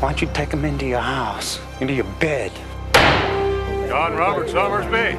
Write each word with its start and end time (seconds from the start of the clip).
Why 0.00 0.10
don't 0.10 0.20
you 0.20 0.28
take 0.34 0.52
him 0.52 0.66
into 0.66 0.84
your 0.84 1.00
house, 1.00 1.58
into 1.80 1.94
your 1.94 2.04
bed? 2.20 2.52
John 3.88 4.12
Robert 4.12 4.46
Sommersby, 4.48 5.14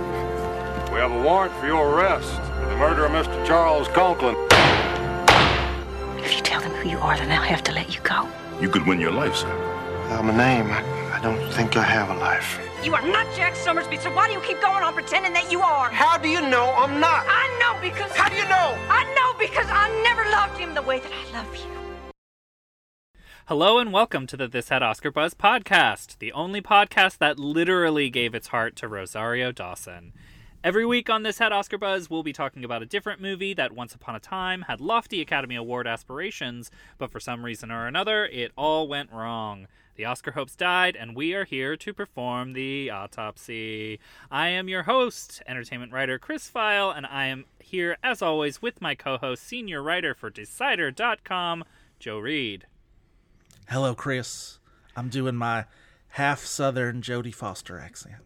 we 0.92 1.00
have 1.00 1.12
a 1.12 1.24
warrant 1.24 1.52
for 1.56 1.66
your 1.66 1.96
arrest 1.96 2.30
for 2.30 2.70
the 2.70 2.78
murder 2.78 3.06
of 3.06 3.12
Mr. 3.12 3.44
Charles 3.44 3.88
Conklin. 3.88 4.36
If 6.24 6.36
you 6.36 6.44
tell 6.44 6.62
them 6.62 6.70
who 6.74 6.90
you 6.90 7.00
are, 7.00 7.18
then 7.18 7.28
they'll 7.28 7.42
have 7.42 7.64
to 7.64 7.72
let 7.72 7.96
you 7.96 8.02
go. 8.02 8.30
You 8.62 8.70
could 8.70 8.86
win 8.86 9.00
your 9.00 9.12
life, 9.12 9.36
sir. 9.36 9.50
I'm 10.12 10.30
a 10.30 10.38
name. 10.38 10.68
I, 10.68 10.84
I 11.12 11.22
don't 11.24 11.52
think 11.54 11.76
I 11.76 11.82
have 11.82 12.12
a 12.12 12.20
life. 12.20 12.60
You 12.84 12.94
are 12.94 13.02
not 13.02 13.26
Jack 13.36 13.56
Sommersby, 13.56 14.00
so 14.00 14.14
why 14.14 14.28
do 14.28 14.34
you 14.34 14.42
keep 14.42 14.62
going 14.62 14.84
on 14.84 14.94
pretending 14.94 15.34
that 15.34 15.52
you 15.52 15.62
are? 15.62 15.90
How 15.90 16.20
do 16.20 16.30
you 16.30 16.40
know 16.40 16.72
I'm 16.78 17.00
not? 17.00 17.26
I 17.28 17.50
know 17.60 17.82
because. 17.82 18.12
How 18.12 18.30
do 18.30 18.36
you 18.36 18.46
know? 18.46 18.78
I 18.90 19.12
know 19.16 19.40
because 19.40 19.66
I 19.72 19.90
never 20.04 20.30
loved 20.30 20.60
him 20.60 20.76
the 20.76 20.84
way 20.84 21.00
that 21.00 21.12
I 21.12 21.34
love 21.36 21.56
you. 21.56 21.87
Hello 23.48 23.80
and 23.80 23.94
welcome 23.94 24.28
to 24.28 24.36
the 24.36 24.50
This 24.50 24.68
Had 24.68 24.84
Oscar 24.84 25.10
Buzz 25.10 25.34
podcast, 25.34 26.18
the 26.18 26.34
only 26.34 26.62
podcast 26.62 27.20
that 27.20 27.40
literally 27.40 28.10
gave 28.10 28.36
its 28.36 28.48
heart 28.48 28.76
to 28.76 28.90
Rosario 28.90 29.54
Dawson. 29.54 30.12
Every 30.66 30.86
week 30.86 31.10
on 31.10 31.24
This 31.24 31.38
Had 31.38 31.54
Oscar 31.54 31.78
Buzz, 31.78 32.10
we'll 32.10 32.24
be 32.24 32.34
talking 32.34 32.66
about 32.66 32.82
a 32.82 32.86
different 32.86 33.22
movie 33.22 33.54
that 33.54 33.72
once 33.72 33.96
upon 33.96 34.18
a 34.18 34.20
time 34.20 34.64
had 34.64 34.82
lofty 34.82 35.22
Academy 35.22 35.56
Award 35.56 35.88
aspirations, 35.88 36.70
but 36.98 37.10
for 37.10 37.22
some 37.22 37.46
reason 37.46 37.72
or 37.72 37.88
another, 37.88 38.26
it 38.26 38.52
all 38.58 38.86
went 38.86 39.14
wrong. 39.14 39.68
The 39.96 40.04
Oscar 40.04 40.32
hopes 40.32 40.58
died, 40.58 40.98
and 40.98 41.16
we 41.16 41.34
are 41.34 41.46
here 41.46 41.78
to 41.78 41.94
perform 41.94 42.52
the 42.52 42.92
autopsy. 42.92 44.02
I 44.30 44.50
am 44.50 44.68
your 44.68 44.84
host, 44.84 45.42
entertainment 45.48 45.94
writer 45.94 46.20
Chris 46.20 46.52
Feil, 46.54 46.92
and 46.92 47.06
I 47.06 47.28
am 47.28 47.46
here, 47.60 47.96
as 48.04 48.22
always, 48.22 48.62
with 48.62 48.82
my 48.82 48.94
co 48.94 49.18
host, 49.18 49.42
senior 49.42 49.82
writer 49.82 50.14
for 50.14 50.30
Decider.com, 50.30 51.64
Joe 51.98 52.20
Reed. 52.20 52.66
Hello, 53.70 53.94
Chris. 53.94 54.60
I'm 54.96 55.10
doing 55.10 55.36
my 55.36 55.66
half 56.10 56.46
Southern 56.46 57.02
Jodie 57.02 57.36
Foster 57.36 57.78
accent. 57.78 58.22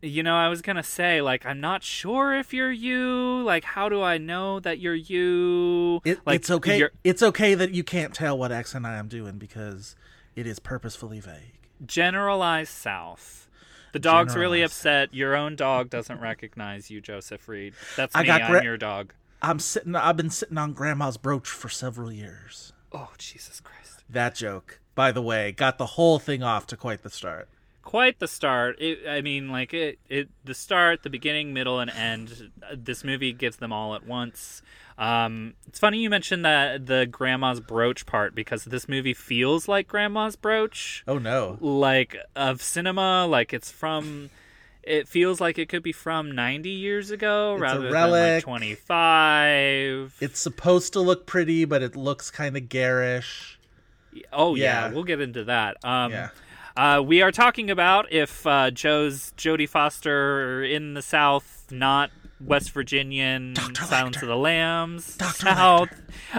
You 0.00 0.22
know, 0.22 0.36
I 0.36 0.48
was 0.48 0.62
gonna 0.62 0.84
say, 0.84 1.20
like, 1.20 1.44
I'm 1.44 1.60
not 1.60 1.82
sure 1.82 2.34
if 2.34 2.54
you're 2.54 2.70
you. 2.70 3.42
Like, 3.42 3.64
how 3.64 3.88
do 3.88 4.00
I 4.00 4.16
know 4.16 4.60
that 4.60 4.78
you're 4.78 4.94
you? 4.94 6.00
It, 6.04 6.20
like, 6.24 6.36
it's 6.36 6.50
okay. 6.50 6.84
It's 7.02 7.22
okay 7.22 7.54
that 7.54 7.72
you 7.72 7.82
can't 7.82 8.14
tell 8.14 8.38
what 8.38 8.52
accent 8.52 8.86
I 8.86 8.96
am 8.96 9.08
doing 9.08 9.38
because 9.38 9.96
it 10.36 10.46
is 10.46 10.60
purposefully 10.60 11.18
vague. 11.18 11.58
generalized 11.84 12.72
South. 12.72 13.48
The 13.92 13.98
dog's 13.98 14.36
really 14.36 14.62
upset. 14.62 15.12
Your 15.12 15.34
own 15.34 15.56
dog 15.56 15.90
doesn't 15.90 16.20
recognize 16.20 16.90
you, 16.90 17.00
Joseph 17.00 17.48
Reed. 17.48 17.74
That's 17.96 18.14
I 18.14 18.22
me. 18.22 18.30
I'm 18.30 18.48
gra- 18.48 18.62
your 18.62 18.76
dog. 18.76 19.12
I'm 19.42 19.58
sitting. 19.58 19.96
I've 19.96 20.16
been 20.16 20.30
sitting 20.30 20.58
on 20.58 20.74
Grandma's 20.74 21.16
brooch 21.16 21.48
for 21.48 21.68
several 21.68 22.12
years. 22.12 22.72
Oh, 22.92 23.10
Jesus 23.18 23.60
Christ! 23.60 24.04
That 24.08 24.34
joke, 24.34 24.80
by 24.94 25.12
the 25.12 25.22
way, 25.22 25.52
got 25.52 25.78
the 25.78 25.86
whole 25.86 26.18
thing 26.18 26.42
off 26.42 26.66
to 26.68 26.76
quite 26.76 27.02
the 27.02 27.10
start. 27.10 27.48
Quite 27.82 28.18
the 28.18 28.28
start. 28.28 28.76
It, 28.80 29.08
I 29.08 29.20
mean, 29.20 29.48
like 29.48 29.72
it, 29.72 29.98
it. 30.08 30.28
The 30.44 30.54
start, 30.54 31.02
the 31.02 31.10
beginning, 31.10 31.52
middle, 31.52 31.80
and 31.80 31.90
end. 31.90 32.50
uh, 32.62 32.74
This 32.76 33.02
movie 33.04 33.32
gives 33.32 33.56
them 33.56 33.72
all 33.72 33.94
at 33.94 34.06
once. 34.06 34.62
Um, 34.98 35.54
it's 35.66 35.78
funny 35.78 35.98
you 35.98 36.10
mentioned 36.10 36.44
that 36.44 36.84
the 36.86 37.06
grandma's 37.06 37.58
brooch 37.60 38.04
part 38.04 38.34
because 38.34 38.64
this 38.64 38.86
movie 38.86 39.14
feels 39.14 39.66
like 39.66 39.88
grandma's 39.88 40.36
brooch. 40.36 41.02
Oh 41.08 41.18
no! 41.18 41.56
like 41.60 42.16
of 42.36 42.60
cinema 42.60 43.26
like 43.26 43.54
it's 43.54 43.70
from 43.70 44.28
it 44.82 45.06
feels 45.08 45.40
like 45.40 45.58
it 45.58 45.68
could 45.68 45.82
be 45.82 45.92
from 45.92 46.30
90 46.32 46.68
years 46.70 47.10
ago 47.10 47.54
It's 47.54 47.60
rather 47.62 47.90
than 47.90 48.10
like 48.10 48.42
25 48.42 50.16
It's 50.20 50.40
supposed 50.40 50.92
to 50.94 51.00
look 51.00 51.26
pretty, 51.26 51.64
but 51.64 51.82
it 51.82 51.96
looks 51.96 52.30
kind 52.30 52.56
of 52.56 52.68
garish. 52.68 53.58
oh 54.32 54.54
yeah. 54.54 54.86
yeah. 54.88 54.92
we'll 54.92 55.04
get 55.04 55.20
into 55.20 55.44
that 55.44 55.76
um 55.84 56.12
Yeah. 56.12 56.28
uh, 56.76 57.02
we 57.02 57.22
are 57.22 57.32
talking 57.32 57.70
about 57.70 58.10
if 58.12 58.46
uh, 58.46 58.70
Joe's 58.70 59.32
Jodie 59.36 59.68
Foster 59.68 60.62
in 60.62 60.94
the 60.94 61.02
South, 61.02 61.66
not 61.70 62.10
West 62.40 62.70
Virginian, 62.72 63.54
Dr. 63.54 63.84
Silence 63.84 64.16
Lecter. 64.16 64.22
of 64.22 64.28
the 64.28 64.36
Lambs, 64.36 65.16
Dr. 65.16 65.46
South. 65.46 65.88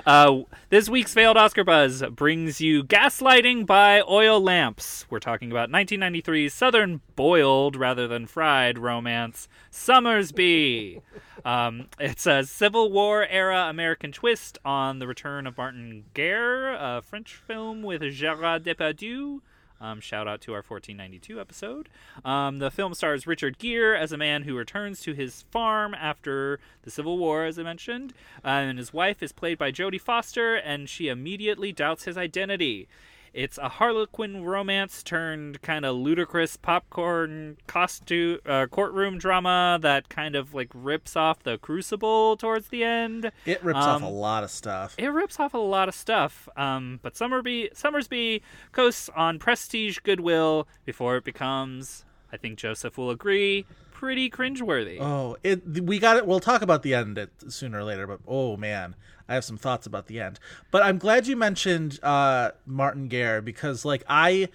Uh, 0.05 0.41
this 0.69 0.89
week's 0.89 1.13
failed 1.13 1.37
Oscar 1.37 1.63
buzz 1.63 2.03
brings 2.11 2.59
you 2.59 2.83
"Gaslighting" 2.83 3.65
by 3.65 4.01
Oil 4.01 4.41
Lamps. 4.41 5.05
We're 5.09 5.19
talking 5.19 5.51
about 5.51 5.69
1993's 5.69 6.53
Southern 6.53 7.01
boiled 7.15 7.75
rather 7.75 8.07
than 8.07 8.25
fried 8.25 8.77
romance, 8.77 9.47
Sommersby. 9.71 11.01
Um, 11.43 11.87
it's 11.99 12.27
a 12.27 12.43
Civil 12.43 12.91
War 12.91 13.25
era 13.27 13.61
American 13.67 14.11
twist 14.11 14.59
on 14.63 14.99
the 14.99 15.07
return 15.07 15.47
of 15.47 15.57
Martin 15.57 16.03
Guerre, 16.13 16.73
a 16.75 17.01
French 17.01 17.33
film 17.33 17.81
with 17.81 18.03
Gerard 18.13 18.63
Depardieu. 18.63 19.39
Um, 19.81 19.99
shout 19.99 20.27
out 20.27 20.41
to 20.41 20.51
our 20.51 20.59
1492 20.59 21.41
episode. 21.41 21.89
Um, 22.23 22.59
the 22.59 22.69
film 22.69 22.93
stars 22.93 23.25
Richard 23.25 23.57
Gere 23.57 23.97
as 23.97 24.11
a 24.11 24.17
man 24.17 24.43
who 24.43 24.55
returns 24.55 25.01
to 25.01 25.13
his 25.13 25.41
farm 25.49 25.95
after 25.95 26.59
the 26.83 26.91
Civil 26.91 27.17
War, 27.17 27.45
as 27.45 27.57
I 27.57 27.63
mentioned, 27.63 28.13
uh, 28.45 28.49
and 28.49 28.77
his 28.77 28.93
wife 28.93 29.23
is 29.23 29.31
played 29.31 29.57
by 29.57 29.71
Jodie 29.71 29.99
Foster, 29.99 30.55
and 30.55 30.87
she 30.87 31.07
immediately 31.07 31.71
doubts 31.71 32.03
his 32.03 32.17
identity. 32.17 32.87
It's 33.33 33.57
a 33.57 33.69
Harlequin 33.69 34.43
romance 34.43 35.03
turned 35.03 35.61
kind 35.61 35.85
of 35.85 35.95
ludicrous 35.95 36.57
popcorn 36.57 37.57
costume 37.65 38.39
uh, 38.45 38.65
courtroom 38.67 39.17
drama 39.19 39.79
that 39.81 40.09
kind 40.09 40.35
of 40.35 40.53
like 40.53 40.69
rips 40.73 41.15
off 41.15 41.41
the 41.43 41.57
Crucible 41.57 42.35
towards 42.35 42.67
the 42.67 42.83
end. 42.83 43.31
It 43.45 43.63
rips 43.63 43.79
off 43.79 43.97
Um, 44.01 44.03
a 44.03 44.09
lot 44.09 44.43
of 44.43 44.51
stuff. 44.51 44.95
it 44.97 45.07
rips 45.07 45.39
off 45.39 45.53
a 45.53 45.57
lot 45.57 45.87
of 45.87 45.95
stuff. 45.95 46.49
Um, 46.57 46.99
but 47.01 47.13
Summerby, 47.13 47.73
Sommersby 47.73 48.41
coasts 48.73 49.09
on 49.15 49.39
prestige 49.39 49.99
goodwill 49.99 50.67
before 50.83 51.15
it 51.15 51.23
becomes, 51.23 52.03
I 52.33 52.37
think 52.37 52.59
Joseph 52.59 52.97
will 52.97 53.09
agree, 53.09 53.65
pretty 53.93 54.29
cringeworthy. 54.29 54.97
Oh, 54.99 55.37
it. 55.43 55.83
We 55.83 55.99
got 55.99 56.17
it. 56.17 56.27
We'll 56.27 56.39
talk 56.41 56.61
about 56.61 56.83
the 56.83 56.93
end 56.95 57.27
sooner 57.47 57.79
or 57.79 57.83
later. 57.85 58.07
But 58.07 58.19
oh 58.27 58.57
man, 58.57 58.95
I 59.31 59.35
have 59.35 59.45
some 59.45 59.57
thoughts 59.57 59.87
about 59.87 60.07
the 60.07 60.19
end. 60.19 60.39
But 60.71 60.83
I'm 60.83 60.97
glad 60.97 61.25
you 61.25 61.37
mentioned 61.37 61.99
uh, 62.03 62.51
Martin 62.65 63.07
Guerre 63.07 63.41
because, 63.41 63.85
like, 63.85 64.03
I 64.09 64.49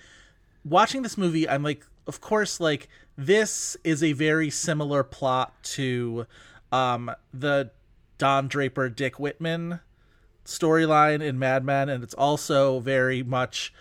watching 0.66 1.00
this 1.02 1.16
movie, 1.16 1.48
I'm 1.48 1.62
like, 1.62 1.86
of 2.06 2.20
course, 2.20 2.60
like 2.60 2.88
this 3.16 3.76
is 3.84 4.02
a 4.02 4.12
very 4.12 4.50
similar 4.50 5.02
plot 5.02 5.54
to 5.62 6.26
um, 6.70 7.10
the 7.32 7.70
Don 8.18 8.48
Draper 8.48 8.88
Dick 8.88 9.18
Whitman 9.18 9.80
storyline 10.44 11.22
in 11.22 11.38
Mad 11.38 11.64
Men, 11.64 11.88
and 11.88 12.04
it's 12.04 12.14
also 12.14 12.80
very 12.80 13.22
much 13.22 13.72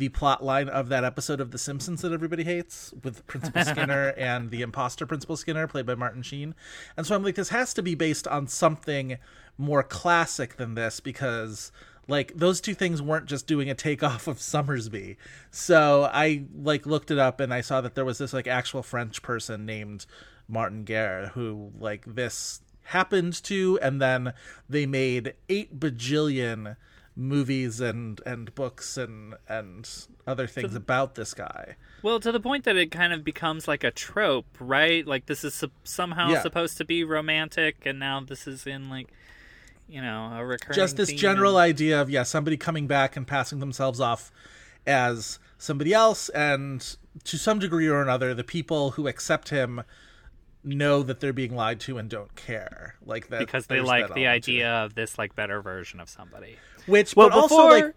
the 0.00 0.08
plot 0.08 0.42
line 0.42 0.70
of 0.70 0.88
that 0.88 1.04
episode 1.04 1.42
of 1.42 1.50
The 1.50 1.58
Simpsons 1.58 2.00
that 2.00 2.10
everybody 2.10 2.42
hates 2.42 2.94
with 3.04 3.26
Principal 3.26 3.62
Skinner 3.66 4.08
and 4.16 4.50
the 4.50 4.62
imposter 4.62 5.04
Principal 5.04 5.36
Skinner, 5.36 5.68
played 5.68 5.84
by 5.84 5.94
Martin 5.94 6.22
Sheen. 6.22 6.54
And 6.96 7.06
so 7.06 7.14
I'm 7.14 7.22
like, 7.22 7.34
this 7.34 7.50
has 7.50 7.74
to 7.74 7.82
be 7.82 7.94
based 7.94 8.26
on 8.26 8.46
something 8.46 9.18
more 9.58 9.82
classic 9.82 10.56
than 10.56 10.74
this 10.74 11.00
because 11.00 11.70
like 12.08 12.32
those 12.34 12.62
two 12.62 12.72
things 12.72 13.02
weren't 13.02 13.26
just 13.26 13.46
doing 13.46 13.68
a 13.68 13.74
takeoff 13.74 14.26
of 14.26 14.38
Sommersby. 14.38 15.16
So 15.50 16.08
I 16.10 16.44
like 16.54 16.86
looked 16.86 17.10
it 17.10 17.18
up 17.18 17.38
and 17.38 17.52
I 17.52 17.60
saw 17.60 17.82
that 17.82 17.94
there 17.94 18.06
was 18.06 18.16
this 18.16 18.32
like 18.32 18.46
actual 18.46 18.82
French 18.82 19.20
person 19.20 19.66
named 19.66 20.06
Martin 20.48 20.84
Guerre 20.84 21.30
who 21.34 21.72
like 21.78 22.06
this 22.06 22.62
happened 22.84 23.34
to 23.44 23.78
and 23.82 24.00
then 24.00 24.32
they 24.66 24.86
made 24.86 25.34
eight 25.50 25.78
bajillion 25.78 26.76
movies 27.20 27.80
and 27.80 28.20
and 28.24 28.54
books 28.54 28.96
and 28.96 29.34
and 29.48 30.06
other 30.26 30.46
things 30.46 30.74
about 30.74 31.14
this 31.16 31.34
guy 31.34 31.76
Well, 32.02 32.18
to 32.20 32.32
the 32.32 32.40
point 32.40 32.64
that 32.64 32.76
it 32.76 32.90
kind 32.90 33.12
of 33.12 33.22
becomes 33.22 33.68
like 33.68 33.84
a 33.84 33.90
trope, 33.90 34.46
right? 34.58 35.06
Like 35.06 35.26
this 35.26 35.44
is 35.44 35.52
sup- 35.54 35.70
somehow 35.84 36.30
Yeah. 36.30 36.40
supposed 36.42 36.78
to 36.78 36.84
be 36.84 37.04
romantic, 37.04 37.84
and 37.84 37.98
now 37.98 38.20
this 38.20 38.46
is 38.46 38.66
in 38.66 38.88
like, 38.88 39.08
you 39.88 40.00
know, 40.00 40.32
a 40.34 40.44
recurring. 40.44 40.74
just 40.76 40.96
this 40.96 41.12
general 41.12 41.58
and- 41.58 41.64
idea 41.70 42.00
of 42.00 42.08
yeah 42.08 42.22
somebody 42.22 42.56
coming 42.56 42.86
back 42.86 43.16
and 43.16 43.26
passing 43.26 43.58
themselves 43.60 44.00
off 44.00 44.32
as 44.86 45.38
somebody 45.58 45.92
else 45.92 46.30
and 46.30 46.96
to 47.24 47.36
some 47.36 47.58
degree 47.58 47.86
or 47.86 48.00
another 48.00 48.32
the 48.32 48.44
people 48.44 48.92
who 48.92 49.06
accept 49.06 49.50
him 49.50 49.82
know 50.62 51.02
that 51.02 51.20
they're 51.20 51.32
being 51.32 51.54
lied 51.54 51.80
to 51.80 51.98
and 51.98 52.08
don't 52.10 52.34
care 52.36 52.94
like 53.04 53.28
that 53.28 53.38
because 53.38 53.66
they 53.66 53.80
like 53.80 54.12
the 54.14 54.26
idea 54.26 54.70
of 54.70 54.94
this 54.94 55.18
like 55.18 55.34
better 55.34 55.62
version 55.62 56.00
of 56.00 56.08
somebody. 56.08 56.56
which 56.86 57.16
Well, 57.16 57.30
but 57.30 57.42
before 57.42 57.62
also 57.62 57.86
like 57.86 57.96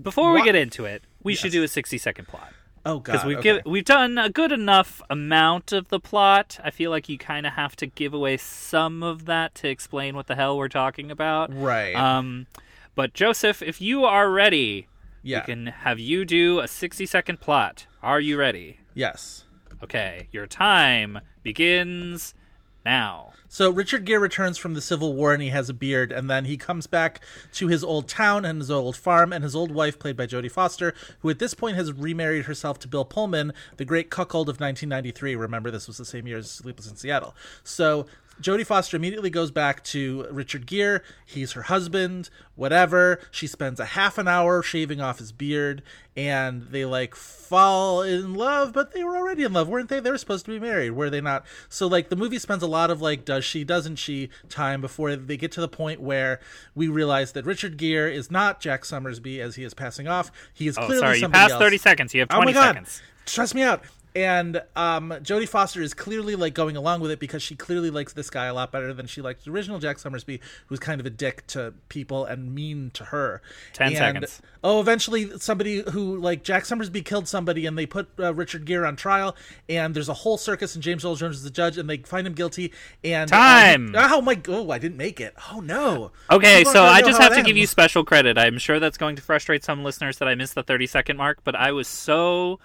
before 0.00 0.32
we 0.32 0.42
get 0.42 0.54
into 0.54 0.84
it, 0.84 1.02
we 1.22 1.34
should 1.34 1.52
do 1.52 1.62
a 1.62 1.68
60 1.68 1.98
second 1.98 2.28
plot. 2.28 2.52
Oh 2.86 2.98
god. 2.98 3.12
Because 3.12 3.26
we've 3.26 3.38
okay. 3.38 3.62
we've 3.66 3.84
done 3.84 4.16
a 4.16 4.30
good 4.30 4.52
enough 4.52 5.02
amount 5.10 5.72
of 5.72 5.88
the 5.88 6.00
plot. 6.00 6.58
I 6.64 6.70
feel 6.70 6.90
like 6.90 7.08
you 7.08 7.18
kind 7.18 7.46
of 7.46 7.52
have 7.52 7.76
to 7.76 7.86
give 7.86 8.14
away 8.14 8.36
some 8.38 9.02
of 9.02 9.26
that 9.26 9.54
to 9.56 9.68
explain 9.68 10.16
what 10.16 10.26
the 10.26 10.34
hell 10.34 10.56
we're 10.56 10.68
talking 10.68 11.10
about. 11.10 11.54
Right. 11.54 11.94
Um, 11.94 12.46
but 12.94 13.12
Joseph, 13.12 13.62
if 13.62 13.80
you 13.80 14.04
are 14.04 14.30
ready, 14.30 14.88
yeah. 15.22 15.40
we 15.40 15.46
can 15.46 15.66
have 15.66 15.98
you 15.98 16.24
do 16.24 16.60
a 16.60 16.68
60 16.68 17.04
second 17.06 17.40
plot. 17.40 17.86
Are 18.02 18.20
you 18.20 18.38
ready? 18.38 18.80
Yes. 18.94 19.44
Okay, 19.82 20.28
your 20.30 20.46
time 20.46 21.20
begins 21.42 22.34
now. 22.84 23.32
So 23.48 23.70
Richard 23.70 24.04
Gere 24.04 24.20
returns 24.20 24.58
from 24.58 24.74
the 24.74 24.80
Civil 24.80 25.14
War 25.14 25.32
and 25.32 25.42
he 25.42 25.48
has 25.48 25.68
a 25.68 25.74
beard, 25.74 26.12
and 26.12 26.30
then 26.30 26.44
he 26.44 26.56
comes 26.56 26.86
back 26.86 27.20
to 27.54 27.66
his 27.66 27.82
old 27.82 28.06
town 28.06 28.44
and 28.44 28.60
his 28.60 28.70
old 28.70 28.96
farm 28.96 29.32
and 29.32 29.42
his 29.42 29.56
old 29.56 29.72
wife, 29.72 29.98
played 29.98 30.16
by 30.16 30.26
Jodie 30.26 30.50
Foster, 30.50 30.94
who 31.20 31.30
at 31.30 31.38
this 31.38 31.54
point 31.54 31.76
has 31.76 31.92
remarried 31.92 32.44
herself 32.44 32.78
to 32.80 32.88
Bill 32.88 33.04
Pullman, 33.04 33.52
the 33.76 33.84
great 33.84 34.10
cuckold 34.10 34.48
of 34.48 34.60
1993. 34.60 35.34
Remember, 35.34 35.70
this 35.70 35.86
was 35.86 35.96
the 35.96 36.04
same 36.04 36.26
year 36.26 36.38
as 36.38 36.50
Sleepless 36.50 36.90
in 36.90 36.96
Seattle. 36.96 37.34
So 37.64 38.06
Jodie 38.40 38.64
Foster 38.66 38.96
immediately 38.96 39.30
goes 39.30 39.50
back 39.50 39.84
to 39.84 40.26
Richard 40.30 40.66
Gere. 40.66 41.00
He's 41.26 41.52
her 41.52 41.62
husband, 41.62 42.30
whatever. 42.54 43.20
She 43.30 43.46
spends 43.46 43.78
a 43.80 43.84
half 43.84 44.18
an 44.18 44.26
hour 44.28 44.62
shaving 44.62 45.00
off 45.00 45.18
his 45.18 45.30
beard, 45.32 45.82
and 46.16 46.62
they 46.70 46.84
like 46.84 47.14
fall 47.14 48.02
in 48.02 48.34
love, 48.34 48.72
but 48.72 48.92
they 48.92 49.04
were 49.04 49.16
already 49.16 49.42
in 49.44 49.52
love, 49.52 49.68
weren't 49.68 49.88
they? 49.88 50.00
They 50.00 50.10
were 50.10 50.18
supposed 50.18 50.44
to 50.46 50.50
be 50.50 50.58
married, 50.58 50.90
were 50.92 51.10
they 51.10 51.20
not? 51.20 51.44
So 51.68 51.86
like 51.86 52.08
the 52.08 52.16
movie 52.16 52.38
spends 52.38 52.62
a 52.62 52.66
lot 52.66 52.90
of 52.90 53.02
like 53.02 53.24
does 53.24 53.44
she, 53.44 53.62
doesn't 53.64 53.96
she 53.96 54.30
time 54.48 54.80
before 54.80 55.14
they 55.16 55.36
get 55.36 55.52
to 55.52 55.60
the 55.60 55.68
point 55.68 56.00
where 56.00 56.40
we 56.74 56.88
realize 56.88 57.32
that 57.32 57.44
Richard 57.44 57.76
Gere 57.76 58.14
is 58.14 58.30
not 58.30 58.60
Jack 58.60 58.82
Sommersby 58.84 59.38
as 59.40 59.56
he 59.56 59.64
is 59.64 59.74
passing 59.74 60.08
off. 60.08 60.30
He 60.54 60.66
is 60.66 60.78
Oh, 60.78 60.86
clearly 60.86 61.00
sorry, 61.00 61.18
you 61.20 61.28
passed 61.28 61.52
else. 61.52 61.60
30 61.62 61.78
seconds. 61.78 62.14
You 62.14 62.20
have 62.20 62.28
20 62.28 62.42
Oh 62.42 62.44
my 62.46 62.52
god! 62.52 62.66
seconds. 62.74 63.02
Trust 63.26 63.54
me 63.54 63.62
out. 63.62 63.82
And 64.14 64.60
um, 64.74 65.10
Jodie 65.22 65.48
Foster 65.48 65.80
is 65.82 65.94
clearly 65.94 66.34
like 66.34 66.52
going 66.54 66.76
along 66.76 67.00
with 67.00 67.10
it 67.12 67.20
because 67.20 67.42
she 67.42 67.54
clearly 67.54 67.90
likes 67.90 68.12
this 68.12 68.28
guy 68.28 68.46
a 68.46 68.54
lot 68.54 68.72
better 68.72 68.92
than 68.92 69.06
she 69.06 69.20
liked 69.22 69.44
the 69.44 69.50
original 69.52 69.78
Jack 69.78 69.98
Sommersby, 69.98 70.40
who's 70.66 70.80
kind 70.80 71.00
of 71.00 71.06
a 71.06 71.10
dick 71.10 71.46
to 71.48 71.74
people 71.88 72.24
and 72.24 72.54
mean 72.54 72.90
to 72.94 73.04
her. 73.06 73.40
10 73.74 73.88
And- 73.88 73.96
seconds. 73.96 74.42
Oh, 74.62 74.80
eventually 74.80 75.38
somebody 75.38 75.82
who 75.90 76.18
like 76.18 76.42
Jack 76.42 76.64
Sommersby 76.64 77.02
killed 77.04 77.26
somebody, 77.28 77.64
and 77.64 77.78
they 77.78 77.86
put 77.86 78.08
uh, 78.18 78.34
Richard 78.34 78.66
Gere 78.66 78.84
on 78.86 78.94
trial, 78.94 79.34
and 79.70 79.94
there's 79.94 80.08
a 80.10 80.14
whole 80.14 80.36
circus, 80.36 80.74
and 80.74 80.82
James 80.84 81.02
Earl 81.04 81.14
Jones 81.14 81.36
is 81.36 81.44
the 81.44 81.50
judge, 81.50 81.78
and 81.78 81.88
they 81.88 81.96
find 81.98 82.26
him 82.26 82.34
guilty. 82.34 82.72
And 83.02 83.32
uh, 83.32 83.36
Time! 83.36 83.94
oh 83.96 84.20
my! 84.20 84.38
Oh, 84.48 84.70
I 84.70 84.78
didn't 84.78 84.98
make 84.98 85.18
it. 85.18 85.34
Oh 85.50 85.60
no. 85.60 86.10
Okay, 86.30 86.58
People 86.58 86.72
so 86.74 86.82
I 86.84 87.00
just 87.00 87.18
have 87.20 87.34
to 87.34 87.42
give 87.42 87.56
you 87.56 87.66
special 87.66 88.04
credit. 88.04 88.36
I'm 88.36 88.58
sure 88.58 88.78
that's 88.80 88.98
going 88.98 89.16
to 89.16 89.22
frustrate 89.22 89.64
some 89.64 89.82
listeners 89.82 90.18
that 90.18 90.28
I 90.28 90.34
missed 90.34 90.54
the 90.54 90.62
30 90.62 90.86
second 90.86 91.16
mark, 91.16 91.38
but 91.42 91.54
I 91.54 91.72
was 91.72 91.88
so 91.88 92.58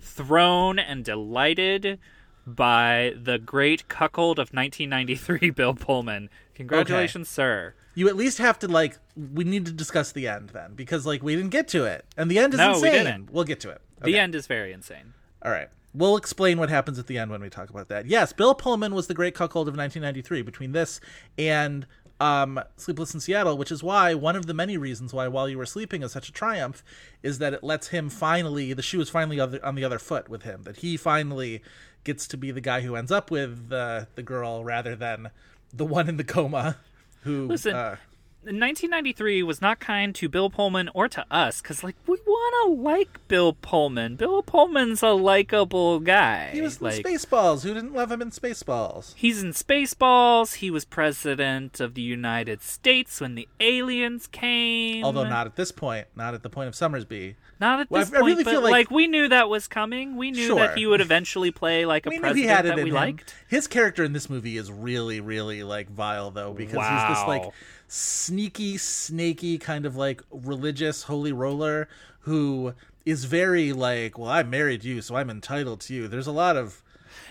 thrown 0.00 0.78
and 0.78 1.04
delighted 1.04 1.98
by 2.46 3.14
the 3.22 3.38
great 3.38 3.88
cuckold 3.88 4.38
of 4.38 4.50
1993, 4.52 5.50
Bill 5.54 5.74
Pullman. 5.74 6.28
Congratulations, 6.54 7.28
sir. 7.28 7.74
You 7.94 8.08
at 8.08 8.16
least 8.16 8.38
have 8.38 8.58
to 8.60 8.68
like. 8.68 8.98
We 9.16 9.44
need 9.44 9.66
to 9.66 9.72
discuss 9.72 10.12
the 10.12 10.28
end 10.28 10.50
then, 10.50 10.74
because 10.74 11.06
like 11.06 11.22
we 11.22 11.34
didn't 11.36 11.50
get 11.50 11.68
to 11.68 11.84
it, 11.84 12.04
and 12.16 12.30
the 12.30 12.38
end 12.38 12.54
is 12.54 12.58
No, 12.58 12.68
we 12.80 12.88
insane. 12.88 12.92
didn't. 13.04 13.32
We'll 13.32 13.44
get 13.44 13.60
to 13.60 13.70
it. 13.70 13.80
The 14.02 14.18
end 14.18 14.34
is 14.34 14.46
very 14.46 14.72
insane. 14.72 15.12
All 15.44 15.50
right. 15.50 15.68
We'll 15.92 16.16
explain 16.16 16.58
what 16.58 16.70
happens 16.70 17.00
at 17.00 17.08
the 17.08 17.18
end 17.18 17.32
when 17.32 17.40
we 17.42 17.50
talk 17.50 17.68
about 17.68 17.88
that. 17.88 18.06
Yes, 18.06 18.32
Bill 18.32 18.54
Pullman 18.54 18.94
was 18.94 19.08
the 19.08 19.14
great 19.14 19.34
cuckold 19.34 19.66
of 19.66 19.76
1993 19.76 20.42
between 20.42 20.70
this 20.70 21.00
and 21.36 21.84
um, 22.20 22.60
Sleepless 22.76 23.14
in 23.14 23.20
Seattle, 23.20 23.56
which 23.56 23.72
is 23.72 23.82
why 23.82 24.14
one 24.14 24.36
of 24.36 24.46
the 24.46 24.54
many 24.54 24.76
reasons 24.76 25.12
why 25.12 25.26
While 25.26 25.48
You 25.48 25.58
Were 25.58 25.66
Sleeping 25.66 26.02
is 26.02 26.12
such 26.12 26.28
a 26.28 26.32
triumph 26.32 26.84
is 27.22 27.38
that 27.38 27.54
it 27.54 27.64
lets 27.64 27.88
him 27.88 28.10
finally, 28.10 28.72
the 28.74 28.82
shoe 28.82 29.00
is 29.00 29.08
finally 29.08 29.40
on 29.40 29.50
the, 29.50 29.84
other 29.84 29.98
foot 29.98 30.28
with 30.28 30.42
him, 30.42 30.62
that 30.64 30.78
he 30.78 30.96
finally 30.96 31.62
gets 32.04 32.28
to 32.28 32.36
be 32.36 32.50
the 32.50 32.60
guy 32.60 32.82
who 32.82 32.94
ends 32.94 33.10
up 33.10 33.30
with 33.30 33.72
uh, 33.72 34.04
the 34.14 34.22
girl 34.22 34.62
rather 34.62 34.94
than 34.94 35.30
the 35.72 35.86
one 35.86 36.08
in 36.08 36.18
the 36.18 36.24
coma 36.24 36.76
who. 37.22 37.46
Listen, 37.46 37.74
uh, 37.74 37.96
1993 38.42 39.42
was 39.42 39.60
not 39.60 39.80
kind 39.80 40.14
to 40.14 40.28
Bill 40.28 40.48
Pullman 40.48 40.88
or 40.94 41.08
to 41.08 41.24
us 41.30 41.60
because, 41.60 41.84
like, 41.84 41.94
we 42.06 42.16
want 42.26 42.54
to 42.76 42.82
like 42.82 43.26
Bill 43.28 43.52
Pullman. 43.52 44.16
Bill 44.16 44.42
Pullman's 44.42 45.02
a 45.02 45.10
likable 45.10 46.00
guy. 46.00 46.48
he 46.52 46.60
was 46.62 46.80
like, 46.80 47.04
in 47.06 47.12
Spaceballs. 47.14 47.62
Who 47.64 47.74
didn't 47.74 47.92
love 47.92 48.10
him 48.10 48.22
in 48.22 48.30
Spaceballs? 48.30 49.12
He's 49.14 49.42
in 49.42 49.50
Spaceballs. 49.50 50.54
He 50.54 50.70
was 50.70 50.84
president 50.86 51.80
of 51.80 51.94
the 51.94 52.02
United 52.02 52.62
States 52.62 53.20
when 53.20 53.34
the 53.34 53.46
aliens 53.60 54.26
came. 54.26 55.04
Although 55.04 55.28
not 55.28 55.46
at 55.46 55.56
this 55.56 55.70
point, 55.70 56.06
not 56.16 56.32
at 56.34 56.42
the 56.42 56.50
point 56.50 56.68
of 56.68 56.74
Sommersby. 56.74 57.34
not 57.60 57.80
at 57.80 57.90
Well, 57.90 58.00
this 58.02 58.10
I- 58.12 58.16
I 58.16 58.20
point, 58.20 58.30
really 58.32 58.44
but 58.44 58.50
feel 58.52 58.62
like, 58.62 58.72
like- 58.72 58.90
we 58.90 59.06
knew 59.06 59.28
that 59.28 59.50
was 59.50 59.68
coming. 59.68 60.16
We 60.16 60.30
knew 60.30 60.46
Sure. 60.46 60.56
that 60.56 60.78
he 60.78 60.86
would 60.86 61.02
eventually 61.02 61.50
play 61.50 61.84
like 61.84 62.06
a 62.06 62.10
president 62.10 62.36
he 62.38 62.44
had 62.46 62.64
it 62.64 62.70
that 62.70 62.78
in 62.78 62.84
we 62.84 62.90
him. 62.90 62.96
liked. 62.96 63.34
His 63.48 63.66
character 63.66 64.02
in 64.02 64.14
this 64.14 64.30
movie 64.30 64.56
is 64.56 64.72
really, 64.72 65.20
really 65.20 65.62
like 65.62 65.90
vile 65.90 66.30
though, 66.30 66.54
because 66.54 66.78
he's 66.78 67.08
this 67.18 67.26
like 67.28 67.42
Wow. 67.42 67.52
Sneaky, 67.92 68.78
snaky 68.78 69.58
kind 69.58 69.84
of 69.84 69.96
like 69.96 70.22
religious 70.30 71.02
holy 71.02 71.32
roller 71.32 71.88
who 72.20 72.72
is 73.04 73.24
very 73.24 73.72
like, 73.72 74.16
well, 74.16 74.28
I 74.28 74.44
married 74.44 74.84
you, 74.84 75.02
so 75.02 75.16
I'm 75.16 75.28
entitled 75.28 75.80
to 75.80 75.94
you. 75.94 76.06
There's 76.06 76.28
a 76.28 76.32
lot 76.32 76.56
of 76.56 76.84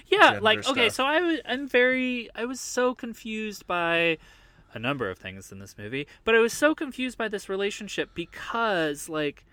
Yeah, 0.08 0.40
like 0.42 0.68
okay, 0.68 0.90
so 0.90 1.06
I 1.06 1.22
was 1.22 1.40
I'm 1.46 1.66
very 1.66 2.30
I 2.36 2.44
was 2.44 2.60
so 2.60 2.94
confused 2.94 3.68
by 3.68 4.18
a 4.74 4.80
number 4.80 5.10
of 5.10 5.18
things 5.18 5.50
in 5.50 5.60
this 5.60 5.78
movie, 5.78 6.08
but 6.26 6.36
I 6.36 6.40
was 6.40 6.52
so 6.52 6.76
confused 6.76 7.18
by 7.18 7.30
this 7.30 7.48
relationship 7.48 8.10
because 8.14 9.08
like 9.08 9.46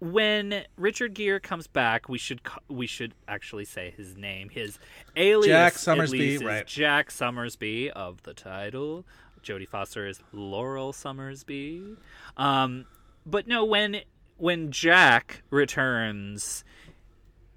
when 0.00 0.64
Richard 0.76 1.14
Gere 1.14 1.40
comes 1.40 1.66
back, 1.66 2.08
we 2.08 2.18
should 2.18 2.40
we 2.68 2.86
should 2.86 3.14
actually 3.28 3.64
say 3.64 3.94
his 3.96 4.16
name. 4.16 4.48
His 4.48 4.78
alias 5.16 5.46
Jack 5.46 5.74
Sommersby, 5.74 6.44
right. 6.44 6.66
Jack 6.66 7.10
Sommersby 7.10 7.90
of 7.90 8.22
the 8.24 8.34
title. 8.34 9.06
Jodie 9.44 9.68
Foster 9.68 10.06
is 10.06 10.20
Laurel 10.32 10.92
Sommersby. 10.92 11.96
Um, 12.36 12.86
but 13.26 13.46
no, 13.46 13.64
when 13.64 14.00
when 14.36 14.70
Jack 14.72 15.42
returns, 15.50 16.64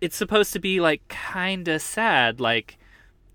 it's 0.01 0.15
supposed 0.15 0.53
to 0.53 0.59
be 0.59 0.79
like 0.79 1.07
kind 1.07 1.67
of 1.67 1.81
sad 1.81 2.39
like 2.39 2.77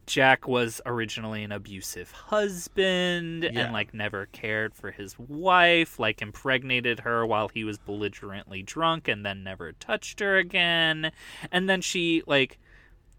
Jack 0.06 0.46
was 0.49 0.81
originally 0.84 1.43
an 1.44 1.52
abusive 1.52 2.10
husband 2.10 3.44
Yeah. 3.44 3.50
and 3.64 3.72
like 3.72 3.94
never 3.94 4.26
cared 4.26 4.75
for 4.75 4.90
his 4.90 5.19
wife, 5.19 5.98
like 5.98 6.20
impregnated 6.20 7.00
her 7.00 7.25
while 7.26 7.48
he 7.48 7.64
was 7.64 7.78
belligerently 7.78 8.62
drunk 8.62 9.08
and 9.08 9.25
then 9.25 9.44
never 9.44 9.72
touched 9.72 10.20
her 10.20 10.37
again. 10.37 11.12
And 11.50 11.69
then 11.69 11.81
she 11.81 12.22
like 12.27 12.58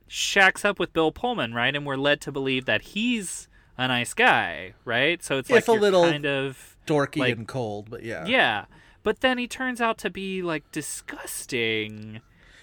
shacks 0.08 0.64
up 0.66 0.78
with 0.80 0.94
Bill 0.94 1.12
Pullman, 1.12 1.54
right? 1.54 1.76
And 1.76 1.86
we're 1.86 1.96
led 1.96 2.22
to 2.22 2.32
believe 2.32 2.66
that 2.66 2.82
he's 2.82 3.48
a 3.78 3.88
nice 3.88 4.14
guy, 4.14 4.74
right? 4.86 5.24
So 5.24 5.38
it's 5.38 5.50
like 5.50 5.68
a 5.68 5.72
little 5.74 6.04
kind 6.04 6.26
of 6.26 6.76
dorky 6.88 7.18
Like- 7.18 7.36
and 7.38 7.48
cold, 7.48 7.90
but 7.90 8.04
yeah. 8.04 8.26
yeah. 8.26 8.66
But 9.04 9.20
then 9.22 9.38
he 9.38 9.48
turns 9.48 9.82
out 9.82 9.98
to 10.00 10.10
be 10.10 10.42
like 10.42 10.64
disgusting. 10.72 12.22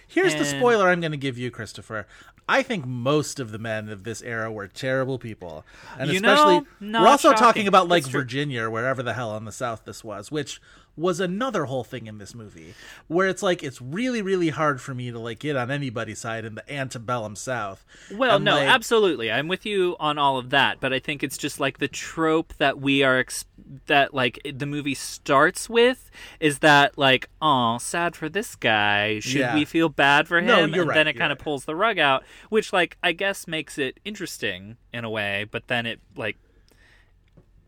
Here's 0.08 0.34
the 0.34 0.44
spoiler 0.44 0.88
I'm 0.88 1.00
going 1.00 1.12
to 1.12 1.18
give 1.18 1.38
you, 1.38 1.50
Christopher. 1.50 2.06
I 2.48 2.62
think 2.64 2.84
most 2.84 3.38
of 3.38 3.52
the 3.52 3.58
men 3.58 3.88
of 3.88 4.02
this 4.02 4.22
era 4.22 4.50
were 4.50 4.66
terrible 4.66 5.18
people, 5.20 5.64
and 5.96 6.10
You 6.10 6.16
especially 6.16 6.62
know, 6.80 7.00
we're 7.02 7.06
also 7.06 7.28
shocking. 7.30 7.44
talking 7.44 7.68
about 7.68 7.86
like 7.86 8.04
Virginia 8.06 8.62
or 8.64 8.70
wherever 8.70 9.04
the 9.04 9.12
hell 9.14 9.30
on 9.30 9.44
the 9.44 9.52
South 9.52 9.84
this 9.84 10.02
was, 10.02 10.32
which 10.32 10.60
was 10.96 11.20
another 11.20 11.64
whole 11.64 11.84
thing 11.84 12.06
in 12.06 12.18
this 12.18 12.34
movie 12.34 12.74
where 13.08 13.28
it's 13.28 13.42
like 13.42 13.62
it's 13.62 13.80
really 13.80 14.20
really 14.22 14.50
hard 14.50 14.80
for 14.80 14.94
me 14.94 15.10
to 15.10 15.18
like 15.18 15.38
get 15.38 15.56
on 15.56 15.70
anybody's 15.70 16.18
side 16.18 16.44
in 16.44 16.54
the 16.56 16.72
antebellum 16.72 17.36
South. 17.36 17.84
Well, 18.12 18.38
no, 18.38 18.56
like, 18.56 18.68
absolutely. 18.68 19.30
I'm 19.32 19.48
with 19.48 19.64
you 19.64 19.96
on 19.98 20.18
all 20.18 20.36
of 20.38 20.50
that, 20.50 20.78
but 20.80 20.92
I 20.92 20.98
think 20.98 21.22
it's 21.22 21.38
just 21.38 21.60
like 21.60 21.78
the 21.78 21.88
trope 21.88 22.52
that 22.58 22.80
we 22.80 23.02
are 23.02 23.18
ex- 23.18 23.44
that 23.86 24.12
like 24.12 24.40
the 24.52 24.66
movie 24.66 24.94
starts 24.94 25.70
with 25.70 26.10
is 26.40 26.58
that 26.58 26.98
like, 26.98 27.28
oh, 27.40 27.78
sad 27.78 28.16
for 28.16 28.28
this 28.28 28.56
guy. 28.56 29.20
Should 29.20 29.40
Yeah. 29.40 29.54
we 29.54 29.64
feel 29.64 29.88
bad 29.88 30.28
for 30.28 30.38
him? 30.38 30.46
No, 30.46 30.64
and 30.64 30.74
you're 30.74 30.84
then 30.86 31.06
right, 31.06 31.14
it 31.14 31.18
kind 31.18 31.32
of 31.32 31.38
right. 31.38 31.44
pulls 31.44 31.64
the 31.64 31.76
rug 31.76 31.98
out, 31.98 32.24
which 32.48 32.72
like 32.72 32.96
I 33.02 33.12
guess 33.12 33.46
makes 33.46 33.78
it 33.78 33.98
interesting 34.04 34.76
in 34.92 35.04
a 35.04 35.10
way, 35.10 35.46
but 35.50 35.68
then 35.68 35.86
it 35.86 36.00
like 36.16 36.36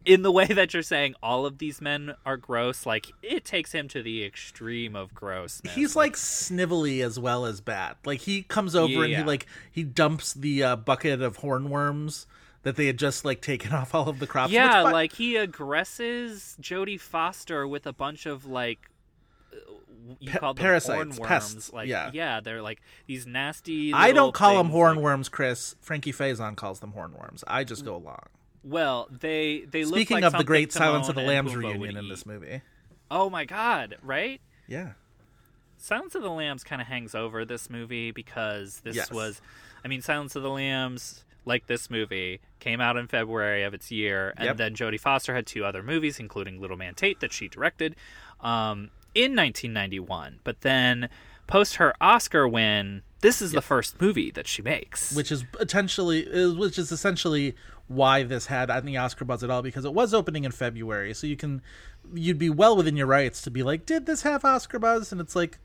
in 0.05 0.23
the 0.23 0.33
way 0.33 0.47
that 0.47 0.75
you're 0.75 0.83
saying 0.83 1.15
all 1.23 1.47
of 1.47 1.59
these 1.59 1.81
men 1.81 2.15
are 2.27 2.37
gross, 2.37 2.85
like 2.87 3.07
it 3.23 3.45
takes 3.45 3.73
him 3.73 3.89
to 3.89 4.03
the 4.03 4.25
extreme 4.25 4.95
of 4.97 5.15
gross. 5.15 5.61
He's 5.75 5.95
like 5.97 6.15
snivelly 6.15 7.05
as 7.05 7.19
well 7.19 7.45
as 7.47 7.61
bad. 7.61 7.97
Like 8.05 8.21
he 8.21 8.43
comes 8.43 8.75
over 8.75 9.05
and 9.05 9.15
he 9.15 9.23
like 9.23 9.47
he 9.71 9.83
dumps 9.85 10.35
the 10.35 10.63
uh, 10.63 10.77
bucket 10.77 11.23
of 11.23 11.39
hornworms 11.39 12.27
that 12.63 12.77
they 12.77 12.87
had 12.87 12.99
just 12.99 13.25
like 13.25 13.41
taken 13.41 13.73
off 13.75 13.95
all 13.95 14.09
of 14.09 14.19
the 14.19 14.27
crops. 14.27 14.53
Yeah, 14.53 14.85
which, 14.85 14.93
like 14.93 15.13
he 15.15 15.37
aggresses 15.37 16.57
Jodie 16.61 17.01
Foster 17.01 17.67
with 17.67 17.87
a 17.87 17.93
bunch 17.93 18.27
of 18.27 18.47
like 18.47 18.89
uh, 19.53 19.57
you 20.21 20.31
Pa- 20.31 20.39
call 20.39 20.55
them 20.55 20.63
parasites, 20.63 21.19
hornworms. 21.19 21.27
pests, 21.27 21.73
Like 21.73 21.89
yeah. 21.89 22.11
yeah, 22.13 22.41
they're 22.41 22.63
like 22.63 22.81
these 23.07 23.27
nasty. 23.27 23.93
I 23.93 24.13
don't 24.13 24.35
call 24.35 24.57
them 24.63 24.73
like- 24.73 24.97
hornworms, 24.97 25.31
Chris. 25.31 25.75
Frankie 25.81 26.13
Faison 26.13 26.57
calls 26.57 26.81
them 26.81 26.93
hornworms. 26.97 27.43
I 27.47 27.65
just 27.65 27.85
go 27.85 27.97
along. 27.97 28.27
Well, 28.65 29.09
they 29.11 29.65
they 29.71 29.85
Speaking 29.85 30.17
like 30.17 30.25
of 30.25 30.33
the 30.35 30.45
great 30.45 30.73
Silence 30.73 31.09
of 31.09 31.15
the 31.15 31.23
Lambs 31.23 31.53
Pumbaa 31.53 31.73
reunion 31.73 31.97
in 31.97 32.09
this 32.09 32.25
movie. 32.27 32.63
Oh 33.11 33.29
my 33.31 33.45
god! 33.45 33.97
Right? 34.03 34.41
Yeah. 34.67 34.93
Silence 35.79 36.15
of 36.15 36.23
the 36.23 36.31
Lambs 36.31 36.63
kind 36.63 36.81
of 36.81 36.87
hangs 36.87 37.15
over 37.15 37.45
this 37.45 37.69
movie 37.69 38.13
because 38.13 38.81
this 38.85 38.95
Yes. 38.95 39.11
was, 39.11 39.41
I 39.85 39.89
mean, 39.89 40.01
Silence 40.01 40.37
of 40.37 40.45
the 40.45 40.51
Lambs, 40.51 41.25
like 41.45 41.67
this 41.67 41.91
movie, 41.91 42.41
came 42.61 42.81
out 42.81 42.97
in 42.97 43.09
February 43.09 43.65
of 43.65 43.75
its 43.75 43.91
year, 43.91 44.33
and 44.37 44.47
Yep. 44.47 44.57
then 44.59 44.75
Jodie 44.77 45.01
Foster 45.01 45.35
had 45.35 45.45
two 45.45 45.65
other 45.65 45.83
movies, 45.83 46.21
including 46.21 46.61
Little 46.61 46.77
Man 46.77 46.95
Tate 46.95 47.19
that 47.19 47.33
she 47.33 47.49
directed 47.49 47.97
um, 48.41 48.91
in 49.15 49.35
1991. 49.35 50.39
But 50.45 50.61
then, 50.61 51.09
post 51.49 51.75
her 51.77 51.95
Oscar 52.01 52.47
win, 52.47 53.03
this 53.21 53.43
is 53.43 53.51
the 53.51 53.61
first 53.63 54.01
movie 54.01 54.31
that 54.31 54.47
she 54.47 54.63
makes. 54.63 55.13
which 55.15 55.33
is 55.33 55.45
potentially 55.51 56.55
which 56.57 56.79
is 56.79 56.93
essentially 56.93 57.57
why 57.89 58.23
this 58.23 58.47
had 58.47 58.71
any 58.71 58.97
Oscar 58.97 59.25
buzz 59.25 59.43
at 59.45 59.51
all 59.51 59.63
because 59.63 59.85
it 59.85 59.93
was 59.93 60.15
opening 60.15 60.45
in 60.45 60.53
February, 60.53 61.15
so 61.15 61.27
you 61.27 61.37
can 61.37 61.63
you'd 62.15 62.39
be 62.39 62.51
well 62.51 62.77
within 62.77 62.97
your 62.97 63.07
rights 63.07 63.43
to 63.43 63.51
be 63.51 63.63
like, 63.63 63.87
did 63.87 64.07
this 64.07 64.23
have 64.23 64.45
Oscar 64.45 64.79
buzz? 64.79 65.13
And 65.13 65.21
it's 65.21 65.37
like 65.37 65.59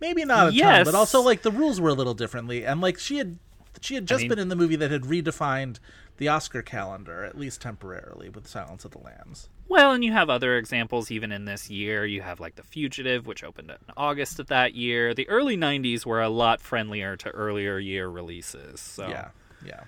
maybe 0.00 0.24
not 0.24 0.48
a 0.48 0.56
ton, 0.58 0.84
but 0.84 0.94
also 0.94 1.20
like 1.20 1.42
the 1.42 1.50
rules 1.50 1.80
were 1.80 1.90
a 1.90 1.94
little 1.94 2.14
differently, 2.14 2.64
and 2.64 2.80
like 2.80 2.98
she 2.98 3.18
had 3.18 3.38
she 3.80 3.94
had 3.94 4.06
just 4.06 4.22
mean- 4.22 4.30
been 4.30 4.38
in 4.38 4.48
the 4.48 4.56
movie 4.56 4.76
that 4.76 4.90
had 4.90 5.02
redefined 5.02 5.78
the 6.18 6.28
Oscar 6.28 6.62
calendar 6.62 7.24
at 7.24 7.36
least 7.38 7.60
temporarily 7.60 8.28
with 8.28 8.46
Silence 8.46 8.84
of 8.84 8.92
the 8.92 8.98
Lambs. 8.98 9.48
Well, 9.68 9.92
and 9.92 10.04
you 10.04 10.12
have 10.12 10.28
other 10.28 10.58
examples 10.58 11.10
even 11.10 11.32
in 11.32 11.46
this 11.46 11.70
year. 11.70 12.04
You 12.04 12.20
have 12.20 12.40
like 12.40 12.56
The 12.56 12.62
Fugitive, 12.62 13.26
which 13.26 13.42
opened 13.42 13.70
in 13.70 13.78
August 13.96 14.38
of 14.38 14.48
that 14.48 14.74
year. 14.74 15.14
The 15.14 15.26
early 15.28 15.56
90s 15.56 16.04
were 16.04 16.20
a 16.20 16.28
lot 16.28 16.60
friendlier 16.60 17.16
to 17.16 17.30
earlier 17.30 17.78
year 17.78 18.06
releases. 18.08 18.80
So 18.80 19.08
Yeah, 19.08 19.28
yeah. 19.64 19.80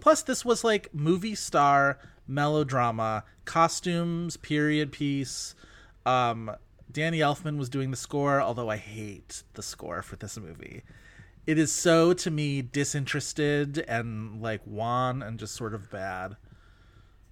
Plus, 0.00 0.22
this 0.22 0.44
was 0.44 0.64
like 0.64 0.94
movie 0.94 1.34
star 1.34 1.98
melodrama, 2.26 3.24
costumes, 3.44 4.36
period 4.36 4.92
piece. 4.92 5.54
Um, 6.06 6.50
Danny 6.90 7.18
Elfman 7.18 7.58
was 7.58 7.68
doing 7.68 7.90
the 7.90 7.96
score, 7.96 8.40
although 8.40 8.68
I 8.68 8.76
hate 8.76 9.42
the 9.54 9.62
score 9.62 10.02
for 10.02 10.16
this 10.16 10.36
movie. 10.38 10.82
It 11.46 11.58
is 11.58 11.72
so 11.72 12.12
to 12.12 12.30
me 12.30 12.62
disinterested 12.62 13.84
and 13.88 14.40
like 14.40 14.60
wan 14.64 15.22
and 15.22 15.38
just 15.38 15.54
sort 15.54 15.74
of 15.74 15.90
bad. 15.90 16.36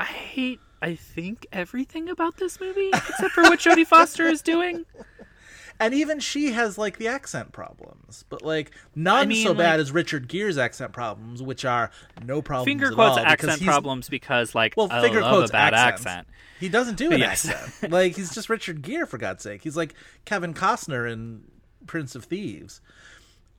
I 0.01 0.05
hate, 0.05 0.61
I 0.83 0.95
think, 0.95 1.47
everything 1.53 2.09
about 2.09 2.39
this 2.39 2.59
movie 2.59 2.89
except 2.89 3.33
for 3.33 3.43
what 3.43 3.61
Jodie 3.61 3.87
Foster 3.87 4.27
is 4.27 4.43
doing. 4.43 4.85
And 5.81 5.95
even 5.95 6.21
she 6.21 6.53
has 6.53 6.77
like 6.77 6.99
the 6.99 7.09
accent 7.09 7.53
problems, 7.53 8.25
but 8.29 8.43
like 8.43 8.71
none 8.95 9.29
mean, 9.29 9.47
so 9.47 9.55
bad 9.55 9.73
like- 9.73 9.81
as 9.81 9.93
Richard 9.93 10.29
Gere's 10.29 10.59
accent 10.59 10.93
problems, 10.93 11.43
which 11.43 11.65
are 11.65 11.91
no 12.23 12.43
problems. 12.43 12.67
Finger 12.67 12.89
at 12.89 12.95
quotes 12.95 13.17
all, 13.17 13.25
because 13.25 13.49
accent 13.49 13.63
problems 13.63 14.09
because, 14.11 14.55
like, 14.55 14.75
Well, 14.77 14.89
I 14.91 15.01
finger 15.01 15.21
quotes 15.21 15.49
a 15.51 15.53
bad 15.53 15.73
accents. 15.73 16.07
accent. 16.07 16.29
He 16.61 16.69
doesn't 16.69 16.97
do 16.99 17.11
an 17.13 17.19
Yes. 17.21 17.49
accent. 17.49 17.91
Like 17.91 18.15
he's 18.15 18.35
just 18.35 18.51
Richard 18.51 18.83
Gere 18.83 19.07
for 19.07 19.17
God's 19.17 19.43
sake. 19.43 19.63
He's 19.63 19.77
like 19.77 19.95
Kevin 20.27 20.53
Costner 20.53 21.11
in 21.11 21.45
Prince 21.87 22.15
of 22.15 22.25
Thieves. 22.27 22.83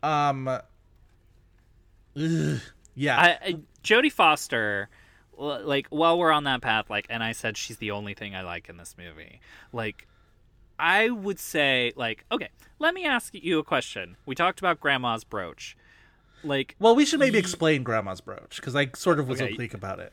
Um. 0.04 0.48
ugh, 0.48 0.62
yeah. 2.96 3.18
I, 3.20 3.30
I 3.50 3.56
Jodie 3.84 4.12
Foster, 4.12 4.90
like 5.38 5.88
while 5.90 6.20
we're 6.20 6.32
on 6.32 6.44
that 6.44 6.62
path, 6.62 6.90
like, 6.90 7.08
and 7.10 7.24
I 7.24 7.32
said 7.32 7.58
she's 7.58 7.78
the 7.78 7.92
only 7.92 8.14
thing 8.14 8.36
I 8.36 8.42
like 8.44 8.70
in 8.70 8.78
this 8.78 8.96
movie. 8.98 9.42
Like, 9.74 10.08
I 10.82 11.10
would 11.12 11.40
say, 11.40 11.94
like, 11.96 12.26
okay, 12.32 12.50
let 12.80 12.94
me 12.96 13.06
ask 13.06 13.34
you 13.36 13.60
a 13.60 13.64
question. 13.64 14.18
We 14.26 14.34
talked 14.34 14.60
about 14.60 14.80
Grandma's 14.80 15.24
brooch. 15.24 15.78
Like, 16.44 16.76
well, 16.80 16.96
we 16.96 17.06
should 17.06 17.20
maybe 17.20 17.38
explain 17.38 17.84
Grandma's 17.84 18.20
brooch 18.20 18.56
because 18.56 18.76
I 18.76 18.90
sort 18.96 19.20
of 19.20 19.28
was 19.28 19.40
Okay. 19.40 19.54
oblique 19.54 19.76
about 19.76 20.00
it. 20.00 20.12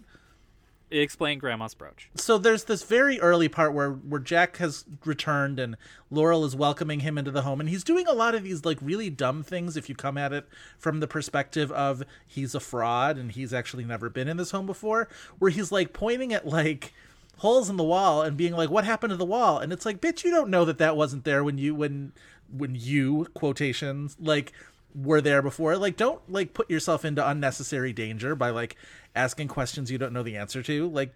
explain 0.91 1.39
Grandma's 1.39 1.75
brooch. 1.75 2.11
So 2.15 2.39
there's 2.39 2.65
this 2.65 2.83
very 2.83 3.19
early 3.21 3.49
part 3.49 3.73
where 3.75 3.91
where 3.91 4.21
Jack 4.21 4.57
has 4.59 4.87
returned 5.05 5.59
and 5.59 5.77
Laurel 6.11 6.45
is 6.47 6.57
welcoming 6.57 7.01
him 7.01 7.19
into 7.19 7.31
the 7.31 7.43
home 7.43 7.61
and 7.61 7.69
he's 7.69 7.85
doing 7.85 8.07
a 8.07 8.13
lot 8.15 8.35
of 8.35 8.43
these 8.43 8.65
like 8.65 8.79
really 8.81 9.11
dumb 9.11 9.43
things 9.43 9.77
if 9.77 9.89
you 9.91 9.95
come 9.95 10.17
at 10.17 10.33
it 10.33 10.47
from 10.79 11.01
the 11.01 11.07
perspective 11.07 11.71
of 11.73 12.03
he's 12.27 12.55
a 12.55 12.61
fraud 12.61 13.19
and 13.19 13.33
he's 13.33 13.53
actually 13.53 13.85
never 13.85 14.09
been 14.09 14.29
in 14.29 14.39
this 14.39 14.51
home 14.51 14.65
before 14.65 15.09
where 15.39 15.51
he's 15.51 15.71
like 15.71 15.93
pointing 15.93 16.33
at 16.33 16.47
like 16.47 16.95
holes 17.39 17.69
in 17.71 17.77
the 17.77 17.85
wall 17.85 18.23
and 18.23 18.37
being 18.37 18.53
like 18.55 18.71
what 18.71 18.85
happened 18.85 19.11
to 19.11 19.17
the 19.17 19.25
wall 19.25 19.59
and 19.59 19.73
it's 19.73 19.87
like 19.87 20.01
bitch 20.01 20.25
you 20.25 20.31
don't 20.31 20.51
know 20.51 20.65
that 20.65 20.79
that 20.79 20.97
wasn't 20.97 21.25
there 21.25 21.43
when 21.45 21.59
you 21.59 21.75
when 21.75 22.13
when 22.51 22.75
you 22.75 23.27
quotations 23.35 24.17
like 24.21 24.53
were 24.95 25.21
there 25.21 25.43
before 25.43 25.77
like 25.77 25.97
don't 25.97 26.21
like 26.31 26.53
put 26.55 26.69
yourself 26.71 27.05
into 27.05 27.27
unnecessary 27.27 27.93
danger 27.93 28.35
by 28.35 28.51
like 28.51 28.77
asking 29.15 29.47
questions 29.49 29.91
you 29.91 29.99
don't 29.99 30.13
know 30.13 30.23
the 30.23 30.37
answer 30.37 30.63
to 30.63 30.89
like 30.91 31.15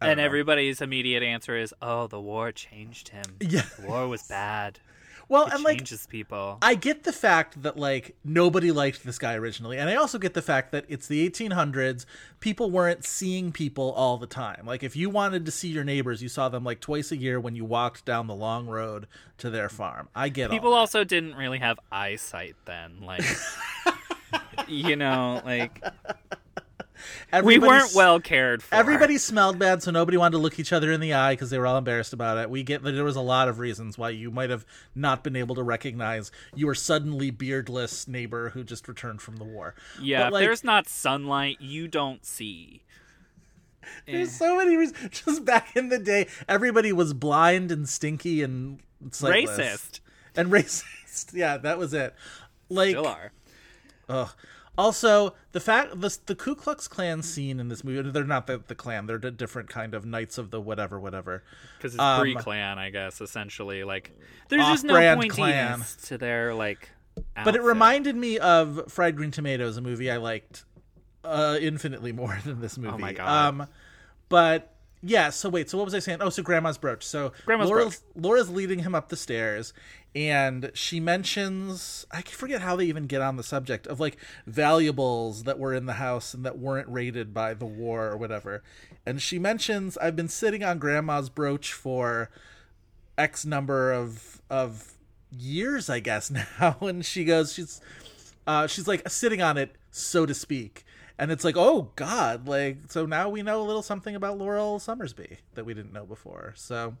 And 0.00 0.18
know. 0.18 0.24
everybody's 0.24 0.80
immediate 0.82 1.22
answer 1.22 1.56
is, 1.56 1.72
"Oh, 1.80 2.06
the 2.06 2.20
war 2.20 2.52
changed 2.52 3.08
him. 3.08 3.24
Yeah. 3.40 3.64
the 3.80 3.86
war 3.88 4.06
was 4.08 4.22
bad. 4.24 4.78
Well, 5.28 5.46
It 5.46 5.54
and 5.54 5.64
like 5.64 5.78
changes 5.78 6.06
people." 6.06 6.58
I 6.62 6.74
get 6.74 7.04
the 7.04 7.12
fact 7.12 7.62
that 7.62 7.76
like 7.76 8.16
nobody 8.24 8.70
liked 8.70 9.04
this 9.04 9.18
guy 9.18 9.34
originally, 9.34 9.78
and 9.78 9.88
I 9.90 9.96
also 9.96 10.18
get 10.18 10.34
the 10.34 10.42
fact 10.42 10.72
that 10.72 10.84
it's 10.88 11.06
the 11.06 11.28
1800s. 11.28 12.06
People 12.40 12.70
weren't 12.70 13.04
seeing 13.04 13.52
people 13.52 13.92
all 13.92 14.18
the 14.18 14.26
time. 14.26 14.62
Like 14.66 14.82
if 14.82 14.94
you 14.96 15.10
wanted 15.10 15.44
to 15.46 15.50
see 15.50 15.68
your 15.68 15.84
neighbors, 15.84 16.22
you 16.22 16.28
saw 16.28 16.48
them 16.48 16.64
like 16.64 16.80
twice 16.80 17.10
a 17.12 17.16
year 17.16 17.40
when 17.40 17.56
you 17.56 17.64
walked 17.64 18.04
down 18.04 18.26
the 18.26 18.34
long 18.34 18.66
road 18.66 19.06
to 19.38 19.50
their 19.50 19.68
farm. 19.68 20.08
I 20.14 20.28
get 20.28 20.46
it. 20.46 20.50
People 20.50 20.74
also 20.74 21.04
didn't 21.04 21.34
really 21.34 21.58
have 21.58 21.78
eyesight 21.90 22.56
then. 22.64 23.02
Like, 23.02 23.24
you 24.68 24.96
know, 24.96 25.42
like. 25.44 25.82
We 27.42 27.58
weren't 27.58 27.94
well 27.94 28.20
cared 28.20 28.62
for. 28.62 28.74
Everybody 28.74 29.18
smelled 29.18 29.58
bad, 29.58 29.82
so 29.82 29.90
nobody 29.90 30.16
wanted 30.16 30.32
to 30.32 30.38
look 30.38 30.58
each 30.58 30.72
other 30.72 30.92
in 30.92 31.00
the 31.00 31.14
eye 31.14 31.32
because 31.32 31.50
they 31.50 31.58
were 31.58 31.66
all 31.66 31.78
embarrassed 31.78 32.12
about 32.12 32.38
it. 32.38 32.50
We 32.50 32.62
get 32.62 32.82
that 32.82 32.92
there 32.92 33.04
was 33.04 33.16
a 33.16 33.20
lot 33.20 33.48
of 33.48 33.58
reasons 33.58 33.98
why 33.98 34.10
you 34.10 34.30
might 34.30 34.50
have 34.50 34.66
not 34.94 35.22
been 35.22 35.36
able 35.36 35.54
to 35.56 35.62
recognize 35.62 36.30
your 36.54 36.74
suddenly 36.74 37.30
beardless 37.30 38.08
neighbor 38.08 38.50
who 38.50 38.64
just 38.64 38.88
returned 38.88 39.20
from 39.22 39.36
the 39.36 39.44
war. 39.44 39.74
Yeah, 40.00 40.28
like, 40.28 40.44
there's 40.44 40.64
not 40.64 40.88
sunlight, 40.88 41.60
you 41.60 41.88
don't 41.88 42.24
see. 42.24 42.82
There's 44.06 44.28
eh. 44.28 44.32
so 44.32 44.56
many 44.56 44.76
reasons. 44.76 44.98
Just 45.24 45.44
back 45.44 45.76
in 45.76 45.88
the 45.88 45.98
day, 45.98 46.26
everybody 46.48 46.92
was 46.92 47.14
blind 47.14 47.70
and 47.70 47.88
stinky 47.88 48.42
and 48.42 48.80
sightless. 49.10 49.58
Racist. 49.58 50.00
and 50.36 50.50
racist. 50.52 51.32
Yeah, 51.32 51.56
that 51.58 51.78
was 51.78 51.94
it. 51.94 52.14
Like, 52.68 52.90
Still 52.90 53.06
are. 53.06 53.32
ugh. 54.08 54.30
Also, 54.78 55.34
the 55.52 55.60
fact 55.60 56.00
the 56.00 56.16
the 56.26 56.34
Ku 56.34 56.54
Klux 56.54 56.86
Klan 56.88 57.22
scene 57.22 57.60
in 57.60 57.68
this 57.68 57.82
movie, 57.82 58.10
they're 58.10 58.24
not 58.24 58.46
the, 58.46 58.62
the 58.66 58.74
Klan, 58.74 59.06
they're 59.06 59.16
a 59.16 59.30
different 59.30 59.68
kind 59.70 59.94
of 59.94 60.04
Knights 60.04 60.36
of 60.38 60.50
the 60.50 60.60
whatever, 60.60 61.00
whatever. 61.00 61.42
Because 61.78 61.94
it's 61.94 62.02
Um, 62.02 62.20
pre-Klan, 62.20 62.78
I 62.78 62.90
guess. 62.90 63.20
Essentially, 63.20 63.84
like 63.84 64.12
there's 64.48 64.66
just 64.66 64.84
no 64.84 64.94
pointiness 64.94 65.30
Klan. 65.30 65.84
to 66.04 66.18
their 66.18 66.54
like. 66.54 66.90
But 67.44 67.56
it 67.56 67.62
reminded 67.62 68.14
me 68.16 68.38
of 68.38 68.92
Fried 68.92 69.16
Green 69.16 69.30
Tomatoes, 69.30 69.78
a 69.78 69.80
movie 69.80 70.10
I 70.10 70.18
liked 70.18 70.64
uh, 71.24 71.56
infinitely 71.60 72.12
more 72.22 72.38
than 72.44 72.60
this 72.60 72.76
movie. 72.76 72.92
Oh 72.94 72.98
my 72.98 73.12
God. 73.14 73.28
Um, 73.48 73.68
but 74.28 74.74
yeah, 75.02 75.30
so 75.30 75.48
wait, 75.48 75.70
so 75.70 75.78
what 75.78 75.84
was 75.84 75.94
I 75.94 75.98
saying? 76.00 76.18
Oh, 76.20 76.28
so 76.30 76.42
Grandma's 76.42 76.78
brooch. 76.78 77.04
So 77.04 77.32
Grandma's 77.44 77.68
Laura's, 77.68 78.02
Laura's 78.14 78.50
leading 78.50 78.80
him 78.80 78.94
up 78.94 79.08
the 79.08 79.16
stairs, 79.16 79.72
and 80.16 80.70
she 80.72 80.98
mentions 80.98 82.06
I 82.10 82.22
forget 82.22 82.62
how 82.62 82.74
they 82.74 82.86
even 82.86 83.06
get 83.06 83.20
on 83.20 83.36
the 83.36 83.42
subject 83.42 83.86
of 83.86 84.00
like 84.00 84.16
valuables 84.46 85.44
that 85.44 85.58
were 85.58 85.74
in 85.74 85.84
the 85.84 85.92
house 85.94 86.32
and 86.32 86.42
that 86.46 86.58
weren't 86.58 86.88
raided 86.88 87.34
by 87.34 87.52
the 87.52 87.66
war 87.66 88.06
or 88.06 88.16
whatever. 88.16 88.62
And 89.04 89.20
she 89.20 89.38
mentions 89.38 89.98
I've 89.98 90.16
been 90.16 90.28
sitting 90.28 90.64
on 90.64 90.78
Grandma's 90.78 91.28
brooch 91.28 91.74
for 91.74 92.30
X 93.18 93.44
number 93.44 93.92
of 93.92 94.40
of 94.48 94.94
years, 95.30 95.90
I 95.90 96.00
guess 96.00 96.30
now. 96.60 96.78
And 96.80 97.04
she 97.04 97.26
goes, 97.26 97.52
she's 97.52 97.82
uh, 98.46 98.66
she's 98.66 98.88
like 98.88 99.06
sitting 99.10 99.42
on 99.42 99.58
it, 99.58 99.76
so 99.90 100.24
to 100.24 100.32
speak. 100.32 100.86
And 101.18 101.30
it's 101.30 101.44
like, 101.44 101.58
oh 101.58 101.90
God, 101.94 102.48
like 102.48 102.78
so 102.88 103.04
now 103.04 103.28
we 103.28 103.42
know 103.42 103.60
a 103.60 103.64
little 103.64 103.82
something 103.82 104.16
about 104.16 104.38
Laurel 104.38 104.78
Sommersby 104.78 105.38
that 105.56 105.66
we 105.66 105.74
didn't 105.74 105.92
know 105.92 106.06
before. 106.06 106.54
So 106.56 106.96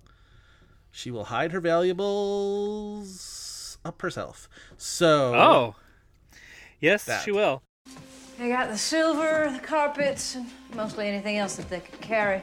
she 0.90 1.10
will 1.10 1.24
hide 1.26 1.52
her 1.52 1.60
valuables 2.86 3.78
up 3.84 4.00
herself. 4.02 4.48
So 4.76 5.34
Oh. 5.34 5.74
Yes, 6.80 7.04
That. 7.04 7.24
she 7.24 7.32
will. 7.32 7.62
They 8.38 8.48
got 8.50 8.68
the 8.68 8.76
silver, 8.76 9.50
the 9.50 9.58
carpets, 9.60 10.34
and 10.34 10.46
mostly 10.74 11.08
anything 11.08 11.38
else 11.38 11.56
that 11.56 11.70
they 11.70 11.80
could 11.80 12.00
carry. 12.02 12.42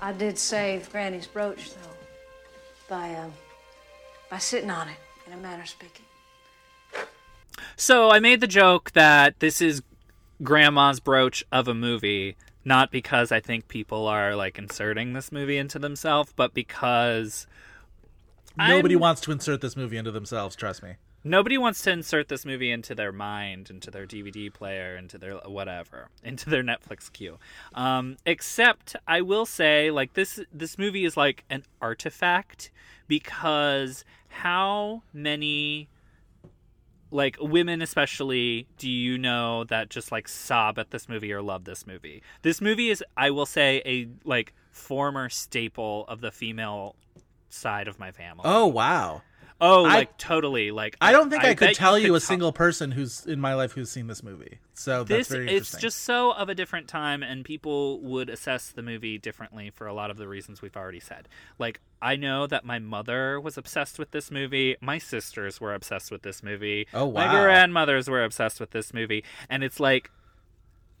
I 0.00 0.12
did 0.12 0.38
save 0.38 0.90
Granny's 0.90 1.26
brooch, 1.26 1.70
though, 1.74 1.94
by 2.88 3.10
uh, 3.14 3.30
by 4.30 4.38
sitting 4.38 4.70
on 4.70 4.88
it, 4.88 4.96
in 5.26 5.32
a 5.32 5.36
manner 5.36 5.62
of 5.62 5.68
speaking. 5.68 6.04
So 7.76 8.10
I 8.10 8.18
made 8.18 8.40
the 8.40 8.46
joke 8.48 8.90
that 8.92 9.38
this 9.40 9.60
is 9.60 9.82
grandma's 10.42 10.98
brooch 11.00 11.44
of 11.52 11.68
a 11.68 11.74
movie, 11.74 12.36
not 12.68 12.92
because 12.92 13.32
I 13.32 13.40
think 13.40 13.66
people 13.66 14.06
are 14.06 14.36
like 14.36 14.58
inserting 14.58 15.14
this 15.14 15.32
movie 15.32 15.56
into 15.56 15.78
themselves, 15.78 16.32
but 16.36 16.54
because 16.54 17.46
nobody 18.56 18.94
I'm- 18.94 19.00
wants 19.00 19.20
to 19.22 19.32
insert 19.32 19.60
this 19.60 19.76
movie 19.76 19.96
into 19.96 20.10
themselves. 20.12 20.54
Trust 20.54 20.82
me. 20.82 20.94
Nobody 21.24 21.58
wants 21.58 21.82
to 21.82 21.90
insert 21.90 22.28
this 22.28 22.44
movie 22.46 22.70
into 22.70 22.94
their 22.94 23.10
mind, 23.10 23.70
into 23.70 23.90
their 23.90 24.06
DVD 24.06 24.52
player, 24.52 24.96
into 24.96 25.18
their 25.18 25.34
whatever, 25.38 26.08
into 26.22 26.48
their 26.48 26.62
Netflix 26.62 27.12
queue. 27.12 27.38
Um, 27.74 28.16
except, 28.24 28.94
I 29.06 29.22
will 29.22 29.44
say, 29.44 29.90
like 29.90 30.14
this, 30.14 30.38
this 30.52 30.78
movie 30.78 31.04
is 31.04 31.16
like 31.16 31.44
an 31.50 31.64
artifact 31.82 32.70
because 33.08 34.04
how 34.28 35.02
many, 35.12 35.88
like 37.10 37.36
women 37.40 37.82
especially, 37.82 38.66
do 38.76 38.88
you 38.88 39.18
know 39.18 39.64
that 39.64 39.90
just 39.90 40.12
like 40.12 40.28
sob 40.28 40.78
at 40.78 40.90
this 40.90 41.08
movie 41.08 41.32
or 41.32 41.42
love 41.42 41.64
this 41.64 41.86
movie? 41.86 42.22
This 42.42 42.60
movie 42.60 42.90
is, 42.90 43.02
I 43.16 43.30
will 43.30 43.46
say, 43.46 43.82
a 43.84 44.08
like 44.24 44.52
former 44.70 45.28
staple 45.28 46.04
of 46.08 46.20
the 46.20 46.30
female 46.30 46.96
side 47.48 47.88
of 47.88 47.98
my 47.98 48.12
family. 48.12 48.42
Oh 48.44 48.66
wow. 48.66 49.22
Oh, 49.60 49.84
I- 49.84 49.94
like 49.94 50.18
totally. 50.18 50.70
Like 50.70 50.96
I 51.00 51.10
don't 51.12 51.30
think 51.30 51.44
I, 51.44 51.54
could 51.54 51.74
tell 51.74 51.98
you, 51.98 52.08
could 52.12 52.16
a 52.16 52.20
tell- 52.20 52.26
single 52.28 52.52
person 52.52 52.92
who's 52.92 53.26
in 53.26 53.40
my 53.40 53.54
life 53.54 53.72
who's 53.72 53.90
seen 53.90 54.06
this 54.06 54.22
movie. 54.22 54.58
So 54.74 55.02
that's 55.02 55.28
This 55.28 55.50
it's 55.50 55.76
just 55.80 56.02
so 56.02 56.30
of 56.32 56.48
a 56.48 56.54
different 56.54 56.86
time, 56.86 57.22
and 57.24 57.44
people 57.44 58.00
would 58.00 58.30
assess 58.30 58.70
the 58.70 58.82
movie 58.82 59.18
differently 59.18 59.70
for 59.70 59.86
a 59.88 59.92
lot 59.92 60.10
of 60.10 60.16
the 60.16 60.28
reasons 60.28 60.62
we've 60.62 60.76
already 60.76 61.00
said. 61.00 61.28
Like 61.58 61.80
I 62.00 62.14
know 62.14 62.46
that 62.46 62.64
my 62.64 62.78
mother 62.78 63.40
was 63.40 63.58
obsessed 63.58 63.98
with 63.98 64.12
this 64.12 64.30
movie. 64.30 64.76
My 64.80 64.98
sisters 64.98 65.60
were 65.60 65.74
obsessed 65.74 66.12
with 66.12 66.22
this 66.22 66.42
movie. 66.44 66.86
Oh, 66.94 67.06
wow! 67.06 67.26
My 67.26 67.42
grandmothers 67.42 68.08
were 68.08 68.22
obsessed 68.22 68.60
with 68.60 68.70
this 68.70 68.94
movie, 68.94 69.24
and 69.50 69.64
it's 69.64 69.80
like. 69.80 70.10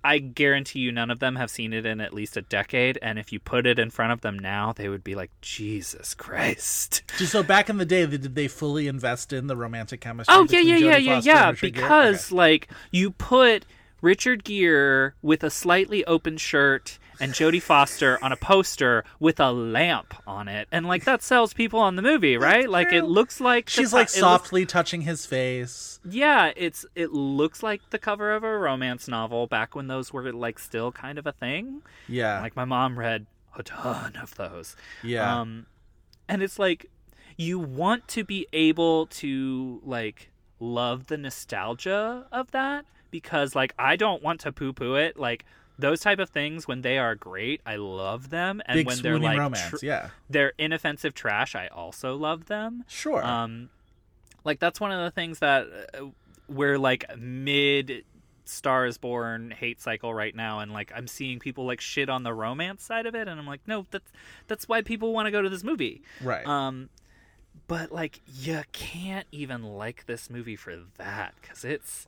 I 0.04 0.18
guarantee 0.18 0.78
you 0.80 0.92
none 0.92 1.10
of 1.10 1.18
them 1.18 1.36
have 1.36 1.50
seen 1.50 1.72
it 1.72 1.84
in 1.84 2.00
at 2.00 2.14
least 2.14 2.36
a 2.36 2.42
decade, 2.42 2.98
and 3.02 3.18
if 3.18 3.32
you 3.32 3.40
put 3.40 3.66
it 3.66 3.78
in 3.78 3.90
front 3.90 4.12
of 4.12 4.20
them 4.20 4.38
now, 4.38 4.72
they 4.72 4.88
would 4.88 5.02
be 5.02 5.14
like, 5.14 5.30
Jesus 5.40 6.14
Christ. 6.14 7.02
So 7.28 7.42
back 7.42 7.68
in 7.68 7.76
the 7.76 7.84
day, 7.84 8.06
did 8.06 8.34
they 8.34 8.48
fully 8.48 8.86
invest 8.86 9.32
in 9.34 9.48
the 9.48 9.56
romantic 9.56 10.00
chemistry? 10.00 10.34
Oh 10.34 10.46
yeah, 10.48 10.60
yeah, 10.60 10.76
yeah, 10.76 10.96
yeah, 10.96 11.20
yeah. 11.22 11.52
Because 11.52 12.26
Okay. 12.32 12.34
like 12.36 12.68
you 12.90 13.10
put 13.10 13.66
Richard 14.00 14.44
Gere 14.44 15.12
with 15.22 15.42
a 15.42 15.50
slightly 15.50 16.04
open 16.04 16.36
shirt 16.36 16.98
and 17.20 17.32
Jodie 17.32 17.60
Foster 17.60 18.16
on 18.22 18.30
a 18.30 18.36
poster 18.36 19.04
with 19.18 19.40
a 19.40 19.50
lamp 19.50 20.14
on 20.24 20.46
it, 20.46 20.68
and 20.70 20.86
like 20.86 21.02
that 21.04 21.20
sells 21.20 21.52
people 21.52 21.80
on 21.80 21.96
the 21.96 22.02
movie, 22.02 22.36
right? 22.36 22.70
Like 22.70 22.92
it 22.92 23.06
looks 23.06 23.40
like 23.40 23.68
she's 23.68 23.90
co- 23.90 23.96
like 23.96 24.04
it 24.06 24.10
looks- 24.10 24.20
softly 24.20 24.64
touching 24.66 25.00
his 25.00 25.26
face. 25.26 25.98
yeah, 26.08 26.52
it's 26.56 26.86
it 26.94 27.10
looks 27.12 27.60
like 27.62 27.80
the 27.90 27.98
cover 27.98 28.32
of 28.32 28.44
a 28.44 28.56
romance 28.58 29.08
novel 29.08 29.48
back 29.48 29.74
when 29.74 29.88
those 29.88 30.12
were 30.12 30.32
like 30.32 30.60
still 30.60 30.92
kind 30.92 31.18
of 31.18 31.26
a 31.26 31.32
thing. 31.32 31.82
Yeah, 32.06 32.40
Like 32.40 32.54
my 32.54 32.64
mom 32.64 32.96
read 32.98 33.26
a 33.56 33.64
ton 33.64 34.14
of 34.14 34.36
those. 34.36 34.76
yeah. 35.02 35.40
Um, 35.40 35.66
and 36.28 36.40
it's 36.40 36.58
like 36.58 36.86
you 37.36 37.58
want 37.58 38.06
to 38.08 38.22
be 38.22 38.46
able 38.52 39.06
to 39.06 39.80
like 39.84 40.30
love 40.60 41.06
the 41.08 41.16
nostalgia 41.16 42.26
of 42.30 42.52
that 42.52 42.84
because 43.10 43.54
like 43.54 43.74
I 43.78 43.96
don't 43.96 44.22
want 44.22 44.40
to 44.40 44.52
poo 44.52 44.72
poo 44.72 44.94
it. 44.94 45.18
Like 45.18 45.44
those 45.78 46.00
type 46.00 46.18
of 46.18 46.30
things 46.30 46.66
when 46.66 46.82
they 46.82 46.98
are 46.98 47.14
great, 47.14 47.60
I 47.64 47.76
love 47.76 48.30
them, 48.30 48.60
and 48.66 48.76
Big 48.76 48.86
when 48.86 49.00
they're 49.00 49.18
like 49.18 49.38
romance. 49.38 49.80
tr- 49.80 49.86
yeah, 49.86 50.10
they're 50.28 50.52
inoffensive 50.58 51.14
trash, 51.14 51.54
I 51.54 51.68
also 51.68 52.16
love 52.16 52.46
them. 52.46 52.84
sure. 52.88 53.24
Um, 53.24 53.70
like 54.44 54.58
that's 54.58 54.80
one 54.80 54.92
of 54.92 55.04
the 55.04 55.10
things 55.10 55.38
that 55.38 55.66
uh, 55.94 56.06
we're 56.48 56.78
like 56.78 57.04
mid 57.16 58.04
Star 58.44 58.86
is 58.86 58.96
Born 58.98 59.50
hate 59.50 59.80
cycle 59.80 60.12
right 60.12 60.34
now, 60.34 60.60
and 60.60 60.72
like 60.72 60.90
I'm 60.94 61.06
seeing 61.06 61.38
people 61.38 61.66
like 61.66 61.80
shit 61.80 62.08
on 62.08 62.22
the 62.22 62.32
romance 62.32 62.82
side 62.82 63.06
of 63.06 63.14
it, 63.14 63.28
and 63.28 63.38
I'm 63.38 63.46
like, 63.46 63.60
no, 63.66 63.86
that's 63.90 64.10
that's 64.46 64.68
why 64.68 64.82
people 64.82 65.12
want 65.12 65.26
to 65.26 65.30
go 65.30 65.42
to 65.42 65.48
this 65.48 65.62
movie. 65.62 66.02
right. 66.22 66.46
Um, 66.46 66.88
but 67.66 67.92
like 67.92 68.20
you 68.26 68.62
can't 68.72 69.26
even 69.30 69.62
like 69.62 70.06
this 70.06 70.30
movie 70.30 70.56
for 70.56 70.76
that 70.96 71.34
because 71.40 71.64
it's 71.64 72.06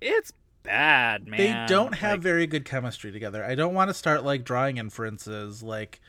it's 0.00 0.32
bad, 0.62 1.26
man. 1.26 1.38
they 1.38 1.66
don't 1.72 1.94
have 1.94 2.12
Like, 2.18 2.20
very 2.20 2.46
good 2.46 2.64
chemistry 2.64 3.10
together. 3.12 3.44
I 3.44 3.54
don't 3.54 3.74
want 3.74 3.88
to 3.88 3.94
start 3.94 4.24
like 4.24 4.44
drawing 4.44 4.76
inferences 4.78 5.62
like 5.62 6.00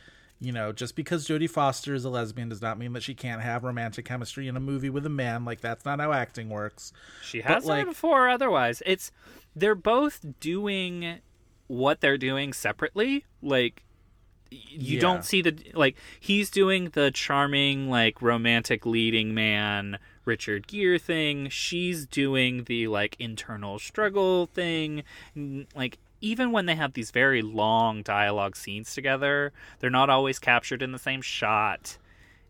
you 0.43 0.51
know, 0.51 0.71
just 0.71 0.95
because 0.95 1.27
Jodie 1.27 1.47
Foster 1.47 1.93
is 1.93 2.03
a 2.03 2.09
lesbian 2.09 2.49
does 2.49 2.63
not 2.63 2.79
mean 2.79 2.93
that 2.93 3.03
she 3.03 3.13
can't 3.13 3.43
have 3.43 3.63
romantic 3.63 4.05
chemistry 4.05 4.47
in 4.47 4.57
a 4.57 4.59
movie 4.59 4.89
with 4.89 5.05
a 5.05 5.09
man. 5.09 5.45
Like 5.45 5.61
that's 5.61 5.85
not 5.85 5.99
how 5.99 6.11
acting 6.13 6.49
works. 6.49 6.91
She 7.21 7.41
But, 7.41 7.47
has 7.51 7.65
done 7.65 7.77
like- 7.77 7.85
before. 7.85 8.27
Otherwise, 8.27 8.81
it's 8.85 9.11
they're 9.55 9.75
both 9.75 10.25
doing 10.39 11.19
what 11.67 12.01
they're 12.01 12.17
doing 12.17 12.53
separately. 12.53 13.25
Like 13.43 13.83
you 14.49 14.95
Yeah. 14.95 14.99
don't 14.99 15.23
see 15.23 15.41
the 15.43 15.55
like 15.75 15.95
he's 16.19 16.49
doing 16.49 16.89
the 16.89 17.11
charming 17.11 17.89
like 17.89 18.21
romantic 18.21 18.85
leading 18.85 19.33
man 19.35 19.97
Richard 20.25 20.67
Gere 20.67 20.97
thing. 20.97 21.49
She's 21.49 22.05
doing 22.05 22.65
the 22.65 22.87
like 22.87 23.15
internal 23.19 23.79
struggle 23.79 24.47
thing. 24.47 25.03
Like 25.75 25.97
even 26.21 26.51
when 26.51 26.65
they 26.67 26.75
have 26.75 26.93
these 26.93 27.11
very 27.11 27.41
long 27.41 28.03
dialogue 28.03 28.55
scenes 28.55 28.93
together, 28.93 29.51
they're 29.79 29.89
not 29.89 30.09
always 30.09 30.37
captured 30.39 30.81
in 30.83 30.91
the 30.91 30.99
same 30.99 31.21
shot 31.21 31.97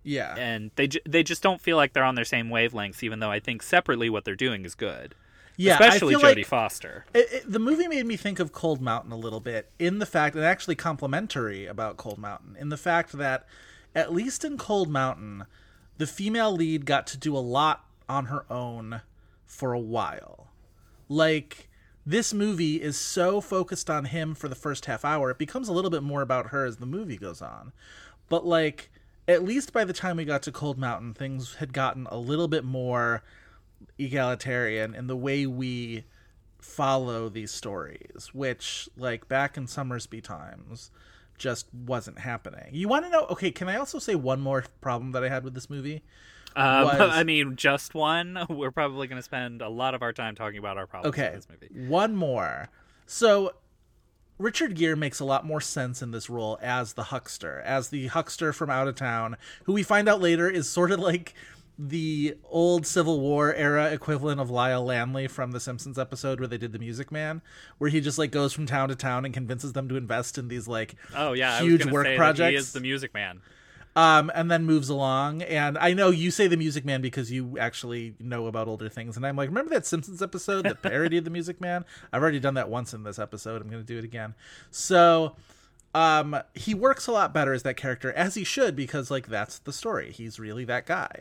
Yeah. 0.04 0.36
and 0.36 0.72
they 0.76 0.88
ju- 0.88 1.00
they 1.08 1.24
just 1.24 1.42
don't 1.42 1.62
feel 1.62 1.78
like 1.78 1.94
they're 1.94 2.04
on 2.04 2.16
their 2.16 2.26
same 2.26 2.50
wavelengths 2.50 3.02
even 3.04 3.20
though 3.20 3.32
I 3.32 3.40
think 3.40 3.64
separately 3.64 4.10
what 4.10 4.26
they're 4.26 4.36
doing 4.36 4.66
is 4.66 4.76
good. 4.76 5.16
yeah, 5.56 5.74
especially 5.74 6.16
Jodie 6.16 6.38
like 6.38 6.46
Foster. 6.46 7.06
It, 7.14 7.28
it, 7.32 7.52
the 7.52 7.60
movie 7.60 7.88
made 7.88 8.06
me 8.06 8.18
think 8.18 8.40
of 8.40 8.52
Cold 8.52 8.82
Mountain 8.82 9.12
a 9.14 9.18
little 9.18 9.40
bit 9.40 9.70
in 9.80 10.00
the 10.00 10.06
fact, 10.06 10.36
and 10.36 10.44
actually 10.44 10.76
complimentary 10.76 11.66
about 11.68 11.96
Cold 11.98 12.18
Mountain, 12.18 12.58
in 12.60 12.70
the 12.70 12.78
fact 12.78 13.14
that 13.14 13.46
at 13.96 14.12
least 14.14 14.44
in 14.44 14.58
Cold 14.58 14.90
Mountain, 14.90 15.46
the 16.02 16.08
female 16.08 16.52
lead 16.52 16.84
got 16.88 17.06
to 17.06 17.16
do 17.16 17.38
a 17.38 17.38
lot 17.38 17.86
on 18.10 18.26
her 18.26 18.44
own 18.52 19.02
for 19.46 19.72
a 19.72 19.80
while. 19.80 20.48
Like, 21.08 21.70
this 22.08 22.34
movie 22.34 22.82
is 22.82 22.98
so 22.98 23.40
focused 23.40 23.88
on 23.88 24.06
him 24.06 24.34
for 24.34 24.48
the 24.48 24.56
first 24.56 24.88
half 24.88 25.06
hour, 25.06 25.30
it 25.30 25.38
becomes 25.38 25.68
a 25.68 25.74
little 25.74 25.92
bit 25.92 26.02
more 26.02 26.24
about 26.24 26.48
her 26.48 26.66
as 26.66 26.78
the 26.78 26.88
movie 26.88 27.18
goes 27.18 27.40
on. 27.40 27.72
But, 28.30 28.48
like, 28.48 28.90
at 29.28 29.44
least 29.44 29.74
by 29.74 29.84
the 29.84 29.94
time 29.94 30.18
we 30.18 30.26
got 30.26 30.42
to 30.42 30.52
Cold 30.52 30.80
Mountain, 30.80 31.14
things 31.14 31.54
had 31.60 31.72
gotten 31.72 32.08
a 32.10 32.18
little 32.18 32.48
bit 32.48 32.64
more 32.64 33.22
egalitarian 34.00 34.96
in 34.96 35.06
the 35.06 35.16
way 35.16 35.46
we 35.46 36.06
follow 36.60 37.30
these 37.30 37.52
stories, 37.52 38.32
which, 38.34 38.90
like, 38.98 39.28
back 39.28 39.56
in 39.56 39.68
Sommersby 39.68 40.24
times, 40.24 40.90
just 41.42 41.66
wasn't 41.74 42.20
happening. 42.20 42.70
You 42.72 42.88
want 42.88 43.04
to 43.06 43.10
know? 43.12 43.26
Okay, 43.32 43.50
can 43.52 43.68
I 43.68 43.76
also 43.78 43.98
say 44.00 44.14
one 44.16 44.40
more 44.40 44.64
problem 44.80 45.12
that 45.14 45.24
I 45.24 45.30
had 45.30 45.44
with 45.44 45.56
this 45.56 45.70
movie? 45.70 46.04
Um, 46.56 46.84
was- 46.86 47.00
I 47.00 47.24
mean, 47.24 47.56
just 47.56 47.94
one. 47.96 48.38
We're 48.50 48.72
probably 48.72 49.08
going 49.08 49.18
to 49.20 49.24
spend 49.24 49.62
a 49.62 49.70
lot 49.70 49.96
of 49.96 50.02
our 50.04 50.14
time 50.14 50.36
talking 50.36 50.60
about 50.60 50.78
our 50.78 50.86
problems 50.86 51.14
Okay, 51.16 51.32
with 51.36 51.48
this 51.48 51.70
movie. 51.72 51.88
one 51.90 52.16
more. 52.16 52.70
So, 53.08 53.54
Richard 54.38 54.76
Gere 54.76 54.96
makes 54.96 55.20
a 55.20 55.26
lot 55.26 55.46
more 55.46 55.62
sense 55.62 56.02
in 56.02 56.12
this 56.12 56.30
role 56.30 56.60
as 56.62 56.94
the 56.94 57.04
huckster, 57.06 57.60
as 57.62 57.90
the 57.90 58.08
huckster 58.08 58.54
from 58.54 58.70
out 58.70 58.88
of 58.88 58.96
town, 58.96 59.36
who 59.64 59.74
we 59.74 59.84
find 59.84 60.08
out 60.08 60.22
later 60.22 60.50
is 60.50 60.70
sort 60.70 60.92
of 60.92 61.00
like 61.00 61.34
the 61.80 62.36
old 62.50 62.86
Civil 62.86 63.20
War 63.20 63.54
era 63.54 63.92
equivalent 63.92 64.40
of 64.40 64.50
Lyle 64.50 64.84
Lanley 64.86 65.28
from 65.28 65.52
the 65.52 65.60
Simpsons 65.60 65.98
episode 65.98 66.40
where 66.40 66.48
they 66.48 66.58
did 66.58 66.74
the 66.74 66.80
Music 66.80 67.12
Man, 67.12 67.42
where 67.80 67.90
he 67.90 68.02
just 68.02 68.18
like 68.18 68.32
goes 68.32 68.54
from 68.54 68.66
town 68.66 68.90
to 68.90 68.96
town 68.96 69.26
and 69.26 69.34
convinces 69.34 69.74
them 69.74 69.90
to 69.90 69.96
invest 69.96 70.38
in 70.38 70.48
these 70.48 70.68
like 70.68 70.96
Oh 71.16 71.34
yeah, 71.34 71.60
huge 71.62 71.86
work 71.86 72.16
projects. 72.16 72.50
He 72.52 72.56
is 72.56 72.74
the 72.74 72.82
Music 72.82 73.14
Man. 73.14 73.42
um, 73.96 74.32
and 74.36 74.50
then 74.52 74.66
moves 74.66 74.90
along. 74.90 75.42
And 75.42 75.78
I 75.78 75.94
know 75.94 76.12
you 76.12 76.30
say 76.32 76.48
the 76.48 76.56
Music 76.58 76.86
Man 76.86 77.02
because 77.02 77.32
you 77.32 77.58
actually 77.58 78.14
know 78.20 78.48
about 78.48 78.68
older 78.68 78.88
things. 78.88 79.18
And 79.18 79.26
I'm 79.26 79.36
like, 79.36 79.50
remember 79.50 79.74
that 79.74 79.86
Simpsons 79.86 80.22
episode 80.22 80.64
that 80.66 80.82
parodied 80.84 81.26
the 81.26 81.32
Music 81.32 81.60
Man? 81.60 81.84
I've 82.14 82.22
already 82.22 82.40
done 82.40 82.54
that 82.54 82.70
once 82.70 82.94
in 82.94 83.04
this 83.04 83.18
episode. 83.20 83.62
I'm 83.62 83.70
going 83.70 83.84
to 83.84 83.88
do 83.88 83.98
it 83.98 84.06
again. 84.06 84.36
So, 84.70 85.36
um, 85.94 86.40
he 86.54 86.74
works 86.74 87.08
a 87.08 87.12
lot 87.12 87.34
better 87.34 87.54
as 87.54 87.64
that 87.64 87.76
character, 87.76 88.14
as 88.14 88.36
he 88.36 88.46
should, 88.46 88.78
because 88.78 89.12
like 89.12 89.28
that's 89.28 89.60
the 89.60 89.74
story. 89.74 90.12
He's 90.14 90.40
really 90.40 90.64
that 90.66 90.86
guy. 90.86 91.20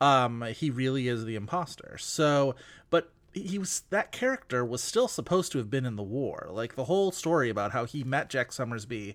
Um, 0.00 0.42
he 0.54 0.70
really 0.70 1.08
is 1.08 1.24
the 1.24 1.36
imposter. 1.36 1.96
So, 1.98 2.54
but 2.88 3.12
he 3.32 3.58
was 3.58 3.82
that 3.90 4.12
character 4.12 4.64
was 4.64 4.82
still 4.82 5.08
supposed 5.08 5.52
to 5.52 5.58
have 5.58 5.70
been 5.70 5.86
in 5.86 5.96
the 5.96 6.02
war. 6.02 6.48
Like 6.50 6.74
the 6.74 6.84
whole 6.84 7.12
story 7.12 7.50
about 7.50 7.72
how 7.72 7.84
he 7.84 8.02
met 8.02 8.30
Jack 8.30 8.50
Sommersby, 8.50 9.14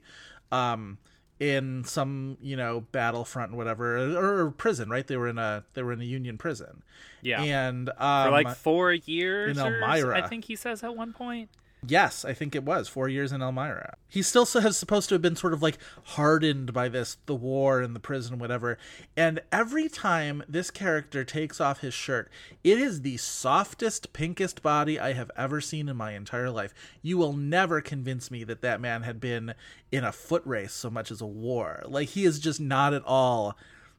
um, 0.51 0.97
in 1.39 1.83
some 1.83 2.37
you 2.41 2.55
know 2.55 2.81
battlefront 2.91 3.49
and 3.49 3.57
whatever 3.57 4.43
or, 4.43 4.51
prison. 4.51 4.89
Right? 4.89 5.05
They 5.05 5.17
were 5.17 5.27
in 5.27 5.37
a 5.37 5.65
they 5.73 5.83
were 5.83 5.93
in 5.93 6.01
a 6.01 6.05
Union 6.05 6.37
prison. 6.37 6.83
Yeah, 7.21 7.41
And 7.41 7.89
um, 7.97 8.27
for 8.27 8.31
like 8.31 8.55
four 8.55 8.93
years. 8.93 9.57
in 9.57 9.63
Elmira. 9.63 10.23
I 10.23 10.27
think 10.27 10.45
he 10.45 10.55
says 10.55 10.83
at 10.83 10.95
one 10.95 11.13
point. 11.13 11.49
Yes, 11.87 12.25
I 12.25 12.33
think 12.33 12.55
it 12.55 12.63
was 12.63 12.87
four 12.87 13.07
years 13.07 13.31
in 13.31 13.41
Elmira. 13.41 13.97
He 14.07 14.21
still 14.21 14.45
has 14.45 14.77
supposed 14.77 15.09
to 15.09 15.15
have 15.15 15.21
been 15.21 15.35
sort 15.35 15.53
of 15.53 15.61
like 15.61 15.77
hardened 16.03 16.73
by 16.73 16.89
this, 16.89 17.17
the 17.25 17.35
war 17.35 17.81
and 17.81 17.95
the 17.95 17.99
prison, 17.99 18.39
whatever. 18.39 18.77
And 19.15 19.41
every 19.51 19.89
time 19.89 20.43
this 20.47 20.71
character 20.71 21.23
takes 21.23 21.61
off 21.61 21.81
his 21.81 21.93
shirt, 21.93 22.29
it 22.63 22.77
is 22.77 23.01
the 23.01 23.17
softest, 23.17 24.13
pinkest 24.13 24.61
body 24.61 24.99
I 24.99 25.13
have 25.13 25.31
ever 25.35 25.61
seen 25.61 25.89
in 25.89 25.97
my 25.97 26.13
entire 26.13 26.49
life. 26.49 26.73
You 27.01 27.17
will 27.17 27.33
never 27.33 27.81
convince 27.81 28.31
me 28.31 28.43
that 28.45 28.61
that 28.61 28.81
man 28.81 29.03
had 29.03 29.19
been 29.19 29.53
in 29.91 30.03
a 30.03 30.11
foot 30.11 30.43
race 30.45 30.73
so 30.73 30.89
much 30.89 31.11
as 31.11 31.21
a 31.21 31.27
war. 31.27 31.83
Like 31.85 32.09
he 32.09 32.25
is 32.25 32.39
just 32.39 32.59
not 32.59 32.93
at 32.93 33.03
all 33.05 33.57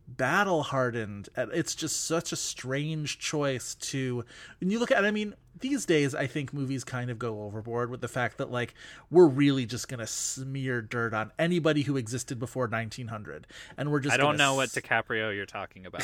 battle 0.08 0.62
hardened. 0.62 1.28
It's 1.36 1.74
just 1.74 2.04
such 2.04 2.32
a 2.32 2.36
strange 2.36 3.18
choice 3.18 3.74
to 3.74 4.24
when 4.60 4.70
you 4.70 4.78
look 4.78 4.90
at 4.90 5.04
I 5.04 5.10
mean, 5.10 5.34
these 5.60 5.86
days 5.86 6.14
I 6.14 6.26
think 6.26 6.52
movies 6.52 6.84
kind 6.84 7.10
of 7.10 7.18
go 7.18 7.42
overboard 7.42 7.90
with 7.90 8.00
the 8.00 8.08
fact 8.08 8.38
that 8.38 8.50
like 8.50 8.74
we're 9.10 9.26
really 9.26 9.66
just 9.66 9.88
going 9.88 10.00
to 10.00 10.06
smear 10.06 10.82
dirt 10.82 11.14
on 11.14 11.32
anybody 11.38 11.82
who 11.82 11.96
existed 11.96 12.38
before 12.38 12.64
1900 12.68 13.46
and 13.76 13.90
we're 13.90 14.00
just 14.00 14.14
I 14.14 14.16
don't 14.16 14.26
gonna 14.26 14.38
know 14.38 14.54
what 14.54 14.64
s- 14.68 14.74
DiCaprio 14.74 15.34
you're 15.34 15.46
talking 15.46 15.86
about. 15.86 16.02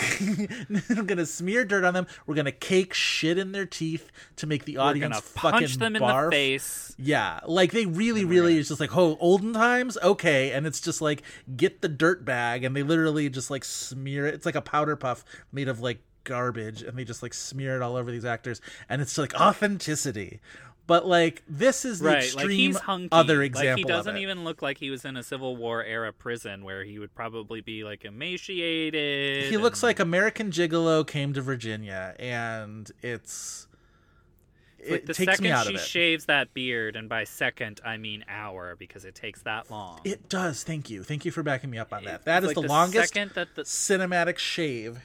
we're 0.89 1.03
going 1.03 1.19
to 1.19 1.27
smear 1.27 1.65
dirt 1.65 1.85
on 1.85 1.95
them. 1.95 2.07
We're 2.27 2.35
going 2.35 2.47
to 2.47 2.53
cake 2.53 2.95
shit 2.95 3.39
in 3.39 3.53
their 3.53 3.67
teeth 3.67 4.11
to 4.37 4.47
make 4.47 4.65
the 4.65 4.79
audience 4.79 5.13
gonna 5.13 5.23
fucking 5.23 5.61
punch 5.61 5.77
them 5.77 5.97
in 5.97 6.03
the 6.03 6.29
face. 6.31 6.95
Yeah, 6.99 7.41
like 7.47 7.73
they 7.73 7.87
really, 7.87 8.25
really 8.25 8.59
is 8.59 8.69
just 8.69 8.81
like, 8.81 8.97
oh, 8.97 9.17
olden 9.21 9.53
times, 9.53 9.99
okay, 10.03 10.53
and 10.53 10.67
it's 10.67 10.81
just 10.81 11.01
like 11.01 11.23
get 11.57 11.83
the 11.83 11.89
dirt 11.89 12.25
bag, 12.25 12.65
and 12.65 12.75
they 12.77 12.83
literally 12.83 13.29
just 13.29 13.51
like 13.51 13.65
smear 13.65 14.27
it. 14.27 14.35
It's 14.35 14.47
like 14.47 14.55
a 14.55 14.63
powder 14.63 14.97
puff 14.97 15.25
made 15.53 15.69
of 15.69 15.81
like 15.81 16.01
garbage, 16.25 16.83
and 16.83 16.97
they 16.99 17.05
just 17.05 17.23
like 17.23 17.35
smear 17.35 17.77
it 17.77 17.83
all 17.83 17.97
over 17.97 18.11
these 18.11 18.25
actors, 18.25 18.61
and 18.89 19.01
it's 19.03 19.17
like 19.19 19.35
authenticity. 19.35 20.41
But 20.89 21.07
like 21.07 21.43
this 21.49 21.85
is 21.85 22.01
the 22.01 22.09
Right, 22.09 22.25
extreme 22.25 22.73
like 22.73 23.09
other 23.13 23.41
example. 23.43 23.71
Like 23.71 23.79
he 23.79 23.85
doesn't 23.85 24.17
even 24.17 24.43
look 24.45 24.63
like 24.63 24.79
he 24.79 24.91
was 24.91 25.05
in 25.05 25.17
a 25.17 25.23
Civil 25.23 25.57
War 25.57 25.83
era 25.85 26.13
prison 26.13 26.65
where 26.65 26.83
he 26.85 26.99
would 26.99 27.15
probably 27.15 27.61
be 27.61 27.85
like 27.85 28.05
emaciated. 28.05 29.45
He 29.51 29.57
looks 29.57 29.83
like 29.83 30.01
American 30.01 30.51
Gigolo 30.51 31.07
came 31.07 31.33
to 31.35 31.41
Virginia, 31.41 32.15
and 32.19 32.91
it's. 33.01 33.69
like 34.81 35.03
It 35.03 35.07
the 35.07 35.15
takes 35.15 35.41
me 35.41 35.51
second 35.51 35.53
out 35.53 35.67
she 35.69 35.79
shaves 35.79 36.25
that 36.27 36.53
beard, 36.53 36.97
and 36.97 37.09
by 37.09 37.23
second 37.25 37.81
I 37.85 37.97
mean 37.97 38.25
hour 38.29 38.75
because 38.77 39.05
it 39.05 39.15
takes 39.15 39.41
that 39.43 39.71
long. 39.71 40.01
It 40.03 40.29
does. 40.29 40.65
Thank 40.65 40.91
you. 40.91 41.05
Thank 41.05 41.25
you 41.25 41.31
for 41.31 41.45
backing 41.45 41.71
me 41.71 41.79
up 41.79 41.93
on 41.93 42.05
that. 42.05 42.25
That 42.25 42.43
is 42.43 42.49
like 42.49 42.57
the, 42.57 42.63
the 42.63 42.69
longest 42.69 43.15
second 43.15 43.31
that 43.37 43.55
the- 43.55 43.63
cinematic 43.63 44.39
shave. 44.39 44.99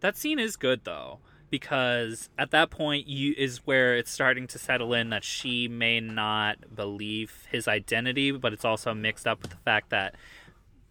That 0.00 0.16
scene 0.16 0.38
is 0.38 0.56
good 0.56 0.84
though 0.84 1.18
because 1.50 2.28
at 2.38 2.50
that 2.50 2.68
point 2.70 3.06
you 3.06 3.34
is 3.38 3.66
where 3.66 3.96
it's 3.96 4.10
starting 4.10 4.46
to 4.48 4.58
settle 4.58 4.92
in 4.92 5.08
that 5.10 5.24
she 5.24 5.66
may 5.66 5.98
not 5.98 6.74
believe 6.74 7.46
his 7.50 7.66
identity, 7.66 8.30
but 8.30 8.52
it's 8.52 8.64
also 8.64 8.92
mixed 8.94 9.26
up 9.26 9.40
with 9.42 9.50
the 9.50 9.56
fact 9.58 9.88
that 9.90 10.14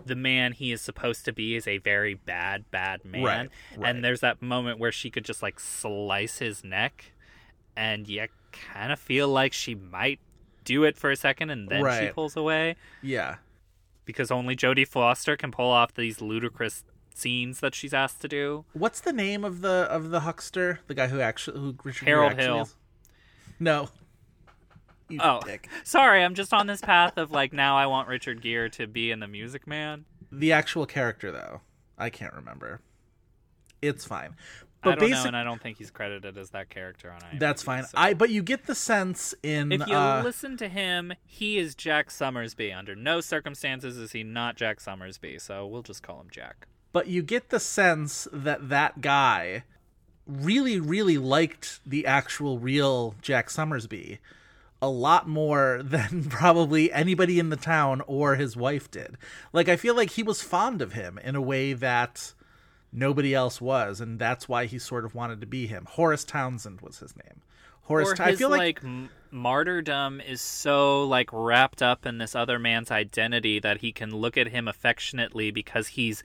the 0.06 0.15
man 0.15 0.54
he 0.54 0.72
is 0.72 0.82
supposed 0.82 1.26
to 1.26 1.34
be 1.34 1.56
is 1.56 1.67
a 1.67 1.78
very 1.80 2.13
bad 2.13 2.70
bad 2.72 3.04
man 3.04 3.24
Right, 3.24 3.50
right. 3.78 3.89
and 3.96 4.04
there's 4.04 4.22
that 4.22 4.41
moment 4.41 4.80
where 4.80 4.91
she 4.91 5.10
could 5.10 5.26
just 5.26 5.41
like 5.43 5.60
slice 5.60 6.38
his 6.39 6.63
neck 6.63 7.12
and 7.76 8.08
you 8.08 8.26
kind 8.52 8.91
of 8.91 9.00
feel 9.00 9.28
like 9.28 9.54
she 9.54 9.76
might 9.76 10.20
do 10.63 10.84
it 10.86 10.98
for 10.98 11.12
a 11.12 11.15
second 11.15 11.50
and 11.50 11.67
then 11.67 11.84
she 12.00 12.08
pulls 12.13 12.38
away 12.38 12.76
Yeah. 13.02 13.36
because 14.06 14.32
only 14.32 14.56
Jodie 14.56 14.88
Foster 14.88 15.36
can 15.36 15.52
pull 15.52 15.70
off 15.70 15.93
these 15.93 16.22
ludicrous 16.22 16.84
scenes 17.17 17.60
that 17.60 17.73
she's 17.75 17.93
asked 17.93 18.21
to 18.21 18.27
do. 18.27 18.65
What's 18.73 18.99
the 19.01 19.13
name 19.13 19.43
of 19.43 19.62
the 19.62 19.88
of 19.89 20.10
the 20.12 20.21
huckster? 20.21 20.80
The 20.88 20.93
guy 20.93 21.08
who 21.08 21.19
actually 21.19 21.60
who 21.60 21.75
Richard 21.84 22.08
Harold 22.08 22.32
actually 22.34 22.43
Hill. 22.45 22.62
is? 22.63 22.75
No. 23.60 23.89
You 25.10 25.19
Oh, 25.23 25.39
dick. 25.45 25.69
sorry. 25.86 26.21
I'm 26.21 26.36
just 26.36 26.53
on 26.53 26.67
this 26.67 26.82
path 26.82 27.17
of 27.17 27.32
like 27.32 27.53
now 27.53 27.77
I 27.77 27.86
want 27.86 28.10
Richard 28.10 28.41
Gere 28.41 28.69
to 28.71 28.88
be 28.88 29.10
in 29.12 29.21
the 29.21 29.27
Music 29.27 29.65
Man. 29.65 30.03
The 30.34 30.51
actual 30.51 30.86
character 30.86 31.32
though, 31.32 31.62
I 31.97 32.10
can't 32.10 32.34
remember. 32.34 32.82
It's 33.82 34.03
fine. 34.03 34.32
I 34.84 34.89
But 34.91 34.99
don't 34.99 35.10
know, 35.12 35.23
and 35.25 35.38
I 35.38 35.45
don't 35.45 35.62
think 35.62 35.77
he's 35.77 35.91
credited 35.91 36.38
as 36.38 36.49
that 36.49 36.69
character 36.69 37.10
on 37.10 37.21
IMDb. 37.21 37.39
that's 37.39 37.63
fine. 37.63 37.86
so- 37.86 37.97
I 37.97 38.15
but 38.15 38.32
you 38.32 38.43
get 38.43 38.65
the 38.65 38.75
sense 38.75 39.34
in 39.43 39.71
If 39.71 39.88
you 39.88 39.95
uh, 39.95 40.21
listen 40.25 40.58
to 40.58 40.67
him, 40.67 41.13
he 41.25 41.58
is 41.58 41.73
Jack 41.73 42.10
Sommersby. 42.10 42.77
Under 42.77 42.93
no 42.93 43.21
circumstances 43.21 43.95
is 43.95 44.12
he 44.12 44.23
not 44.23 44.58
Jack 44.58 44.80
Sommersby. 44.82 45.39
So 45.39 45.65
we'll 45.65 45.84
just 45.84 46.03
call 46.03 46.19
him 46.19 46.27
Jack. 46.30 46.67
But 46.93 47.08
you 47.08 47.21
get 47.21 47.50
the 47.50 47.60
sense 47.60 48.28
that 48.32 48.69
that 48.69 49.02
guy 49.02 49.63
really 50.28 50.80
really 50.80 51.17
liked 51.17 51.80
the 51.86 52.06
actual 52.06 52.60
real 52.60 53.15
Jack 53.21 53.50
Sommersby 53.50 54.17
a 54.82 54.89
lot 54.89 55.28
more 55.28 55.82
than 55.84 56.26
probably 56.26 56.91
anybody 56.91 57.39
in 57.39 57.50
the 57.50 57.56
town 57.56 58.02
or 58.08 58.36
his 58.36 58.56
wife 58.56 58.91
did. 58.91 59.17
Like 59.54 59.69
I 59.69 59.76
feel 59.76 59.95
like 59.95 60.12
he 60.12 60.23
was 60.23 60.41
fond 60.41 60.82
of 60.82 60.93
him 60.93 61.17
in 61.23 61.36
a 61.36 61.41
way 61.41 61.73
that 61.73 62.34
nobody 62.91 63.34
else 63.34 63.60
was 63.62 64.02
and 64.02 64.19
that's 64.19 64.47
why 64.47 64.65
he 64.65 64.80
sort 64.80 65.06
of 65.06 65.15
wanted 65.15 65.41
to 65.41 65.47
be 65.47 65.67
him. 65.67 65.86
Horace 65.89 66.23
Townsend 66.23 66.82
was 66.82 67.00
his 67.00 67.15
name. 67.15 67.41
Horace 67.84 68.12
or 68.12 68.15
Ta- 68.15 68.26
I 68.26 68.36
feel 68.36 68.50
like, 68.50 68.60
like, 68.60 68.84
m- 68.84 69.10
martyrdom 69.32 70.19
is 70.19 70.41
so 70.41 71.06
like 71.06 71.30
wrapped 71.32 71.82
up 71.82 72.06
in 72.06 72.17
this 72.17 72.36
other 72.36 72.60
man's 72.60 72.91
identity 72.91 73.60
that 73.60 73.78
he 73.78 73.93
can 73.93 74.12
look 74.13 74.38
at 74.38 74.50
him 74.50 74.67
affectionately 74.67 75.52
because 75.52 75.88
he's 75.89 76.21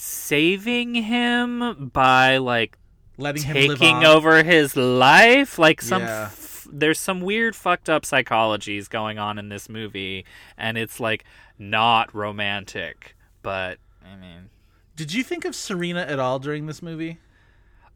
saving 0.00 0.94
him 0.94 1.90
by 1.92 2.38
like 2.38 2.78
letting 3.18 3.42
him 3.42 3.54
taking 3.54 4.02
over 4.04 4.42
his 4.42 4.74
life 4.76 5.58
like 5.58 5.82
some 5.82 6.02
Yeah. 6.02 6.24
f- 6.32 6.66
there's 6.72 6.98
some 6.98 7.20
weird 7.20 7.54
fucked 7.54 7.90
up 7.90 8.04
psychologies 8.04 8.88
going 8.88 9.18
on 9.18 9.38
in 9.38 9.50
this 9.50 9.68
movie 9.68 10.24
and 10.56 10.78
it's 10.78 11.00
like 11.00 11.24
not 11.58 12.14
romantic 12.14 13.14
but 13.42 13.78
i 14.02 14.16
mean 14.16 14.48
Did 14.96 15.12
you 15.12 15.22
think 15.22 15.44
of 15.44 15.54
Serena 15.54 16.00
at 16.00 16.18
all 16.18 16.38
during 16.38 16.64
this 16.66 16.80
movie? 16.80 17.18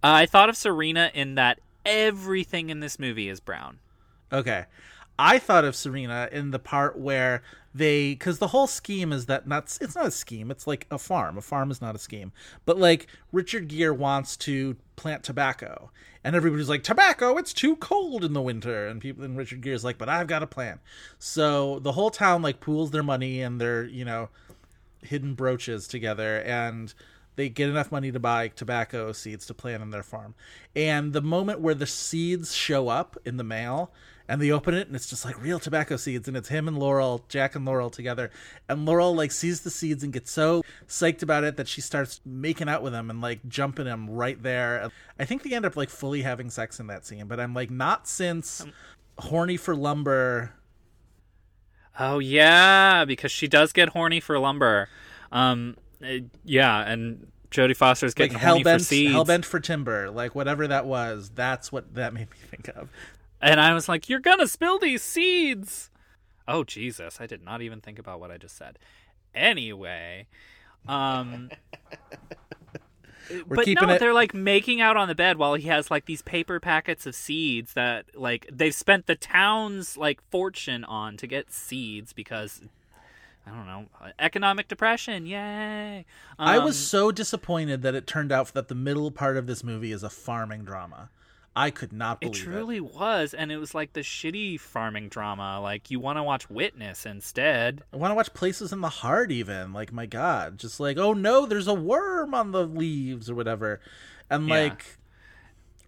uh, 0.03 0.13
i 0.13 0.27
thought 0.27 0.51
of 0.51 0.57
serena 0.59 1.11
in 1.15 1.37
that 1.37 1.59
everything 1.87 2.69
in 2.69 2.81
this 2.81 2.99
movie 2.99 3.29
is 3.31 3.41
brown 3.41 3.79
Okay. 4.33 4.65
I 5.19 5.39
thought 5.39 5.65
of 5.65 5.77
Serena 5.77 6.29
in 6.33 6.51
the 6.51 6.59
part 6.59 6.99
where 6.99 7.43
they 7.75 8.13
because 8.13 8.39
the 8.39 8.49
whole 8.49 8.67
scheme 8.67 9.13
is 9.13 9.27
that 9.27 9.47
not 9.49 9.77
it's 9.81 9.97
not 9.97 10.07
a 10.07 10.11
scheme 10.11 10.51
it's 10.51 10.67
like 10.67 10.87
a 10.91 10.99
farm. 10.99 11.39
A 11.39 11.43
farm 11.43 11.71
is 11.71 11.81
not 11.81 11.95
a 11.95 11.99
scheme. 11.99 12.33
But 12.65 12.79
like 12.79 13.07
richard 13.33 13.69
gere 13.69 13.93
wants 13.93 14.37
to 14.39 14.77
plant 14.97 15.23
tobacco. 15.23 15.91
And 16.23 16.35
everybody's 16.35 16.69
like 16.69 16.83
tobacco? 16.83 17.37
It's 17.37 17.53
too 17.53 17.77
cold 17.77 18.25
in 18.25 18.33
the 18.33 18.43
winter. 18.43 18.87
And 18.87 19.01
people 19.01 19.25
and 19.25 19.37
richard 19.37 19.63
gere's 19.63 19.85
like 19.85 19.99
but 19.99 20.09
i've 20.09 20.27
got 20.27 20.43
a 20.43 20.49
plan. 20.49 20.81
So 21.19 21.79
the 21.81 21.93
whole 21.93 22.11
town 22.11 22.43
like 22.43 22.61
pools 22.61 22.91
their 22.91 23.03
money 23.03 23.41
and 23.41 23.61
their 23.61 23.85
you 23.85 24.05
know 24.05 24.29
hidden 25.03 25.35
brooches 25.35 25.87
together 25.87 26.41
and 26.43 26.95
they 27.37 27.49
get 27.49 27.69
enough 27.69 27.91
money 27.91 28.13
to 28.13 28.21
buy 28.21 28.49
tobacco 28.49 29.13
seeds 29.13 29.47
to 29.47 29.55
plant 29.55 29.83
on 29.83 29.91
their 29.91 30.03
farm. 30.03 30.35
And 30.77 31.13
the 31.13 31.21
moment 31.21 31.61
where 31.61 31.75
the 31.75 31.87
seeds 31.87 32.55
show 32.55 32.89
up 32.89 33.17
in 33.25 33.37
the 33.37 33.45
mail 33.45 33.93
and 34.29 34.41
they 34.41 34.51
open 34.51 34.75
it 34.75 34.87
and 34.87 34.97
it's 34.97 35.09
just 35.09 35.25
like 35.25 35.41
real 35.43 35.59
tobacco 35.59 35.97
seeds 35.97 36.29
and 36.29 36.37
it's 36.37 36.49
him 36.49 36.67
and 36.67 36.79
Laurel, 36.79 37.25
Jack 37.29 37.55
and 37.55 37.65
Laurel 37.65 37.91
together. 37.91 38.31
And 38.69 38.87
Laurel 38.87 39.15
like 39.15 39.33
sees 39.33 39.61
the 39.61 39.71
seeds 39.71 40.03
and 40.03 40.13
gets 40.13 40.31
so 40.31 40.63
psyched 40.89 41.23
about 41.23 41.45
it 41.45 41.57
that 41.57 41.69
she 41.69 41.81
starts 41.81 42.21
making 42.25 42.69
out 42.69 42.83
with 42.83 42.95
him 42.95 43.11
and 43.11 43.21
like 43.21 43.47
jumping 43.49 43.87
him 43.87 44.09
right 44.09 44.43
there. 44.43 44.91
I 45.19 45.25
think 45.25 45.43
they 45.43 45.55
end 45.55 45.67
up 45.67 45.77
like 45.77 45.91
fully 45.91 46.23
having 46.23 46.51
sex 46.51 46.81
in 46.81 46.87
that 46.87 47.07
scene, 47.07 47.27
but 47.27 47.39
I'm 47.39 47.55
like 47.55 47.71
not 47.71 48.09
since 48.09 48.65
horny 49.19 49.57
for 49.57 49.77
lumber 49.77 50.53
oh 52.01 52.19
yeah 52.19 53.05
because 53.05 53.31
she 53.31 53.47
does 53.47 53.73
get 53.73 53.91
horny 53.91 54.19
for 54.19 54.37
lumber 54.41 54.89
um 55.31 55.77
uh, 56.05 56.15
yeah 56.45 56.81
and 56.91 57.29
jodie 57.55 57.77
foster's 57.77 58.11
like 58.13 58.31
getting 58.31 58.39
hell 58.39 58.55
horny 58.55 58.65
for 58.65 58.79
seeds 58.81 59.13
hell 59.13 59.25
bent 59.25 59.45
for 59.45 59.61
timber, 59.61 60.11
like 60.11 60.35
whatever 60.35 60.67
that 60.67 60.87
was. 60.87 61.31
That's 61.35 61.71
what 61.71 61.95
that 61.95 62.13
made 62.13 62.31
me 62.31 62.37
think 62.51 62.69
of. 62.69 62.89
And 63.45 63.61
i 63.61 63.73
was 63.75 63.89
like 63.89 64.09
you're 64.09 64.19
gonna 64.21 64.47
spill 64.49 64.79
these 64.79 65.03
seeds 65.03 65.91
oh 66.49 66.65
jesus 66.65 67.21
i 67.21 67.27
did 67.27 67.43
not 67.43 67.63
even 67.63 67.81
think 67.81 67.99
about 67.99 68.19
what 68.21 68.31
i 68.31 68.37
just 68.37 68.57
said 68.57 68.79
anyway 69.35 70.27
um 70.89 71.51
We're 73.47 73.57
but 73.57 73.65
keeping 73.65 73.89
no, 73.89 73.95
it- 73.95 74.01
they're 74.01 74.13
like 74.13 74.35
making 74.35 74.83
out 74.83 74.99
on 74.99 75.09
the 75.09 75.15
bed 75.15 75.39
while 75.39 75.55
he 75.55 75.69
has 75.69 75.91
like 75.91 76.05
these 76.05 76.21
paper 76.21 76.61
packets 76.61 77.07
of 77.07 77.15
seeds 77.15 77.73
that 77.73 78.05
like 78.15 78.47
they've 78.53 78.75
spent 78.75 79.07
the 79.07 79.15
town's 79.17 79.97
like 79.97 80.21
fortune 80.31 80.85
on 80.85 81.17
to 81.17 81.27
get 81.27 81.51
seeds 81.51 82.13
because 82.13 82.61
I 83.47 83.51
don't 83.51 83.67
know 83.67 83.87
economic 84.19 84.69
depression. 84.69 85.25
Yay! 85.27 86.05
I 86.39 86.57
Um, 86.59 86.65
was 86.65 86.79
so 86.79 87.11
disappointed 87.13 87.81
that 87.83 87.95
it 87.95 88.07
turned 88.07 88.31
out 88.31 88.53
that 88.53 88.69
the 88.69 88.75
middle 88.75 89.11
part 89.11 89.39
of 89.39 89.47
this 89.47 89.65
movie 89.65 89.93
is 89.93 90.03
a 90.03 90.11
farming 90.11 90.65
drama. 90.65 91.09
I 91.57 91.71
could 91.71 91.93
not 91.93 92.19
It 92.21 92.33
believe 92.33 92.43
it. 92.43 92.45
truly 92.45 92.81
was, 92.81 93.33
and 93.33 93.53
it 93.53 93.59
was 93.59 93.75
like 93.75 93.93
the 93.93 94.01
shitty 94.01 94.59
farming 94.59 95.09
drama. 95.09 95.61
Like 95.61 95.91
you 95.91 96.01
want 96.01 96.19
to 96.19 96.23
watch 96.23 96.51
Witness 96.51 97.07
instead. 97.07 97.83
I 97.93 97.97
want 97.97 98.11
to 98.11 98.15
watch 98.17 98.35
Places 98.35 98.73
in 98.73 98.81
the 98.81 98.89
Heart, 98.89 99.31
even. 99.31 99.73
Like, 99.73 99.93
my 99.93 100.07
God. 100.07 100.59
Just 100.59 100.81
like, 100.81 100.99
oh 100.99 101.13
no, 101.13 101.47
there's 101.47 101.69
a 101.69 101.75
worm 101.75 102.35
on 102.35 102.51
the 102.51 102.67
leaves 102.67 103.31
or 103.31 103.35
whatever. 103.37 103.81
And 104.29 104.49
Yeah. 104.49 104.55
like, 104.55 104.99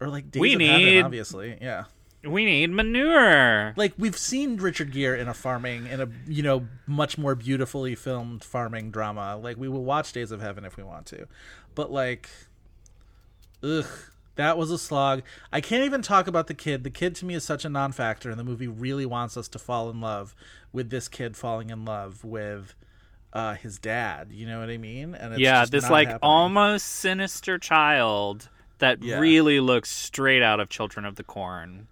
or 0.00 0.08
like 0.08 0.30
Days 0.30 0.40
We 0.40 0.54
of 0.54 0.60
Heaven, 0.60 1.04
obviously. 1.04 1.58
Yeah. 1.60 1.84
We 2.24 2.44
need 2.44 2.70
manure. 2.70 3.72
Like, 3.76 3.92
we've 3.98 4.16
seen 4.18 4.56
Richard 4.56 4.92
Gere 4.92 5.20
in 5.20 5.28
a 5.28 5.34
farming, 5.34 5.86
in 5.86 6.00
a, 6.00 6.08
you 6.26 6.42
know, 6.42 6.66
much 6.86 7.18
more 7.18 7.34
beautifully 7.36 7.94
filmed 7.94 8.42
farming 8.42 8.90
drama. 8.90 9.36
Like, 9.36 9.56
we 9.56 9.68
will 9.68 9.84
watch 9.84 10.12
Days 10.12 10.32
of 10.32 10.40
Heaven 10.40 10.64
if 10.64 10.76
we 10.76 10.82
want 10.82 11.06
to. 11.06 11.26
But 11.74 11.90
like, 11.92 12.28
ugh. 13.62 13.86
That 14.36 14.56
was 14.56 14.70
a 14.70 14.78
slog. 14.78 15.22
I 15.52 15.60
can't 15.60 15.84
even 15.84 16.02
talk 16.02 16.26
about 16.26 16.46
the 16.46 16.54
kid. 16.54 16.84
The 16.84 16.90
kid 16.90 17.14
to 17.16 17.24
me 17.26 17.34
is 17.34 17.44
such 17.44 17.64
a 17.64 17.68
non 17.68 17.92
factor, 17.92 18.30
and 18.30 18.38
the 18.38 18.44
movie 18.44 18.68
really 18.68 19.06
wants 19.06 19.36
us 19.36 19.48
to 19.48 19.58
fall 19.58 19.90
in 19.90 20.00
love 20.00 20.34
with 20.72 20.90
this 20.90 21.08
kid 21.08 21.36
falling 21.36 21.70
in 21.70 21.84
love 21.84 22.22
with 22.24 22.74
uh 23.32 23.54
his 23.54 23.78
dad. 23.78 24.28
You 24.30 24.46
know 24.46 24.60
what 24.60 24.70
I 24.70 24.76
mean? 24.78 25.14
And 25.14 25.32
it's 25.32 25.40
yeah, 25.40 25.64
this 25.66 25.90
like 25.90 26.08
happening. 26.08 26.20
almost 26.30 26.86
sinister 26.86 27.58
child 27.58 28.48
that 28.78 29.02
Yeah. 29.02 29.18
really 29.18 29.58
looks 29.58 29.90
straight 29.90 30.42
out 30.42 30.60
of 30.60 30.68
Children 30.68 31.04
of 31.06 31.16
the 31.16 31.24
Corn. 31.24 31.88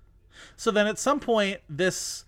So 0.57 0.71
then 0.71 0.87
at 0.87 0.99
some 0.99 1.21
point, 1.21 1.61
this 1.69 2.25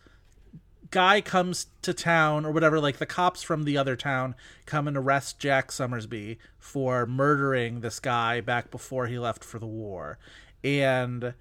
guy 0.90 1.20
comes 1.20 1.66
to 1.82 1.92
town 1.94 2.44
or 2.44 2.52
whatever, 2.52 2.80
like 2.80 2.98
the 2.98 3.06
cops 3.06 3.42
from 3.42 3.64
the 3.64 3.76
other 3.76 3.96
town 3.96 4.34
come 4.66 4.86
and 4.88 4.96
arrest 4.96 5.38
Jack 5.38 5.70
Sommersby 5.70 6.38
for 6.58 7.06
murdering 7.06 7.80
this 7.80 8.00
guy 8.00 8.40
back 8.40 8.70
before 8.70 9.06
he 9.06 9.18
left 9.18 9.44
for 9.44 9.58
the 9.58 9.66
war. 9.66 10.18
And 10.62 11.34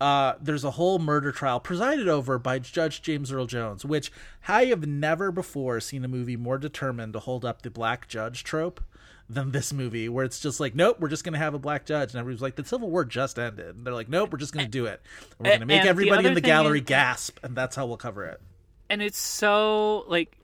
uh, 0.00 0.34
there's 0.40 0.64
a 0.64 0.72
whole 0.72 0.98
murder 0.98 1.32
trial 1.32 1.60
presided 1.60 2.08
over 2.08 2.38
by 2.38 2.58
Judge 2.58 3.00
James 3.00 3.32
Earl 3.32 3.46
Jones, 3.46 3.84
which 3.84 4.12
I 4.46 4.66
have 4.66 4.86
never 4.86 5.32
before 5.32 5.80
seen 5.80 6.04
a 6.04 6.08
movie 6.08 6.36
more 6.36 6.58
determined 6.58 7.12
to 7.14 7.20
hold 7.20 7.44
up 7.44 7.62
the 7.62 7.70
black 7.70 8.08
judge 8.08 8.44
trope 8.44 8.82
than 9.28 9.52
this 9.52 9.72
movie, 9.72 10.08
where 10.08 10.24
it's 10.24 10.40
just 10.40 10.60
like, 10.60 10.74
nope, 10.74 10.98
we're 11.00 11.08
just 11.08 11.24
going 11.24 11.32
to 11.32 11.38
have 11.38 11.54
a 11.54 11.58
black 11.58 11.86
judge. 11.86 12.12
And 12.12 12.20
everybody's 12.20 12.42
like, 12.42 12.56
the 12.56 12.64
Civil 12.64 12.90
War 12.90 13.04
just 13.04 13.38
ended. 13.38 13.76
And 13.76 13.86
they're 13.86 13.94
like, 13.94 14.08
nope, 14.08 14.32
we're 14.32 14.38
just 14.38 14.52
going 14.52 14.66
to 14.66 14.70
do 14.70 14.84
it. 14.86 15.00
We're 15.38 15.44
going 15.50 15.60
to 15.60 15.66
make 15.66 15.78
and 15.78 15.86
the 15.86 15.90
everybody 15.90 16.26
in 16.26 16.34
the 16.34 16.40
gallery 16.40 16.80
is- 16.80 16.84
gasp, 16.84 17.38
and 17.42 17.56
that's 17.56 17.76
how 17.76 17.86
we'll 17.86 17.96
cover 17.96 18.24
it. 18.26 18.40
And 18.88 19.02
it's 19.02 19.18
so 19.18 20.04
like 20.08 20.38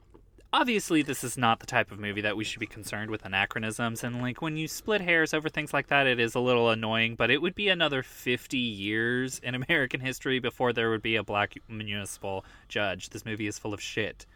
obviously 0.52 1.02
this 1.02 1.22
is 1.22 1.38
not 1.38 1.60
the 1.60 1.66
type 1.66 1.92
of 1.92 1.98
movie 1.98 2.20
that 2.20 2.36
we 2.36 2.44
should 2.44 2.60
be 2.60 2.66
concerned 2.66 3.10
with 3.10 3.24
anachronisms. 3.24 4.02
And 4.02 4.20
like 4.20 4.42
when 4.42 4.56
you 4.56 4.66
split 4.68 5.00
hairs 5.00 5.32
over 5.32 5.48
things 5.48 5.72
like 5.72 5.88
that 5.88 6.06
it 6.06 6.18
is 6.18 6.34
a 6.34 6.40
little 6.40 6.70
annoying. 6.70 7.14
But 7.14 7.30
it 7.30 7.42
would 7.42 7.54
be 7.54 7.68
another 7.68 8.02
50 8.02 8.58
years 8.58 9.38
in 9.40 9.54
american 9.68 10.00
history 10.00 10.38
before 10.38 10.72
there 10.72 10.90
would 10.90 11.02
be 11.02 11.16
a 11.16 11.22
black 11.22 11.54
municipal 11.68 12.44
judge. 12.68 13.10
This 13.10 13.24
movie 13.24 13.46
is 13.46 13.58
full 13.58 13.74
of 13.74 13.80
shit. 13.80 14.26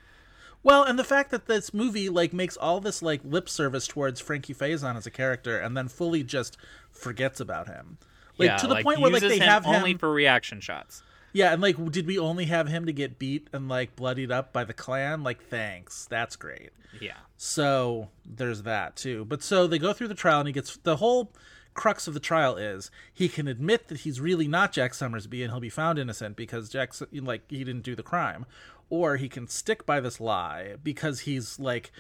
Well, 0.63 0.83
and 0.83 0.99
the 0.99 1.05
fact 1.05 1.31
that 1.31 1.47
this 1.47 1.75
movie 1.75 2.09
like 2.09 2.33
makes 2.33 2.57
all 2.57 2.81
this 2.81 3.03
like 3.03 3.21
lip 3.23 3.51
service 3.51 3.87
towards 3.87 4.21
Frankie 4.21 4.55
Faison 4.55 4.97
as 4.97 5.07
a 5.07 5.11
character, 5.11 5.59
and 5.59 5.77
then 5.77 5.89
fully 5.89 6.23
just 6.23 6.57
forgets 6.91 7.39
about 7.39 7.69
him, 7.69 7.99
like 8.39 8.47
yeah, 8.47 8.57
to 8.57 8.67
the 8.69 8.83
point 8.83 8.99
where 8.99 9.11
like 9.11 9.21
they 9.21 9.37
him 9.37 9.43
have 9.43 9.67
him 9.67 9.75
only 9.75 9.93
for 9.93 10.11
reaction 10.11 10.61
shots 10.61 11.03
Yeah, 11.35 11.53
and 11.53 11.61
like, 11.61 11.77
did 11.91 12.07
we 12.07 12.17
only 12.17 12.45
have 12.47 12.69
him 12.69 12.87
to 12.87 12.93
get 12.93 13.19
beat 13.19 13.49
and 13.53 13.69
like 13.69 13.97
bloodied 13.97 14.31
up 14.31 14.53
by 14.53 14.63
the 14.63 14.73
Klan? 14.73 15.25
Like, 15.25 15.43
thanks, 15.49 16.07
that's 16.07 16.37
great. 16.37 16.71
yeah 17.01 17.19
So 17.37 18.09
there's 18.25 18.63
that 18.63 18.95
too. 18.95 19.25
But 19.25 19.43
so 19.43 19.67
they 19.67 19.79
go 19.79 19.93
through 19.93 20.09
the 20.09 20.15
trial, 20.15 20.39
and 20.39 20.47
he 20.47 20.53
gets 20.53 20.77
the 20.79 20.97
whole 20.97 21.33
crux 21.75 22.07
of 22.07 22.15
the 22.15 22.21
trial 22.21 22.57
is 22.57 22.89
he 23.13 23.29
can 23.29 23.49
admit 23.49 23.89
that 23.89 23.99
he's 23.99 24.21
really 24.21 24.47
not 24.47 24.71
Jack 24.71 24.93
Sommersby, 24.93 25.43
and 25.43 25.51
he'll 25.51 25.59
be 25.59 25.69
found 25.69 25.99
innocent 25.99 26.37
because 26.37 26.71
Jack 26.71 26.93
like 27.13 27.51
he 27.51 27.65
didn't 27.65 27.83
do 27.83 27.97
the 27.97 28.05
crime, 28.05 28.47
or 28.89 29.17
he 29.17 29.29
can 29.29 29.49
stick 29.49 29.85
by 29.85 29.99
this 29.99 30.21
lie 30.21 30.77
because 30.85 31.21
he's 31.21 31.59
like 31.59 31.91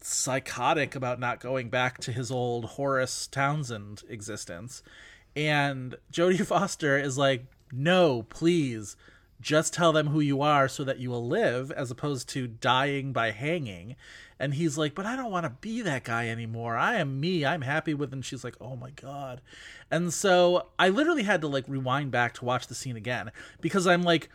psychotic 0.00 0.94
about 0.94 1.18
not 1.18 1.40
going 1.40 1.68
back 1.68 1.98
to 1.98 2.12
his 2.12 2.30
old 2.30 2.64
Horace 2.64 3.26
Townsend 3.26 4.04
existence. 4.08 4.84
And 5.34 5.96
Jodie 6.12 6.46
Foster 6.46 6.96
is 6.96 7.18
like, 7.18 7.46
no, 7.72 8.22
please, 8.22 8.96
just 9.40 9.74
tell 9.74 9.92
them 9.92 10.08
who 10.08 10.20
you 10.20 10.42
are 10.42 10.68
so 10.68 10.84
that 10.84 10.98
you 10.98 11.10
will 11.10 11.26
live, 11.26 11.70
as 11.70 11.90
opposed 11.90 12.28
to 12.30 12.46
dying 12.46 13.12
by 13.12 13.30
hanging. 13.30 13.96
And 14.38 14.54
he's 14.54 14.78
like, 14.78 14.94
but 14.94 15.06
I 15.06 15.16
don't 15.16 15.30
want 15.30 15.44
to 15.44 15.50
be 15.60 15.82
that 15.82 16.04
guy 16.04 16.28
anymore. 16.28 16.76
I 16.76 16.96
am 16.96 17.20
me. 17.20 17.44
I'm 17.44 17.62
happy 17.62 17.94
with. 17.94 18.12
And 18.12 18.24
she's 18.24 18.44
like, 18.44 18.56
oh 18.60 18.76
my 18.76 18.90
god. 18.90 19.40
And 19.90 20.12
so 20.12 20.68
I 20.78 20.88
literally 20.88 21.24
had 21.24 21.40
to 21.40 21.48
like 21.48 21.64
rewind 21.68 22.10
back 22.10 22.34
to 22.34 22.44
watch 22.44 22.66
the 22.68 22.74
scene 22.74 22.96
again 22.96 23.32
because 23.60 23.86
I'm 23.86 24.02
like, 24.02 24.28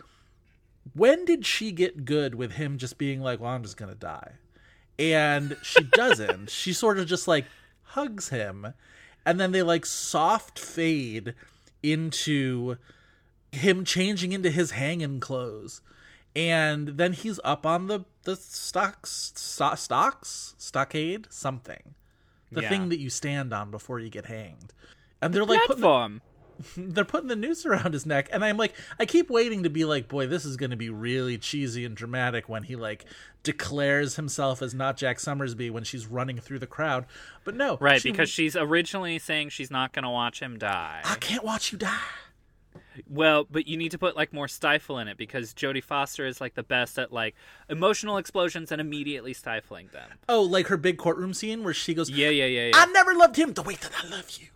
when 0.94 1.24
did 1.24 1.46
she 1.46 1.72
get 1.72 2.06
good 2.06 2.36
with 2.36 2.54
him 2.54 2.78
just 2.78 2.98
being 2.98 3.22
like, 3.22 3.40
well, 3.40 3.52
I'm 3.52 3.64
just 3.64 3.78
gonna 3.78 3.96
die? 3.96 4.34
and 5.00 5.58
she 5.62 5.84
doesn't. 5.92 6.50
she 6.50 6.74
sort 6.74 7.00
of 7.00 7.08
just 7.08 7.28
like 7.28 7.46
hugs 7.84 8.30
him, 8.30 8.74
and 9.26 9.40
then 9.40 9.52
they 9.52 9.62
like 9.62 9.86
soft 9.86 10.60
fade 10.60 11.34
into 11.82 12.78
him 13.54 13.86
changing 13.86 14.32
into 14.34 14.50
his 14.52 14.72
hanging 14.72 15.20
clothes, 15.20 15.82
and 16.36 16.90
then 16.90 17.14
he's 17.14 17.40
up 17.44 17.66
on 17.66 17.88
the 17.88 18.02
the 18.24 18.36
stocks 18.36 19.32
sto- 19.36 19.76
stocks? 19.76 20.56
Stockade? 20.58 21.28
Something, 21.30 21.94
the 22.52 22.62
Yeah. 22.62 22.70
thing 22.70 22.90
that 22.90 23.00
you 23.00 23.10
stand 23.10 23.54
on 23.54 23.70
before 23.72 24.00
you 24.00 24.10
get 24.10 24.26
hanged, 24.26 24.74
and 25.22 25.34
they're 25.34 25.46
like 25.46 25.60
putting 25.68 25.82
the, 25.82 26.20
they're 26.78 27.06
putting 27.06 27.28
the 27.30 27.36
noose 27.36 27.66
around 27.66 27.94
his 27.94 28.06
neck. 28.06 28.30
And 28.32 28.46
i'm 28.46 28.58
like 28.58 28.74
i 29.00 29.06
keep 29.06 29.30
waiting 29.30 29.64
to 29.64 29.70
be 29.72 29.86
like 29.86 30.08
boy 30.08 30.28
this 30.28 30.46
is 30.46 30.56
going 30.56 30.70
to 30.70 30.78
be 30.78 30.90
really 30.90 31.38
cheesy 31.38 31.84
and 31.84 31.96
dramatic 31.98 32.48
when 32.48 32.62
he 32.64 32.76
like 32.76 33.06
declares 33.42 34.16
himself 34.18 34.62
as 34.62 34.74
not 34.74 34.96
jack 34.96 35.18
sommersby 35.20 35.70
when 35.72 35.84
she's 35.84 36.06
running 36.08 36.40
through 36.40 36.60
the 36.60 36.68
crowd. 36.68 37.06
But 37.44 37.56
no 37.56 37.78
right 37.82 38.02
she- 38.02 38.12
because 38.12 38.30
she's 38.30 38.56
originally 38.56 39.20
saying 39.20 39.50
she's 39.50 39.72
not 39.72 39.94
going 39.94 40.04
to 40.04 40.10
watch 40.10 40.40
him 40.42 40.58
die. 40.58 41.02
I 41.04 41.16
can't 41.16 41.44
watch 41.44 41.72
you 41.72 41.78
die 41.78 41.98
Well, 43.10 43.46
but 43.50 43.68
you 43.68 43.76
need 43.78 43.92
to 43.92 43.98
put 43.98 44.16
like 44.16 44.34
more 44.34 44.48
stifle 44.48 45.00
in 45.00 45.08
it 45.08 45.18
because 45.18 45.54
Jodie 45.54 45.84
Foster 45.84 46.26
is 46.26 46.40
like 46.40 46.54
the 46.56 46.64
best 46.64 46.98
at 47.00 47.12
like 47.12 47.36
emotional 47.70 48.18
explosions 48.18 48.72
and 48.72 48.80
immediately 48.80 49.34
stifling 49.34 49.90
them. 49.94 50.10
oh 50.30 50.42
like 50.42 50.68
her 50.68 50.78
big 50.78 50.98
courtroom 50.98 51.34
scene 51.34 51.64
where 51.64 51.74
she 51.74 51.94
goes 51.94 52.10
Yeah, 52.10 52.30
yeah, 52.30 52.46
yeah, 52.46 52.66
yeah. 52.68 52.72
i 52.76 52.86
never 52.88 53.14
loved 53.16 53.36
him 53.36 53.54
the 53.54 53.64
way 53.64 53.76
that 53.76 53.92
i 54.04 54.08
love 54.08 54.30
you 54.40 54.48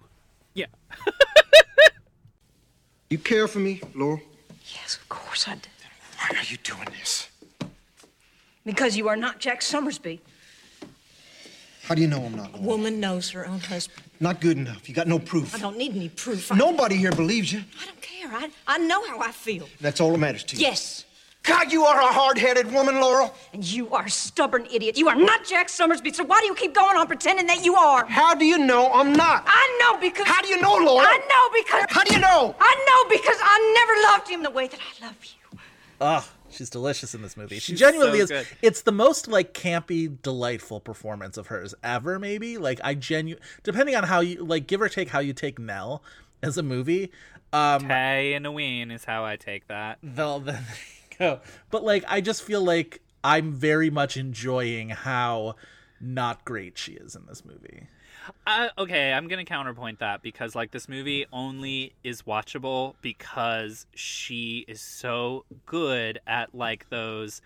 yeah. 0.54 0.65
You 3.10 3.17
care 3.17 3.47
for 3.47 3.60
me, 3.60 3.82
Laurel? 3.95 4.19
Yes, 4.76 4.97
of 4.97 5.08
course 5.08 5.47
I 5.47 5.54
did. 5.54 5.67
Why 6.17 6.38
are 6.38 6.43
you 6.43 6.58
doing 6.58 6.88
this? 7.00 7.30
Because 8.65 8.97
you 8.97 9.08
are 9.08 9.15
not 9.15 9.39
Jack 9.39 9.62
Sommersby. 9.62 10.19
How 11.88 11.95
do 11.95 12.02
you 12.02 12.08
know 12.08 12.21
I'm 12.21 12.36
not 12.36 12.54
A 12.54 12.58
Woman 12.58 13.00
knows 13.00 13.30
her 13.30 13.47
own 13.47 13.62
husband. 13.62 14.04
Not 14.19 14.41
good 14.41 14.58
enough. 14.58 14.89
You 14.89 14.93
got 14.93 15.08
no 15.08 15.19
proof. 15.19 15.56
I 15.56 15.58
don't 15.58 15.78
need 15.78 15.95
any 15.95 16.10
proof. 16.10 16.52
I, 16.52 16.58
Nobody 16.58 16.97
here 16.97 17.13
believes 17.13 17.54
you. 17.54 17.63
I 17.82 17.86
don't 17.86 18.02
care. 18.02 18.30
I, 18.30 18.50
I 18.67 18.78
know 18.78 19.08
how 19.08 19.21
I 19.21 19.32
feel. 19.32 19.69
That's 19.80 20.02
all 20.02 20.12
that 20.12 20.17
matters 20.17 20.43
to 20.45 20.58
you. 20.58 20.63
Yes. 20.63 21.06
God, 21.43 21.71
you 21.71 21.86
are 21.86 21.97
a 21.97 22.08
hard-headed 22.08 22.73
woman, 22.73 22.95
Laurel. 23.00 23.34
And 23.54 23.63
you 23.63 23.89
are 23.91 24.04
a 24.04 24.10
stubborn 24.10 24.67
idiot. 24.69 24.97
You 24.97 25.08
are 25.08 25.15
not 25.15 25.45
Jack 25.45 25.69
Sommersby, 25.69 26.13
so 26.13 26.26
why 26.26 26.41
do 26.41 26.47
you 26.47 26.56
keep 26.56 26.73
going 26.76 26.97
on 26.97 27.08
pretending 27.08 27.47
that 27.47 27.63
you 27.63 27.76
are? 27.76 28.06
How 28.06 28.36
do 28.36 28.43
you 28.43 28.58
know 28.58 28.91
I'm 28.91 29.13
not? 29.13 29.45
I 29.47 29.80
know 29.80 29.97
because. 29.97 30.28
How 30.28 30.41
do 30.41 30.50
you 30.50 30.60
know, 30.60 30.76
Laura? 30.76 31.06
I 31.08 31.17
know 31.17 31.63
because. 31.63 31.86
How 31.88 32.04
do 32.04 32.13
you 32.13 32.19
know? 32.19 32.54
I 32.60 32.86
know 32.86 33.15
because 33.15 33.38
I 33.41 33.73
never 33.80 34.12
loved 34.12 34.30
him 34.30 34.43
the 34.43 34.50
way 34.50 34.67
that 34.67 34.80
I 34.82 35.06
love 35.06 35.15
you. 35.23 35.60
oh 36.02 36.30
she's 36.50 36.70
delicious 36.70 37.14
in 37.14 37.22
this 37.22 37.36
movie 37.36 37.60
she 37.60 37.74
genuinely 37.76 38.20
so 38.20 38.24
is 38.24 38.30
good. 38.30 38.48
it's 38.62 38.82
the 38.82 38.92
most 38.92 39.28
like 39.28 39.54
campy 39.54 40.22
delightful 40.22 40.80
performance 40.80 41.38
of 41.38 41.48
hers 41.48 41.76
ever 41.84 42.18
maybe 42.20 42.58
like 42.58 42.80
i 42.84 42.94
genu 42.94 43.36
depending 43.64 43.96
on 43.96 44.04
how 44.04 44.20
you 44.20 44.44
like 44.44 44.66
give 44.68 44.82
or 44.82 44.90
take 44.90 45.10
how 45.10 45.20
you 45.20 45.34
take 45.34 45.60
nell 45.60 46.02
as 46.42 46.58
a 46.58 46.64
movie 46.64 47.12
um 47.54 47.88
Tay 47.88 48.34
and 48.34 48.46
a 48.46 48.52
ween 48.52 48.92
is 48.92 49.06
how 49.06 49.24
I 49.26 49.36
take 49.38 49.68
that. 49.68 50.00
Well, 50.04 50.40
then 50.42 50.56
there 50.56 50.76
you 51.12 51.18
go. 51.18 51.40
But 51.70 51.84
like, 51.84 52.04
I 52.08 52.22
just 52.22 52.44
feel 52.44 52.62
like 52.62 53.02
I'm 53.24 53.54
very 53.54 53.90
much 53.90 54.18
enjoying 54.18 54.90
how 54.90 55.56
not 56.00 56.46
great 56.46 56.78
she 56.78 56.94
is 56.94 57.16
in 57.16 57.26
this 57.28 57.46
movie. 57.46 57.88
Uh, 58.46 58.70
okay, 58.78 59.13
I'm 59.13 59.28
gonna 59.28 59.46
counterpoint 59.46 60.00
that 60.00 60.22
because 60.22 60.56
like 60.56 60.72
this 60.72 60.88
movie 60.90 61.26
only 61.32 61.94
is 62.04 62.24
watchable 62.24 62.96
because 63.02 63.86
she 63.96 64.66
is 64.68 64.82
so 64.82 65.46
good 65.66 66.20
at 66.28 66.54
like 66.56 66.90
those 66.90 67.42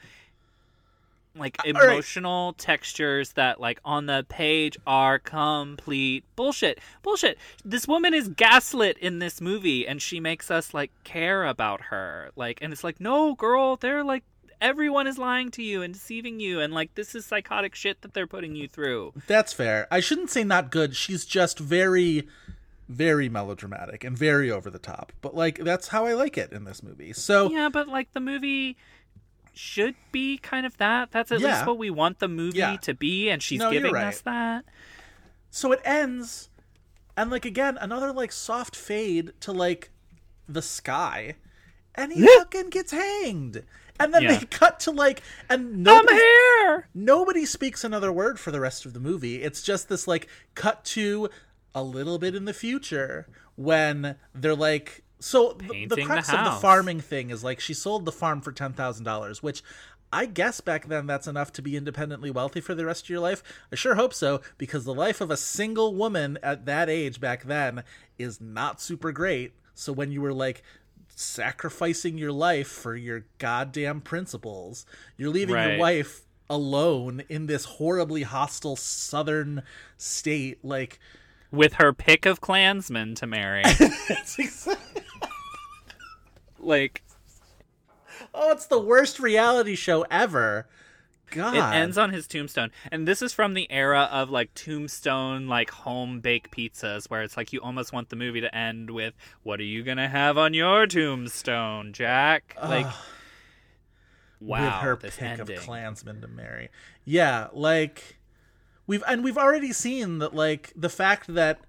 like 1.36 1.58
Uh, 1.60 1.67
all 1.67 1.74
right. 1.74 1.94
emotional 1.94 2.54
textures 2.54 3.34
that 3.34 3.60
like 3.60 3.80
on 3.86 4.06
the 4.06 4.26
page 4.28 4.78
are 4.86 5.17
complete 5.20 6.24
bullshit. 6.36 6.80
Bullshit. 7.04 7.38
This 7.63 7.88
woman 7.88 8.13
is 8.13 8.28
gaslit 8.30 8.98
in 8.98 9.20
this 9.20 9.39
movie 9.39 9.88
and 9.88 10.02
she 10.02 10.20
makes 10.20 10.52
us 10.52 10.74
like 10.74 10.91
care 11.04 11.46
about 11.46 11.82
her. 11.84 12.32
Like 12.36 12.60
and 12.62 12.74
it's 12.74 12.84
like, 12.84 13.00
"No, 13.00 13.34
girl, 13.36 13.78
they're 13.78 14.04
like 14.04 14.24
everyone 14.62 15.08
is 15.08 15.17
lying 15.17 15.50
to 15.52 15.63
you 15.63 15.82
and 15.82 15.93
deceiving 15.93 16.39
you 16.39 16.60
and 16.62 16.74
like 16.74 16.93
this 16.95 17.15
is 17.15 17.26
psychotic 17.26 17.76
shit 17.76 18.02
that 18.02 18.13
they're 18.13 18.28
putting 18.28 18.56
you 18.56 18.67
through." 18.67 19.13
That's 19.28 19.52
fair. 19.54 19.88
I 19.91 20.00
shouldn't 20.00 20.30
say 20.30 20.43
not 20.43 20.71
good. 20.71 20.95
She's 20.95 21.26
just 21.26 21.60
very, 21.60 22.28
very 22.88 23.28
melodramatic 23.30 24.04
and 24.04 24.17
very 24.17 24.50
over 24.52 24.69
the 24.69 24.80
top. 24.80 25.12
But 25.21 25.36
like, 25.36 25.58
that's 25.60 25.89
how 25.89 26.06
I 26.06 26.13
like 26.13 26.38
it 26.38 26.52
in 26.54 26.63
this 26.65 26.82
movie. 26.84 27.13
So 27.13 27.50
Yeah, 27.52 27.69
but 27.69 27.88
like 27.88 28.13
the 28.13 28.19
movie 28.19 28.78
should 29.54 29.95
be 30.12 30.38
kind 30.38 30.65
of 30.65 30.78
that. 30.78 31.12
That's 31.12 31.32
at 31.32 31.39
Yeah. 31.41 31.47
least 31.56 31.65
what 31.67 31.78
we 31.78 31.89
want 31.89 32.19
the 32.19 32.28
movie 32.30 32.60
Yeah. 32.60 32.78
to 32.78 32.93
be, 32.93 33.30
and 33.30 33.41
she's 33.43 33.60
No, 33.60 33.69
giving 33.71 33.93
right. 33.93 34.06
us 34.06 34.21
that. 34.21 34.63
so 35.50 35.74
it 35.74 35.82
ends, 35.84 36.50
and 37.17 37.30
like 37.30 37.43
again, 37.45 37.78
another 37.82 38.13
like 38.13 38.32
soft 38.32 38.76
fade 38.76 39.34
to 39.41 39.52
like 39.52 39.89
the 40.47 40.62
sky, 40.62 41.36
and 41.95 42.13
he 42.13 42.26
fucking 42.38 42.69
gets 42.69 42.91
hanged. 42.91 43.63
And 44.04 44.14
then 44.14 44.24
Yeah. 44.24 44.38
they 44.38 44.46
cut 44.46 44.80
to 44.82 44.92
like, 44.92 45.22
and 45.50 45.62
I'm 45.76 45.84
nobody, 45.84 46.16
here. 46.18 46.88
nobody 46.94 47.46
speaks 47.46 47.84
another 47.84 48.12
word 48.12 48.40
for 48.40 48.52
the 48.52 48.60
rest 48.60 48.86
of 48.86 48.94
the 48.94 49.00
movie. 49.00 49.42
It's 49.44 49.62
just 49.62 49.90
this 49.90 50.08
like 50.08 50.28
cut 50.56 50.84
to 50.86 51.30
a 51.74 51.84
little 51.84 52.18
bit 52.20 52.36
in 52.36 52.46
the 52.46 52.54
future 52.54 53.28
when 53.56 54.16
they're 54.34 54.56
like 54.56 55.04
so 55.20 55.54
the, 55.54 55.68
the 55.68 55.74
Painting 55.74 55.88
the 55.90 56.02
crux 56.06 56.34
of 56.34 56.44
the 56.44 56.52
farming 56.52 57.00
thing 57.00 57.30
is 57.30 57.44
like 57.44 57.60
she 57.60 57.74
sold 57.76 58.06
the 58.06 58.12
farm 58.12 58.42
for 58.42 58.52
ten 58.52 58.74
thousand 58.74 59.06
dollars, 59.06 59.44
which 59.44 59.62
I 60.12 60.26
guess 60.26 60.60
back 60.60 60.88
then 60.88 61.06
that's 61.08 61.28
enough 61.28 61.54
to 61.54 61.62
be 61.62 61.78
independently 61.78 62.32
wealthy 62.32 62.60
for 62.60 62.76
the 62.76 62.86
rest 62.86 63.06
of 63.06 63.10
your 63.10 63.20
life. 63.20 63.44
I 63.72 63.76
sure 63.76 63.96
hope 63.96 64.14
so, 64.14 64.42
because 64.58 64.84
the 64.84 64.94
life 64.94 65.22
of 65.22 65.32
a 65.32 65.38
single 65.38 65.96
woman 65.96 66.38
at 66.44 66.66
that 66.66 66.90
age 66.90 67.22
back 67.22 67.44
then 67.44 67.84
is 68.18 68.42
not 68.42 68.82
super 68.82 69.12
great. 69.12 69.54
So 69.74 69.94
when 69.94 70.12
you 70.12 70.22
were 70.22 70.34
like 70.34 70.64
sacrificing 71.22 72.18
your 72.18 72.32
life 72.32 72.68
for 72.68 72.96
your 72.96 73.26
goddamn 73.38 74.02
principles, 74.02 74.86
you're 75.18 75.30
leaving 75.30 75.56
your 75.56 75.78
wife 75.78 76.22
alone 76.50 77.24
in 77.30 77.48
this 77.48 77.66
horribly 77.66 78.24
hostile 78.24 78.76
southern 78.76 79.64
state. 79.98 80.64
Like, 80.64 81.00
with 81.52 81.74
her 81.74 81.94
pick 81.94 82.26
of 82.26 82.42
Klansmen 82.42 83.16
to 83.16 83.28
marry. 83.28 83.64
like 86.60 87.04
oh, 88.34 88.52
it's 88.52 88.66
the 88.66 88.80
worst 88.80 89.20
reality 89.20 89.76
show 89.76 90.06
ever. 90.10 90.68
God. 91.32 91.56
it 91.56 91.76
ends 91.76 91.98
on 91.98 92.12
his 92.12 92.28
tombstone, 92.28 92.72
and 92.91 93.08
this 93.08 93.22
is 93.22 93.34
from 93.34 93.54
the 93.54 93.70
era 93.72 94.08
of 94.12 94.30
like 94.30 94.54
tombstone, 94.54 95.48
like 95.48 95.70
home 95.70 96.20
baked 96.20 96.52
pizzas, 96.52 97.10
where 97.10 97.24
it's 97.24 97.38
like 97.38 97.52
you 97.54 97.62
almost 97.62 97.94
want 97.94 98.10
the 98.10 98.15
movie 98.15 98.41
to 98.41 98.56
end 98.56 98.91
with 98.91 99.13
"What 99.44 99.60
are 99.60 99.63
you 99.63 99.84
gonna 99.84 100.10
have 100.10 100.38
on 100.38 100.54
your 100.54 100.88
tombstone, 100.88 101.94
Jack?" 101.94 102.56
Like, 102.62 102.88
wow, 104.39 104.65
with 104.65 104.74
her 104.74 104.96
pick 104.98 105.22
ending. 105.22 105.58
of 105.58 105.63
Klansmen 105.63 106.22
to 106.22 106.28
marry. 106.28 106.70
Yeah, 107.06 107.48
like 107.54 108.20
we've 108.88 109.04
and 109.08 109.24
we've 109.24 109.38
already 109.38 109.74
seen 109.74 110.20
that 110.20 110.36
like 110.36 110.74
the 110.76 110.89
fact 110.89 111.34
that 111.34 111.62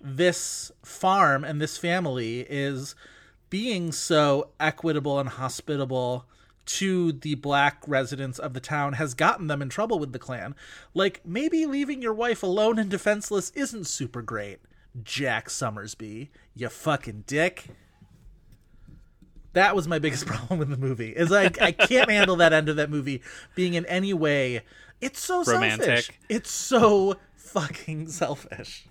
this 0.00 0.70
farm 0.84 1.44
and 1.44 1.60
this 1.60 1.76
family 1.76 2.46
is 2.48 2.94
being 3.50 3.92
so 3.92 4.50
equitable 4.60 5.18
and 5.18 5.28
hospitable 5.28 6.26
to 6.68 7.12
the 7.12 7.34
black 7.34 7.82
residents 7.86 8.38
of 8.38 8.52
the 8.52 8.60
town 8.60 8.92
has 8.94 9.14
gotten 9.14 9.46
them 9.46 9.62
in 9.62 9.68
trouble 9.70 9.98
with 9.98 10.12
the 10.12 10.18
Klan. 10.18 10.54
Like 10.94 11.20
maybe 11.24 11.64
leaving 11.66 12.02
your 12.02 12.12
wife 12.14 12.42
alone 12.42 12.78
and 12.78 12.90
defenseless 12.90 13.50
isn't 13.54 13.86
super 13.86 14.22
great. 14.22 14.58
Jack 15.02 15.48
Sommersby, 15.48 16.28
you 16.54 16.68
fucking 16.68 17.24
dick. 17.26 17.66
That 19.54 19.74
was 19.74 19.88
my 19.88 19.98
biggest 19.98 20.26
problem 20.28 20.58
with 20.58 20.68
the 20.68 20.76
movie. 20.76 21.10
Is 21.10 21.30
like 21.30 21.60
I 21.60 21.72
can't 21.72 22.10
handle 22.10 22.36
that 22.36 22.52
end 22.52 22.68
of 22.68 22.76
that 22.76 22.90
movie 22.90 23.22
being 23.54 23.74
in 23.74 23.86
any 23.86 24.12
way. 24.12 24.62
It's 25.00 25.20
so 25.20 25.44
Romantic. 25.44 25.86
selfish. 25.86 26.10
It's 26.28 26.50
so 26.50 27.16
fucking 27.36 28.08
selfish. 28.08 28.86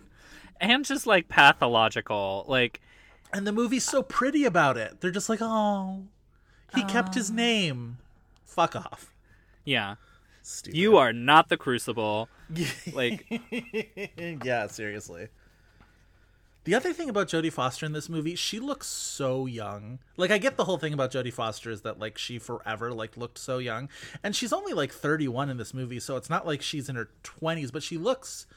and 0.59 0.83
just 0.83 1.05
like 1.05 1.27
pathological, 1.27 2.45
like 2.47 2.81
And 3.33 3.45
the 3.45 3.51
movie's 3.51 3.83
so 3.83 4.01
pretty 4.01 4.45
about 4.45 4.77
it. 4.77 4.99
They're 5.01 5.11
just 5.11 5.29
like, 5.29 5.39
oh, 5.41 6.05
he 6.75 6.84
kept 6.84 7.15
his 7.15 7.30
um. 7.30 7.36
name. 7.36 7.97
Fuck 8.45 8.75
off. 8.75 9.13
yeah, 9.65 9.95
Stupid. 10.41 10.77
you 10.77 10.97
are 10.97 11.13
not 11.13 11.49
the 11.49 11.58
Crucible. 11.58 12.30
like, 12.93 13.25
yeah, 14.43 14.67
seriously. 14.67 15.27
The 16.67 16.75
other 16.75 16.91
thing 16.91 17.10
about 17.10 17.30
Jodie 17.30 17.53
Foster 17.53 17.86
in 17.86 17.93
this 17.93 18.10
movie, 18.10 18.36
she 18.36 18.60
looks 18.60 18.88
so 18.88 19.45
young. 19.45 19.99
Like 20.17 20.32
I 20.32 20.38
get 20.38 20.58
the 20.58 20.65
whole 20.65 20.77
thing 20.77 20.91
about 20.91 21.12
Jodie 21.13 21.32
Foster 21.32 21.71
is 21.71 21.84
that 21.84 21.97
like 21.97 22.17
she 22.17 22.39
forever 22.39 22.91
like 22.91 23.15
looked 23.15 23.38
so 23.38 23.58
young. 23.58 23.88
And 24.21 24.36
she's 24.36 24.51
only 24.51 24.73
like 24.73 24.91
31 24.91 25.49
in 25.49 25.56
this 25.56 25.73
movie, 25.73 26.01
so 26.01 26.17
it's 26.17 26.30
not 26.30 26.45
like 26.45 26.62
she's 26.62 26.89
in 26.89 26.97
her 26.97 27.10
20s, 27.23 27.71
but 27.71 27.84
she 27.84 27.97
looks 27.97 28.47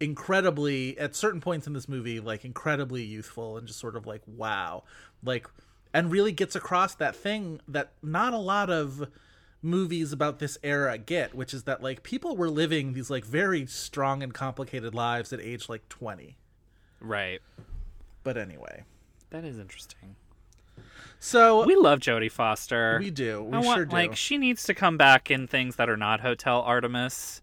incredibly 0.00 0.98
at 0.98 1.16
certain 1.16 1.40
points 1.40 1.66
in 1.66 1.72
this 1.72 1.88
movie 1.88 2.20
like 2.20 2.44
incredibly 2.44 3.02
youthful 3.02 3.56
and 3.56 3.66
just 3.66 3.78
sort 3.78 3.96
of 3.96 4.06
like 4.06 4.20
wow. 4.26 4.82
Like 5.24 5.46
and 5.96 6.12
really 6.12 6.30
gets 6.30 6.54
across 6.54 6.94
that 6.94 7.16
thing 7.16 7.58
that 7.66 7.92
not 8.02 8.34
a 8.34 8.38
lot 8.38 8.68
of 8.68 9.08
movies 9.62 10.12
about 10.12 10.40
this 10.40 10.58
era 10.62 10.98
get, 10.98 11.34
which 11.34 11.54
is 11.54 11.62
that 11.62 11.82
like 11.82 12.02
people 12.02 12.36
were 12.36 12.50
living 12.50 12.92
these 12.92 13.08
like 13.08 13.24
very 13.24 13.64
strong 13.64 14.22
and 14.22 14.34
complicated 14.34 14.94
lives 14.94 15.32
at 15.32 15.40
age 15.40 15.70
like 15.70 15.88
20. 15.88 16.36
right? 17.00 17.40
But 18.24 18.36
anyway. 18.36 18.84
That 19.30 19.46
is 19.46 19.58
interesting. 19.58 20.16
So 21.18 21.64
We 21.64 21.76
love 21.76 22.00
Jodie 22.00 22.30
Foster. 22.30 22.98
We 23.00 23.10
do. 23.10 23.44
We 23.44 23.56
I 23.56 23.60
want, 23.60 23.78
sure 23.78 23.84
do. 23.86 23.96
Like 23.96 24.16
she 24.16 24.36
needs 24.36 24.64
to 24.64 24.74
come 24.74 24.98
back 24.98 25.30
in 25.30 25.46
things 25.46 25.76
that 25.76 25.88
are 25.88 25.96
not 25.96 26.20
Hotel 26.20 26.60
Artemis, 26.60 27.40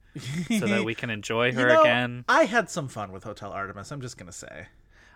so 0.59 0.67
that 0.67 0.85
we 0.85 0.93
can 0.93 1.09
enjoy 1.09 1.47
you 1.47 1.53
her 1.53 1.69
know, 1.69 1.81
again. 1.81 2.23
I 2.29 2.45
had 2.45 2.69
some 2.69 2.87
fun 2.87 3.11
with 3.11 3.23
Hotel 3.23 3.51
Artemis, 3.51 3.91
I'm 3.91 4.01
just 4.01 4.15
going 4.15 4.31
to 4.31 4.37
say. 4.37 4.67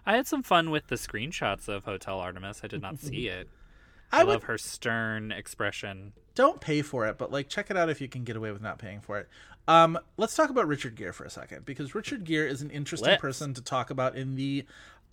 I 0.08 0.16
had 0.16 0.26
some 0.26 0.42
fun 0.42 0.72
with 0.72 0.88
the 0.88 0.96
screenshots 0.96 1.68
of 1.68 1.84
Hotel 1.84 2.20
Artemis. 2.20 2.62
I 2.64 2.68
did 2.68 2.82
not 2.82 2.98
see 3.00 3.28
it. 3.28 3.48
I 4.12 4.22
I, 4.22 4.24
would- 4.24 4.32
love 4.34 4.44
her 4.44 4.58
stern 4.58 5.32
expression. 5.32 6.14
Don't 6.34 6.62
pay 6.62 6.82
for 6.82 7.06
it, 7.08 7.18
but 7.18 7.32
like 7.32 7.50
check 7.50 7.70
it 7.70 7.78
out 7.78 7.90
if 7.90 8.00
you 8.00 8.08
can 8.08 8.24
get 8.24 8.36
away 8.38 8.52
with 8.52 8.62
not 8.62 8.78
paying 8.80 9.02
for 9.02 9.20
it. 9.20 9.28
Um, 9.68 10.00
let's 10.16 10.34
talk 10.36 10.50
about 10.50 10.68
Richard 10.68 10.96
Gere 10.96 11.12
for 11.12 11.26
a 11.26 11.30
second 11.30 11.66
because 11.66 11.94
Richard 11.94 12.24
Gere 12.24 12.50
is 12.50 12.62
an 12.62 12.70
interesting 12.70 13.10
Let's. 13.10 13.22
person 13.22 13.54
to 13.56 13.62
talk 13.62 13.90
about 13.90 14.16
in 14.16 14.36
the 14.36 14.66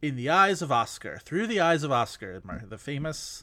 in 0.03 0.17
the 0.17 0.29
eyes 0.31 0.61
of 0.63 0.71
Oscar, 0.71 1.19
through 1.25 1.47
the 1.47 1.61
eyes 1.61 1.83
of 1.83 1.91
Oscar, 1.91 2.41
the 2.69 2.77
famous 2.79 3.43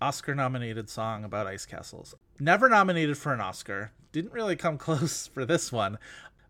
Oscar 0.00 0.34
nominated 0.34 0.88
song 0.88 1.24
about 1.24 1.46
ice 1.48 1.66
castles. 1.66 2.14
Never 2.38 2.68
nominated 2.68 3.18
for 3.18 3.32
an 3.34 3.40
Oscar, 3.40 3.90
didn't 4.12 4.32
really 4.32 4.54
come 4.56 4.78
close 4.86 5.26
for 5.26 5.44
this 5.44 5.72
one, 5.72 5.98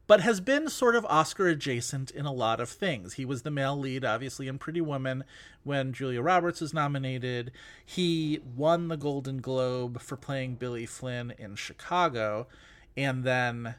but 0.08 0.22
has 0.22 0.40
been 0.40 0.68
sort 0.68 0.96
of 0.96 1.06
Oscar 1.06 1.46
adjacent 1.46 2.10
in 2.10 2.24
a 2.26 2.32
lot 2.32 2.60
of 2.60 2.68
things. 2.68 3.14
He 3.14 3.26
was 3.26 3.42
the 3.42 3.50
male 3.50 3.78
lead, 3.78 4.04
obviously, 4.04 4.48
in 4.48 4.58
Pretty 4.58 4.80
Woman 4.80 5.22
when 5.62 5.92
Julia 5.92 6.22
Roberts 6.22 6.62
was 6.62 6.74
nominated. 6.74 7.52
He 7.84 8.40
won 8.56 8.88
the 8.88 8.96
Golden 8.96 9.40
Globe 9.40 10.00
for 10.00 10.16
playing 10.16 10.56
Billy 10.56 10.86
Flynn 10.86 11.34
in 11.38 11.54
Chicago, 11.54 12.48
and 12.96 13.22
then 13.22 13.76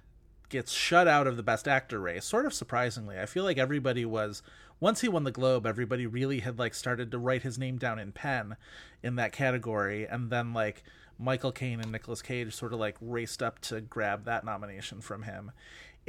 gets 0.49 0.71
shut 0.71 1.07
out 1.07 1.27
of 1.27 1.35
the 1.35 1.43
Best 1.43 1.67
Actor 1.67 1.99
race, 1.99 2.25
sort 2.25 2.45
of 2.45 2.53
surprisingly. 2.53 3.19
I 3.19 3.25
feel 3.25 3.43
like 3.43 3.57
everybody 3.57 4.05
was 4.05 4.43
once 4.79 5.01
he 5.01 5.09
won 5.09 5.23
the 5.23 5.31
Globe, 5.31 5.65
everybody 5.65 6.05
really 6.05 6.39
had 6.39 6.59
like 6.59 6.75
started 6.75 7.11
to 7.11 7.17
write 7.17 7.41
his 7.41 7.57
name 7.57 7.77
down 7.77 7.97
in 7.97 8.11
pen 8.11 8.55
in 9.01 9.15
that 9.15 9.31
category, 9.31 10.05
and 10.07 10.29
then 10.29 10.53
like 10.53 10.83
Michael 11.17 11.51
Caine 11.51 11.81
and 11.81 11.91
Nicolas 11.91 12.21
Cage 12.21 12.55
sort 12.55 12.71
of 12.71 12.79
like 12.79 12.95
raced 13.01 13.43
up 13.43 13.59
to 13.59 13.81
grab 13.81 14.25
that 14.25 14.45
nomination 14.45 15.01
from 15.01 15.23
him. 15.23 15.51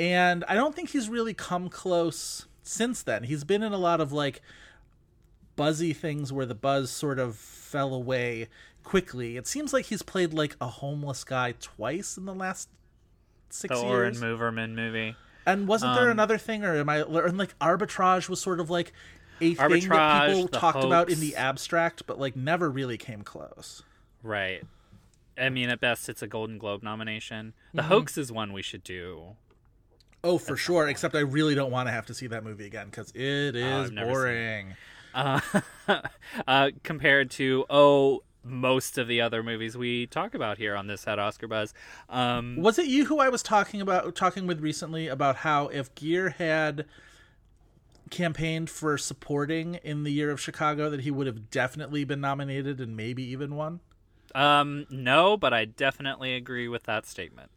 And 0.00 0.44
I 0.48 0.54
don't 0.54 0.74
think 0.74 0.88
he's 0.90 1.10
really 1.10 1.34
come 1.34 1.68
close 1.68 2.46
since 2.62 3.02
then. 3.02 3.24
He's 3.24 3.44
been 3.44 3.62
in 3.62 3.72
a 3.74 3.78
lot 3.78 4.00
of 4.00 4.12
like 4.12 4.40
buzzy 5.56 5.92
things 5.92 6.32
where 6.32 6.46
the 6.46 6.54
buzz 6.54 6.90
sort 6.90 7.18
of 7.18 7.36
fell 7.36 7.92
away 7.92 8.48
quickly. 8.82 9.36
It 9.36 9.46
seems 9.46 9.74
like 9.74 9.86
he's 9.86 10.00
played 10.00 10.32
like 10.32 10.56
a 10.58 10.68
homeless 10.68 11.22
guy 11.22 11.52
twice 11.60 12.16
in 12.16 12.24
the 12.24 12.34
last 12.34 12.70
six 13.50 13.74
The 13.78 13.84
Oren 13.84 14.14
years. 14.14 14.22
Moverman 14.22 14.74
movie. 14.74 15.16
And 15.44 15.68
wasn't 15.68 15.94
there 15.96 16.06
Um, 16.06 16.12
another 16.12 16.38
thing, 16.38 16.64
or 16.64 16.76
am 16.76 16.88
I? 16.88 17.00
And 17.02 17.36
like 17.36 17.58
arbitrage 17.58 18.28
was 18.30 18.40
sort 18.40 18.58
of 18.60 18.70
like 18.70 18.92
a 19.40 19.54
thing 19.54 19.88
that 19.90 20.28
people 20.28 20.46
The 20.46 20.58
talked 20.58 20.82
about 20.82 21.10
in 21.10 21.20
the 21.20 21.36
abstract, 21.36 22.06
but 22.06 22.18
like 22.18 22.36
never 22.36 22.70
really 22.70 22.96
came 22.96 23.20
close. 23.22 23.82
Right. 24.22 24.62
I 25.38 25.50
mean, 25.50 25.68
at 25.68 25.80
best, 25.80 26.08
it's 26.08 26.22
a 26.22 26.26
Golden 26.26 26.56
Globe 26.58 26.82
nomination. 26.82 27.52
The 27.74 27.82
Mhm. 27.82 27.86
Hoax 27.86 28.16
is 28.18 28.30
one 28.32 28.52
we 28.54 28.62
should 28.62 28.82
do. 28.84 29.36
Oh, 30.22 30.38
for 30.38 30.56
sure. 30.56 30.88
Except 30.88 31.14
I 31.14 31.20
really 31.20 31.54
don't 31.54 31.70
want 31.70 31.88
to 31.88 31.92
have 31.92 32.06
to 32.06 32.14
see 32.14 32.26
that 32.28 32.44
movie 32.44 32.66
again 32.66 32.86
because 32.86 33.10
it 33.14 33.56
is 33.56 33.64
Oh, 33.64 33.82
I've 33.82 33.94
boring. 33.94 34.74
Uh, 35.14 35.40
uh, 36.46 36.70
compared 36.82 37.30
to 37.32 37.64
oh 37.68 38.22
most 38.42 38.96
of 38.96 39.06
the 39.08 39.20
other 39.20 39.42
movies 39.42 39.76
we 39.76 40.06
talk 40.06 40.34
about 40.34 40.56
here 40.56 40.74
on 40.74 40.86
this 40.86 41.06
at 41.06 41.18
Oscar 41.18 41.46
Buzz. 41.46 41.74
Um, 42.08 42.56
Was 42.56 42.78
it 42.78 42.86
you 42.86 43.06
who 43.06 43.18
I 43.18 43.28
was 43.28 43.42
talking 43.42 43.80
about 43.80 44.14
talking 44.14 44.46
with 44.46 44.60
recently 44.60 45.08
about 45.08 45.36
how 45.36 45.68
if 45.68 45.94
Gere 45.94 46.30
had 46.30 46.86
campaigned 48.10 48.70
for 48.70 48.96
supporting 48.98 49.76
in 49.76 50.04
the 50.04 50.10
year 50.10 50.30
of 50.30 50.40
Chicago 50.40 50.90
that 50.90 51.00
he 51.00 51.10
would 51.10 51.26
have 51.26 51.50
definitely 51.50 52.04
been 52.04 52.20
nominated 52.20 52.80
and 52.80 52.96
maybe 52.96 53.22
even 53.22 53.56
won? 53.56 53.80
Um, 54.34 54.86
no, 54.90 55.36
but 55.36 55.52
I 55.52 55.64
definitely 55.64 56.34
agree 56.34 56.68
with 56.68 56.84
that 56.84 57.06
statement 57.06 57.50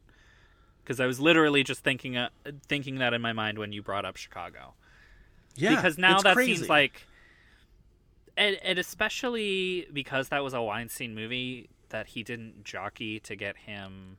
because 0.84 1.00
I 1.00 1.06
was 1.06 1.20
literally 1.20 1.64
just 1.64 1.84
thinking 1.84 2.18
uh, 2.18 2.30
thinking 2.68 2.96
that 3.00 3.14
in 3.14 3.22
my 3.22 3.34
mind 3.34 3.58
when 3.58 3.72
you 3.72 3.82
brought 3.82 4.06
up 4.06 4.16
Chicago. 4.18 4.74
Yeah, 5.56 5.76
because 5.76 5.98
now 5.98 6.20
that 6.22 6.36
crazy. 6.36 6.56
seems 6.56 6.70
like, 6.70 7.06
and, 8.36 8.58
and 8.64 8.80
especially 8.80 9.88
because 9.94 10.30
that 10.30 10.44
was 10.44 10.54
a 10.54 10.62
Weinstein 10.62 11.14
movie 11.14 11.70
that 11.90 12.08
he 12.08 12.24
didn't 12.24 12.64
jockey 12.64 13.20
to 13.20 13.36
get 13.36 13.56
him 13.58 14.18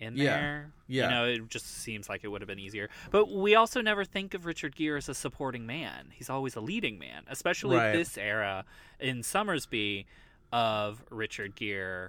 in 0.00 0.16
Yeah. 0.16 0.36
there. 0.36 0.72
Yeah. 0.88 1.04
you 1.04 1.10
know, 1.10 1.24
it 1.26 1.48
just 1.48 1.66
seems 1.66 2.08
like 2.08 2.24
it 2.24 2.28
would 2.28 2.40
have 2.40 2.48
been 2.48 2.58
easier. 2.58 2.90
But 3.12 3.30
we 3.30 3.54
also 3.54 3.80
never 3.80 4.04
think 4.04 4.34
of 4.34 4.44
Richard 4.44 4.74
Gere 4.74 4.96
as 4.98 5.08
a 5.08 5.14
supporting 5.14 5.66
man. 5.66 6.08
He's 6.12 6.28
always 6.28 6.56
a 6.56 6.60
leading 6.60 6.98
man, 6.98 7.22
especially 7.28 7.76
Right. 7.76 7.92
this 7.92 8.18
era 8.18 8.64
in 8.98 9.18
Sommersby 9.22 10.06
of 10.52 11.04
Richard 11.10 11.54
Gere. 11.54 12.08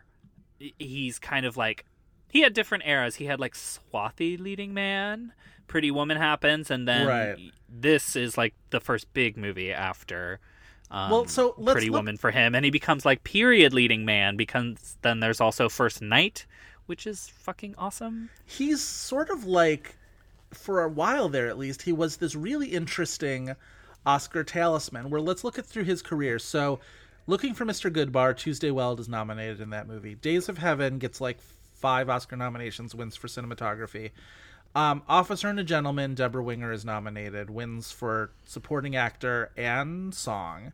He's 0.80 1.20
kind 1.20 1.46
of 1.46 1.58
like 1.58 1.86
he 2.36 2.42
had 2.42 2.54
different 2.54 2.84
eras. 2.86 3.16
He 3.16 3.26
had 3.26 3.40
like 3.40 3.56
swarthy 3.56 4.36
leading 4.36 4.74
man. 4.74 5.32
Pretty 5.68 5.90
Woman 5.90 6.18
happens, 6.18 6.70
and 6.70 6.86
then 6.86 7.08
Right. 7.08 7.38
this 7.70 8.16
is 8.18 8.38
like 8.38 8.54
the 8.72 8.82
first 8.82 9.12
big 9.14 9.38
movie 9.38 9.72
after. 9.72 10.40
Um, 10.92 11.10
Well, 11.12 11.26
so 11.28 11.56
let's 11.58 11.76
Pretty 11.76 11.90
look- 11.90 12.00
Woman 12.00 12.18
for 12.18 12.32
him, 12.32 12.54
and 12.54 12.66
he 12.66 12.72
becomes 12.72 13.06
like 13.06 13.24
period 13.24 13.74
leading 13.74 14.04
man. 14.06 14.36
Because 14.36 14.98
then 15.02 15.22
there's 15.22 15.40
also 15.40 15.70
First 15.70 16.02
Knight, 16.02 16.46
which 16.88 17.08
is 17.08 17.30
fucking 17.30 17.74
awesome. 17.78 18.30
he's 18.46 18.82
sort 18.84 19.30
of 19.30 19.46
like 19.46 19.96
for 20.54 20.84
a 20.84 20.90
while 20.90 21.28
there 21.30 21.48
at 21.48 21.58
least 21.58 21.82
he 21.84 21.92
was 21.94 22.18
this 22.18 22.36
really 22.36 22.68
interesting 22.68 23.56
oscar 24.06 24.44
talisman 24.44 25.10
where 25.10 25.20
let's 25.20 25.44
look 25.44 25.58
at 25.58 25.66
through 25.66 25.84
his 25.84 26.02
career 26.04 26.38
so 26.40 26.80
looking 27.28 27.54
for 27.54 27.66
mr 27.66 27.92
goodbar 27.92 28.38
tuesday 28.38 28.70
weld 28.72 29.00
is 29.00 29.10
nominated 29.10 29.60
in 29.60 29.72
that 29.72 29.88
movie 29.88 30.14
days 30.16 30.48
of 30.48 30.60
heaven 30.60 30.98
gets 31.00 31.20
like 31.20 31.40
five 31.86 32.10
oscar 32.10 32.36
nominations 32.36 32.96
wins 32.96 33.16
for 33.16 33.28
cinematography 33.28 34.12
um, 34.74 35.04
officer 35.08 35.48
and 35.48 35.60
a 35.60 35.64
gentleman 35.64 36.16
debra 36.16 36.44
winger 36.44 36.72
is 36.72 36.84
nominated 36.84 37.50
wins 37.50 37.92
for 37.92 38.32
supporting 38.46 38.96
actor 38.96 39.52
and 39.56 40.14
song 40.14 40.74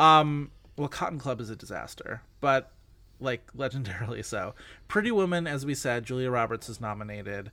um, 0.00 0.50
well, 0.80 0.88
Cotton 0.88 1.18
Club 1.18 1.42
is 1.42 1.50
a 1.50 1.56
disaster, 1.56 2.22
but 2.40 2.72
like 3.20 3.52
legendarily 3.56 4.24
so. 4.24 4.54
Pretty 4.88 5.10
Woman, 5.10 5.46
as 5.46 5.66
we 5.66 5.74
said, 5.74 6.04
Julia 6.04 6.30
Roberts 6.30 6.68
is 6.68 6.80
nominated. 6.80 7.50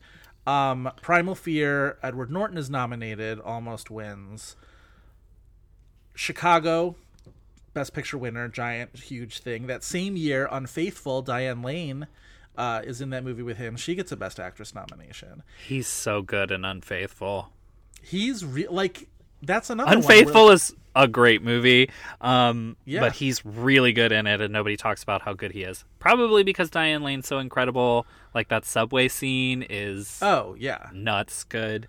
Um, 0.47 0.89
Primal 1.01 1.35
Fear, 1.35 1.97
Edward 2.01 2.31
Norton 2.31 2.57
is 2.57 2.69
nominated, 2.69 3.41
almost 3.41 3.91
wins. 3.91 4.55
Chicago, 6.15 6.95
Best 7.73 7.93
Picture 7.93 8.17
winner, 8.17 8.47
giant, 8.47 8.95
huge 8.97 9.39
thing. 9.39 9.67
That 9.67 9.83
same 9.83 10.15
year, 10.15 10.47
Unfaithful, 10.49 11.21
Diane 11.21 11.61
Lane 11.61 12.07
uh, 12.57 12.81
is 12.83 13.01
in 13.01 13.09
that 13.11 13.23
movie 13.23 13.43
with 13.43 13.57
him. 13.57 13.75
She 13.77 13.95
gets 13.95 14.11
a 14.11 14.17
Best 14.17 14.39
Actress 14.39 14.73
nomination. 14.75 15.43
He's 15.67 15.87
so 15.87 16.21
good 16.21 16.51
and 16.51 16.65
unfaithful. 16.65 17.51
He's 18.01 18.43
re- 18.43 18.67
like 18.69 19.07
that's 19.41 19.69
another 19.69 19.89
one 19.89 19.97
Unfaithful 19.99 20.45
where- 20.45 20.53
is 20.55 20.75
a 20.95 21.07
great 21.07 21.43
movie, 21.43 21.91
um, 22.21 22.75
Yeah. 22.85 23.01
but 23.01 23.11
he's 23.13 23.45
really 23.45 23.93
good 23.93 24.11
in 24.11 24.25
it, 24.25 24.41
and 24.41 24.51
nobody 24.51 24.75
talks 24.75 25.03
about 25.03 25.21
how 25.21 25.33
good 25.33 25.51
he 25.51 25.61
is. 25.61 25.85
Probably 25.99 26.41
because 26.43 26.71
Diane 26.71 27.03
Lane's 27.03 27.27
so 27.27 27.37
incredible. 27.37 28.07
Like 28.33 28.47
that 28.47 28.65
subway 28.65 29.07
scene 29.07 29.63
is 29.69 30.17
Oh 30.23 30.55
yeah, 30.57 30.89
nuts 30.93 31.43
good. 31.43 31.87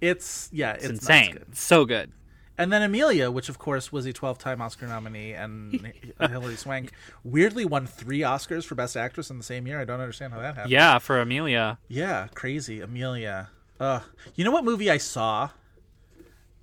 it's 0.00 0.48
yeah, 0.52 0.72
It's, 0.72 0.84
it's, 0.84 0.92
insane. 0.94 1.32
good. 1.34 1.56
So 1.56 1.84
good. 1.84 2.10
And 2.56 2.72
then 2.72 2.82
Amelia, 2.82 3.30
which 3.32 3.48
of 3.48 3.58
course 3.58 3.90
was 3.90 4.06
a 4.06 4.12
12-time 4.12 4.60
Oscar 4.62 4.86
nominee, 4.86 5.32
and 5.32 5.92
Hilary 6.20 6.54
Swank 6.56 6.92
weirdly 7.24 7.64
won 7.64 7.86
three 7.86 8.20
Oscars 8.20 8.64
for 8.64 8.74
Best 8.76 8.96
Actress 8.96 9.28
in 9.30 9.38
the 9.38 9.44
same 9.44 9.66
year. 9.66 9.80
I 9.80 9.84
don't 9.84 10.00
understand 10.00 10.32
how 10.32 10.38
that 10.40 10.54
happened. 10.54 10.70
Yeah, 10.70 10.98
for 10.98 11.20
Amelia. 11.20 11.78
Yeah, 11.88 12.28
crazy. 12.34 12.80
Amelia. 12.80 13.50
Uh, 13.80 14.00
you 14.36 14.44
know 14.44 14.52
what 14.52 14.64
movie 14.64 14.88
I 14.90 14.98
saw? 14.98 15.50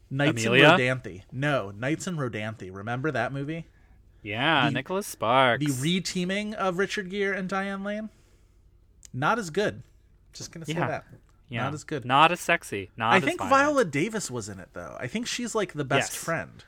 Nights 0.10 0.46
Amelia? 0.46 0.74
in 0.74 0.80
Rodanthe. 0.80 1.22
No, 1.32 1.72
Nights 1.72 2.08
and 2.08 2.18
Rodanthe. 2.18 2.74
Remember 2.74 3.12
that 3.12 3.34
movie? 3.34 3.68
Yeah, 4.24 4.70
Nicholas 4.70 5.08
Sparks. 5.08 5.66
The 5.66 5.72
reteaming 5.72 6.54
of 6.54 6.78
Richard 6.78 7.10
Gere 7.10 7.38
and 7.38 7.50
Diane 7.50 7.84
Lane. 7.84 8.10
Not 9.14 9.40
as 9.40 9.50
good. 9.50 9.84
Just 10.32 10.52
gonna 10.54 10.66
say 10.66 10.74
Yeah. 10.74 10.88
that. 10.88 11.06
Yeah. 11.52 11.64
Not 11.64 11.74
as 11.76 11.84
good. 11.84 12.06
Not 12.06 12.32
as 12.32 12.40
sexy. 12.40 12.90
Not 12.98 13.14
I 13.14 13.20
think 13.20 13.40
violent. 13.40 13.56
Viola 13.56 13.86
Davis 13.86 14.32
was 14.32 14.50
in 14.50 14.60
it 14.60 14.70
though. 14.74 14.96
I 15.00 15.06
think 15.08 15.28
she's 15.28 15.54
like 15.54 15.74
the 15.74 15.86
best 15.86 16.14
Yes. 16.14 16.24
friend. 16.24 16.64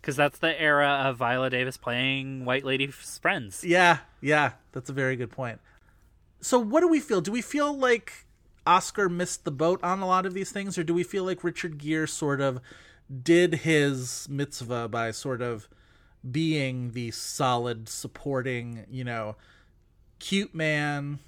because 0.00 0.16
that's 0.16 0.38
the 0.38 0.58
era 0.60 1.02
of 1.04 1.16
Viola 1.18 1.50
Davis 1.50 1.76
playing 1.76 2.44
White 2.44 2.64
Lady's 2.64 3.18
friends. 3.20 3.64
Yeah, 3.64 3.98
yeah, 4.22 4.52
that's 4.72 4.88
a 4.88 4.92
very 4.94 5.16
good 5.16 5.30
point. 5.30 5.60
So, 6.40 6.58
what 6.58 6.80
do 6.80 6.88
we 6.88 7.00
feel? 7.00 7.20
Do 7.20 7.32
we 7.32 7.42
feel 7.42 7.76
like 7.76 8.24
Oscar 8.64 9.08
missed 9.08 9.44
the 9.44 9.50
boat 9.50 9.82
on 9.82 10.00
a 10.00 10.06
lot 10.06 10.24
of 10.24 10.34
these 10.34 10.52
things, 10.52 10.78
or 10.78 10.84
do 10.84 10.94
we 10.94 11.02
feel 11.02 11.24
like 11.24 11.42
Richard 11.42 11.78
Gere 11.78 12.06
sort 12.06 12.40
of 12.40 12.60
did 13.22 13.54
his 13.56 14.28
mitzvah 14.30 14.86
by 14.88 15.10
sort 15.10 15.42
of 15.42 15.68
being 16.30 16.92
the 16.92 17.10
solid, 17.10 17.88
supporting, 17.88 18.84
you 18.90 19.02
know, 19.02 19.34
cute 20.20 20.54
man 20.54 21.18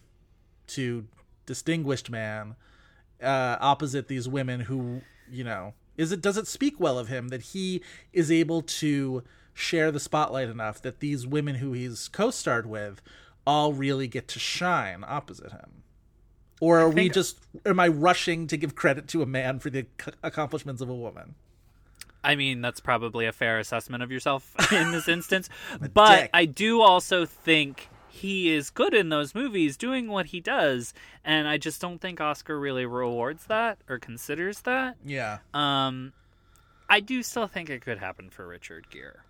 to 0.68 1.06
distinguished 1.46 2.10
man, 2.10 2.54
uh, 3.22 3.56
opposite 3.60 4.08
these 4.08 4.28
women 4.28 4.60
who, 4.60 5.02
you 5.30 5.44
know, 5.44 5.74
is 5.96 6.12
it 6.12 6.20
does 6.20 6.36
it 6.36 6.46
speak 6.46 6.80
well 6.80 6.98
of 6.98 7.08
him 7.08 7.28
that 7.28 7.42
he 7.42 7.82
is 8.12 8.30
able 8.30 8.62
to 8.62 9.22
share 9.52 9.90
the 9.90 10.00
spotlight 10.00 10.48
enough 10.48 10.80
that 10.82 11.00
these 11.00 11.26
women 11.26 11.56
who 11.56 11.72
he's 11.72 12.08
co-starred 12.08 12.66
with 12.66 13.02
all 13.46 13.72
really 13.72 14.08
get 14.08 14.28
to 14.28 14.38
shine 14.38 15.04
opposite 15.06 15.52
him? 15.52 15.82
Or 16.60 16.78
are 16.78 16.90
we 16.90 17.08
just 17.08 17.38
am 17.64 17.80
I 17.80 17.88
rushing 17.88 18.46
to 18.48 18.56
give 18.56 18.74
credit 18.74 19.08
to 19.08 19.22
a 19.22 19.26
man 19.26 19.58
for 19.60 19.70
the 19.70 19.86
ac- 20.00 20.16
accomplishments 20.22 20.82
of 20.82 20.88
a 20.88 20.94
woman? 20.94 21.34
I 22.22 22.36
mean, 22.36 22.60
that's 22.60 22.80
probably 22.80 23.24
a 23.24 23.32
fair 23.32 23.58
assessment 23.58 24.02
of 24.02 24.12
yourself 24.12 24.54
in 24.72 24.90
this 24.92 25.08
instance. 25.16 25.48
but 25.94 26.20
dick. 26.20 26.30
I 26.34 26.44
do 26.44 26.82
also 26.82 27.24
think 27.24 27.88
he 28.10 28.52
is 28.52 28.70
good 28.70 28.92
in 28.94 29.08
those 29.08 29.34
movies 29.34 29.76
doing 29.76 30.08
what 30.08 30.26
he 30.26 30.40
does, 30.40 30.92
and 31.24 31.46
I 31.48 31.56
just 31.58 31.80
don't 31.80 32.00
think 32.00 32.20
Oscar 32.20 32.58
really 32.58 32.86
rewards 32.86 33.46
that 33.46 33.78
or 33.88 33.98
considers 33.98 34.60
that. 34.62 34.96
Yeah. 35.04 35.38
Um, 35.54 36.12
I 36.88 37.00
do 37.00 37.22
still 37.22 37.46
think 37.46 37.70
it 37.70 37.82
could 37.82 37.98
happen 37.98 38.30
for 38.30 38.46
Richard 38.46 38.90
Gere. 38.90 39.20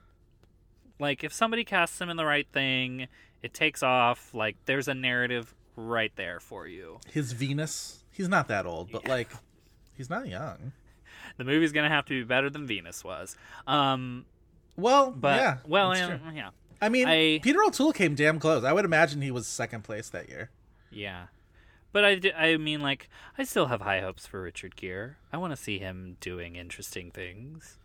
Like, 0.98 1.22
if 1.24 1.32
somebody 1.32 1.64
casts 1.64 2.00
him 2.00 2.10
in 2.10 2.16
the 2.16 2.24
right 2.24 2.46
thing, 2.52 3.08
it 3.42 3.54
takes 3.54 3.82
off. 3.82 4.34
Like, 4.34 4.56
there's 4.66 4.88
a 4.88 4.94
narrative 4.94 5.54
right 5.76 6.12
there 6.16 6.40
for 6.40 6.66
you. 6.66 6.98
His 7.06 7.32
Venus, 7.32 8.04
he's 8.10 8.28
not 8.28 8.48
that 8.48 8.66
old, 8.66 8.90
but 8.92 9.08
like 9.08 9.30
he's 9.96 10.10
not 10.10 10.26
young. 10.28 10.72
The 11.36 11.44
movie's 11.44 11.72
gonna 11.72 11.88
have 11.88 12.04
to 12.06 12.10
be 12.20 12.24
better 12.24 12.50
than 12.50 12.66
Venus 12.66 13.02
was. 13.04 13.36
Um, 13.66 14.26
Well, 14.76 15.10
but 15.10 15.36
yeah. 15.40 15.56
well, 15.66 15.96
yeah, 15.96 16.18
yeah, 16.34 16.50
I 16.80 16.88
mean, 16.88 17.08
I- 17.08 17.40
Peter 17.42 17.62
O'Toole 17.62 17.92
came 17.92 18.14
damn 18.14 18.38
close. 18.38 18.64
I 18.64 18.72
would 18.72 18.84
imagine 18.84 19.20
he 19.22 19.30
was 19.30 19.46
second 19.46 19.82
place 19.84 20.08
that 20.10 20.28
year. 20.28 20.50
yeah. 20.90 21.26
But 21.92 22.04
I, 22.04 22.20
I 22.36 22.56
mean, 22.56 22.80
like, 22.80 23.08
I 23.36 23.42
still 23.42 23.66
have 23.66 23.80
high 23.80 23.98
hopes 24.00 24.24
for 24.24 24.40
Richard 24.40 24.76
Gere. 24.76 25.16
I 25.32 25.38
want 25.38 25.52
to 25.52 25.56
see 25.56 25.80
him 25.80 26.16
doing 26.20 26.54
interesting 26.54 27.10
things. 27.10 27.78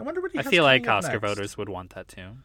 I 0.00 0.02
wonder 0.02 0.20
what 0.20 0.32
he. 0.32 0.38
I 0.40 0.42
feel 0.42 0.64
like 0.64 0.88
Oscar 0.88 1.12
next. 1.12 1.22
voters 1.28 1.56
would 1.56 1.68
want 1.68 1.94
that 1.94 2.08
too. 2.08 2.38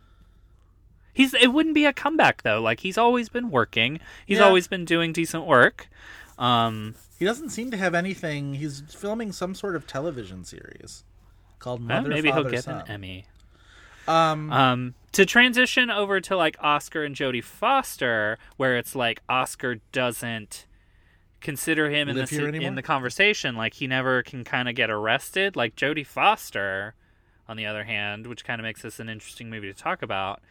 He's 1.14 1.34
it 1.34 1.48
wouldn't 1.48 1.74
be 1.76 1.86
a 1.86 1.92
comeback 1.94 2.44
though. 2.44 2.62
Like 2.62 2.82
he's 2.82 2.98
always 3.00 3.30
been 3.30 3.50
working. 3.50 4.00
He's 4.28 4.38
Yeah. 4.38 4.46
always 4.46 4.68
been 4.68 4.86
doing 4.86 5.12
decent 5.12 5.46
work. 5.48 5.90
Um, 6.38 6.94
He 7.20 7.26
doesn't 7.26 7.50
seem 7.50 7.72
to 7.72 7.78
have 7.78 7.94
anything. 7.96 8.54
He's 8.54 8.82
filming 8.82 9.32
some 9.32 9.54
sort 9.56 9.76
of 9.76 9.86
television 9.88 10.44
series 10.46 11.04
called 11.60 11.80
well, 11.82 11.98
Mother, 12.02 12.10
maybe 12.10 12.30
Father, 12.30 12.44
he'll 12.44 12.52
get 12.52 12.64
Son. 12.64 12.82
an 12.82 12.88
Emmy. 12.88 13.26
Um, 14.08 14.52
Um, 14.52 14.94
to 15.14 15.26
transition 15.26 15.90
over 15.90 16.20
to 16.22 16.36
like 16.38 16.56
Oscar 16.60 17.04
and 17.04 17.16
Jodie 17.16 17.44
Foster, 17.44 18.38
where 18.58 18.78
it's 18.78 18.96
like 18.96 19.22
Oscar 19.30 19.76
doesn't 19.92 20.66
consider 21.40 21.90
him 21.90 22.08
in 22.08 22.16
the 22.16 22.22
Live 22.22 22.30
here 22.30 22.42
si- 22.42 22.48
anymore? 22.48 22.68
in 22.68 22.76
the 22.76 22.82
conversation. 22.84 23.56
Like 23.56 23.74
he 23.76 23.88
never 23.88 24.24
can 24.24 24.44
kind 24.44 24.70
of 24.70 24.76
get 24.76 24.90
arrested. 24.90 25.56
Like 25.56 25.76
Jodie 25.76 26.06
Foster, 26.06 26.94
on 27.48 27.58
the 27.58 27.66
other 27.66 27.84
hand, 27.84 28.28
which 28.28 28.46
kind 28.46 28.60
of 28.60 28.64
makes 28.64 28.82
this 28.82 29.00
an 29.00 29.10
interesting 29.10 29.50
movie 29.50 29.72
to 29.72 29.78
talk 29.78 30.02
about, 30.02 30.42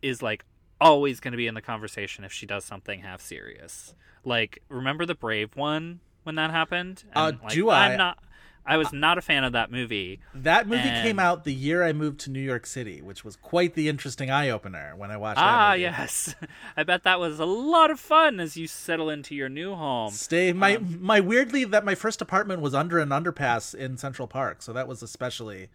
is 0.00 0.22
like 0.22 0.44
always 0.80 1.18
going 1.20 1.32
to 1.32 1.36
be 1.38 1.46
in 1.48 1.54
the 1.54 1.60
conversation 1.62 2.24
if 2.24 2.32
she 2.32 2.46
does 2.46 2.64
something 2.64 3.00
half 3.00 3.20
serious. 3.20 3.94
Like 4.24 4.62
remember 4.68 5.04
the 5.06 5.14
Brave 5.14 5.56
one 5.56 6.00
when 6.22 6.36
that 6.36 6.50
happened? 6.50 7.04
Uh, 7.14 7.32
like, 7.42 7.52
do 7.52 7.68
I? 7.68 7.88
I'm 7.90 7.98
not. 7.98 8.18
I 8.66 8.76
was 8.76 8.92
not 8.92 9.16
a 9.18 9.22
fan 9.22 9.44
of 9.44 9.52
that 9.52 9.70
movie. 9.70 10.20
that 10.34 10.66
movie 10.68 10.82
and- 10.88 11.02
came 11.02 11.18
out 11.18 11.44
the 11.44 11.54
year 11.54 11.82
I 11.82 11.92
moved 11.92 12.20
to 12.20 12.30
New 12.30 12.40
York 12.40 12.66
City, 12.66 13.00
which 13.00 13.24
was 13.24 13.36
quite 13.36 13.74
the 13.74 13.88
interesting 13.88 14.30
eye 14.30 14.50
opener 14.50 14.94
when 14.96 15.10
I 15.10 15.16
watched. 15.16 15.38
Ah, 15.40 15.70
that 15.70 15.72
movie. 15.72 15.82
yes. 15.82 16.34
I 16.76 16.82
bet 16.82 17.02
that 17.04 17.18
was 17.18 17.40
a 17.40 17.46
lot 17.46 17.90
of 17.90 17.98
fun 17.98 18.40
as 18.40 18.56
you 18.56 18.66
settle 18.66 19.08
into 19.08 19.34
your 19.34 19.48
new 19.48 19.74
home. 19.74 20.12
Stay 20.12 20.52
my 20.52 20.76
Um, 20.76 20.98
my 21.00 21.20
weirdly 21.20 21.64
that 21.64 21.84
my 21.84 21.94
first 21.94 22.20
apartment 22.20 22.60
was 22.60 22.74
under 22.74 22.98
an 22.98 23.08
underpass 23.08 23.74
in 23.74 23.96
Central 23.96 24.28
Park, 24.28 24.60
so 24.62 24.72
that 24.74 24.86
was 24.86 25.02
especially 25.02 25.68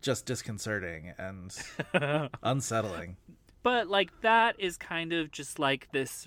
just 0.00 0.26
disconcerting 0.26 1.12
and 1.16 1.56
unsettling. 2.42 3.16
But 3.62 3.86
like 3.88 4.20
that 4.22 4.56
is 4.58 4.76
kind 4.76 5.12
of 5.12 5.30
just 5.30 5.58
like 5.58 5.88
this 5.92 6.26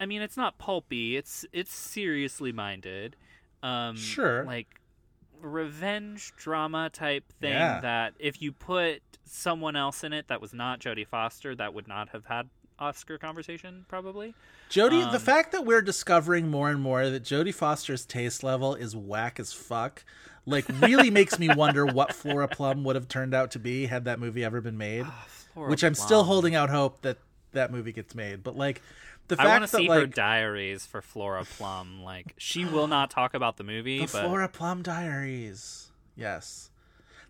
I 0.00 0.06
mean, 0.06 0.22
it's 0.22 0.36
not 0.36 0.58
pulpy. 0.58 1.16
It's 1.16 1.44
it's 1.52 1.72
seriously 1.72 2.52
minded. 2.52 3.16
Um 3.62 3.96
Sure. 3.96 4.44
Like 4.44 4.79
revenge 5.40 6.32
drama 6.36 6.90
type 6.90 7.24
thing 7.40 7.52
Yeah. 7.52 7.80
that 7.80 8.14
if 8.18 8.40
you 8.42 8.52
put 8.52 9.02
someone 9.24 9.76
else 9.76 10.02
in 10.04 10.12
it 10.12 10.28
that 10.28 10.40
was 10.40 10.52
not 10.52 10.80
Jodie 10.80 11.06
Foster, 11.06 11.54
that 11.56 11.74
would 11.74 11.86
not 11.88 12.10
have 12.10 12.26
had 12.26 12.48
Oscar 12.78 13.18
conversation 13.18 13.84
probably. 13.88 14.34
Jodie, 14.70 15.02
the 15.10 15.16
Um, 15.16 15.20
fact 15.22 15.52
that 15.52 15.64
we're 15.66 15.82
discovering 15.82 16.48
more 16.48 16.70
and 16.70 16.80
more 16.80 17.08
that 17.10 17.22
Jodie 17.24 17.54
Foster's 17.54 18.06
taste 18.06 18.42
level 18.42 18.74
is 18.74 18.96
whack 18.96 19.38
as 19.38 19.52
fuck, 19.52 20.04
like 20.46 20.64
really 20.80 21.10
makes 21.10 21.38
me 21.38 21.48
wonder 21.54 21.84
what 21.84 22.14
Flora 22.14 22.48
Plum 22.48 22.82
would 22.84 22.96
have 22.96 23.06
turned 23.08 23.34
out 23.34 23.50
to 23.52 23.58
be 23.58 23.86
had 23.86 24.04
that 24.06 24.18
movie 24.18 24.42
ever 24.44 24.60
been 24.60 24.78
made. 24.78 25.06
Flora 25.52 25.68
which 25.70 25.82
I'm 25.82 25.94
still 25.94 26.24
holding 26.24 26.54
out 26.54 26.70
hope 26.70 27.02
that 27.02 27.18
that 27.52 27.70
movie 27.72 27.92
gets 27.92 28.14
made. 28.14 28.42
But 28.42 28.56
like 28.56 28.80
the 29.36 29.42
I 29.42 29.46
want 29.46 29.62
to 29.62 29.68
see 29.68 29.86
her 29.86 30.06
diaries 30.06 30.86
for 30.86 31.00
Flora 31.02 31.44
Plum. 31.44 32.02
Like 32.02 32.34
she 32.38 32.64
will 32.64 32.86
not 32.86 33.10
talk 33.10 33.34
about 33.34 33.56
the 33.56 33.64
movie, 33.64 33.98
the 33.98 34.12
but 34.12 34.22
Flora 34.22 34.48
Plum 34.48 34.82
Diaries, 34.82 35.90
yes, 36.16 36.70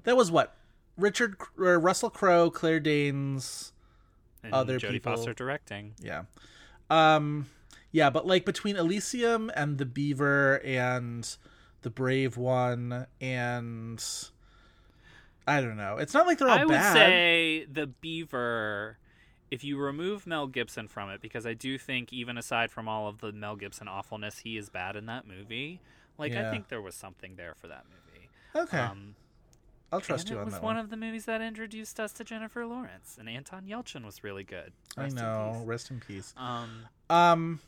that 0.05 0.16
was 0.16 0.30
what 0.30 0.57
Richard 0.96 1.36
or 1.59 1.78
Russell 1.78 2.11
Crowe, 2.11 2.51
Claire 2.51 2.80
Danes, 2.80 3.72
and 4.42 4.53
other 4.53 4.78
Jodie 4.78 4.90
people- 4.92 5.14
Foster 5.16 5.32
directing. 5.34 5.94
yeah. 6.01 6.24
Um, 6.90 7.46
Yeah, 7.92 8.11
but 8.11 8.26
like 8.26 8.44
between 8.44 8.76
Elysium 8.76 9.51
and 9.55 9.78
the 9.78 9.84
Beaver 9.86 10.61
and 10.64 11.36
the 11.82 11.90
Brave 11.90 12.36
One 12.36 13.07
and 13.20 14.05
I 15.46 15.61
don't 15.61 15.76
know. 15.76 15.96
It's 15.96 16.14
not 16.14 16.26
like 16.26 16.38
they're 16.38 16.48
all 16.48 16.59
I 16.59 16.64
would 16.64 16.72
bad. 16.72 16.92
say 16.94 17.64
the 17.70 17.86
Beaver. 17.88 18.98
If 19.51 19.64
you 19.64 19.76
remove 19.78 20.26
Mel 20.26 20.46
Gibson 20.46 20.86
from 20.88 21.11
it, 21.11 21.20
because 21.20 21.44
I 21.46 21.55
do 21.55 21.76
think 21.78 22.12
even 22.12 22.38
aside 22.38 22.70
from 22.70 22.86
all 22.88 23.09
of 23.09 23.18
the 23.18 23.32
Mel 23.32 23.57
Gibson 23.57 23.88
awfulness, 23.88 24.38
he 24.38 24.57
is 24.57 24.68
bad 24.68 24.94
in 24.96 25.07
that 25.07 25.26
movie. 25.26 25.80
Like 26.18 26.32
Yeah. 26.32 26.48
I 26.48 26.51
think 26.53 26.68
there 26.68 26.80
was 26.82 26.94
something 26.94 27.36
there 27.36 27.55
for 27.55 27.66
that 27.68 27.84
movie. 27.88 28.28
Okay, 28.55 28.78
Um, 28.78 29.14
I'll 29.92 30.01
trust 30.01 30.24
and 30.26 30.30
you 30.30 30.36
it 30.36 30.40
on 30.40 30.44
was 30.46 30.55
that 30.55 30.62
one 30.62 30.76
one. 30.76 30.84
of 30.84 30.90
the 30.90 30.96
movies 30.96 31.24
that 31.24 31.40
introduced 31.40 31.98
us 31.98 32.12
to 32.14 32.24
Jennifer 32.24 32.64
Lawrence, 32.66 33.16
and 33.18 33.28
Anton 33.28 33.64
Yelchin 33.66 34.05
was 34.05 34.22
really 34.22 34.44
good. 34.44 34.72
I 34.96 35.03
Rest 35.05 35.16
in 35.16 35.22
know. 35.22 35.53
peace. 35.59 35.66
Rest 35.66 35.90
in 35.90 36.01
peace. 36.01 36.34
Um, 36.36 36.86
Um, 37.09 37.61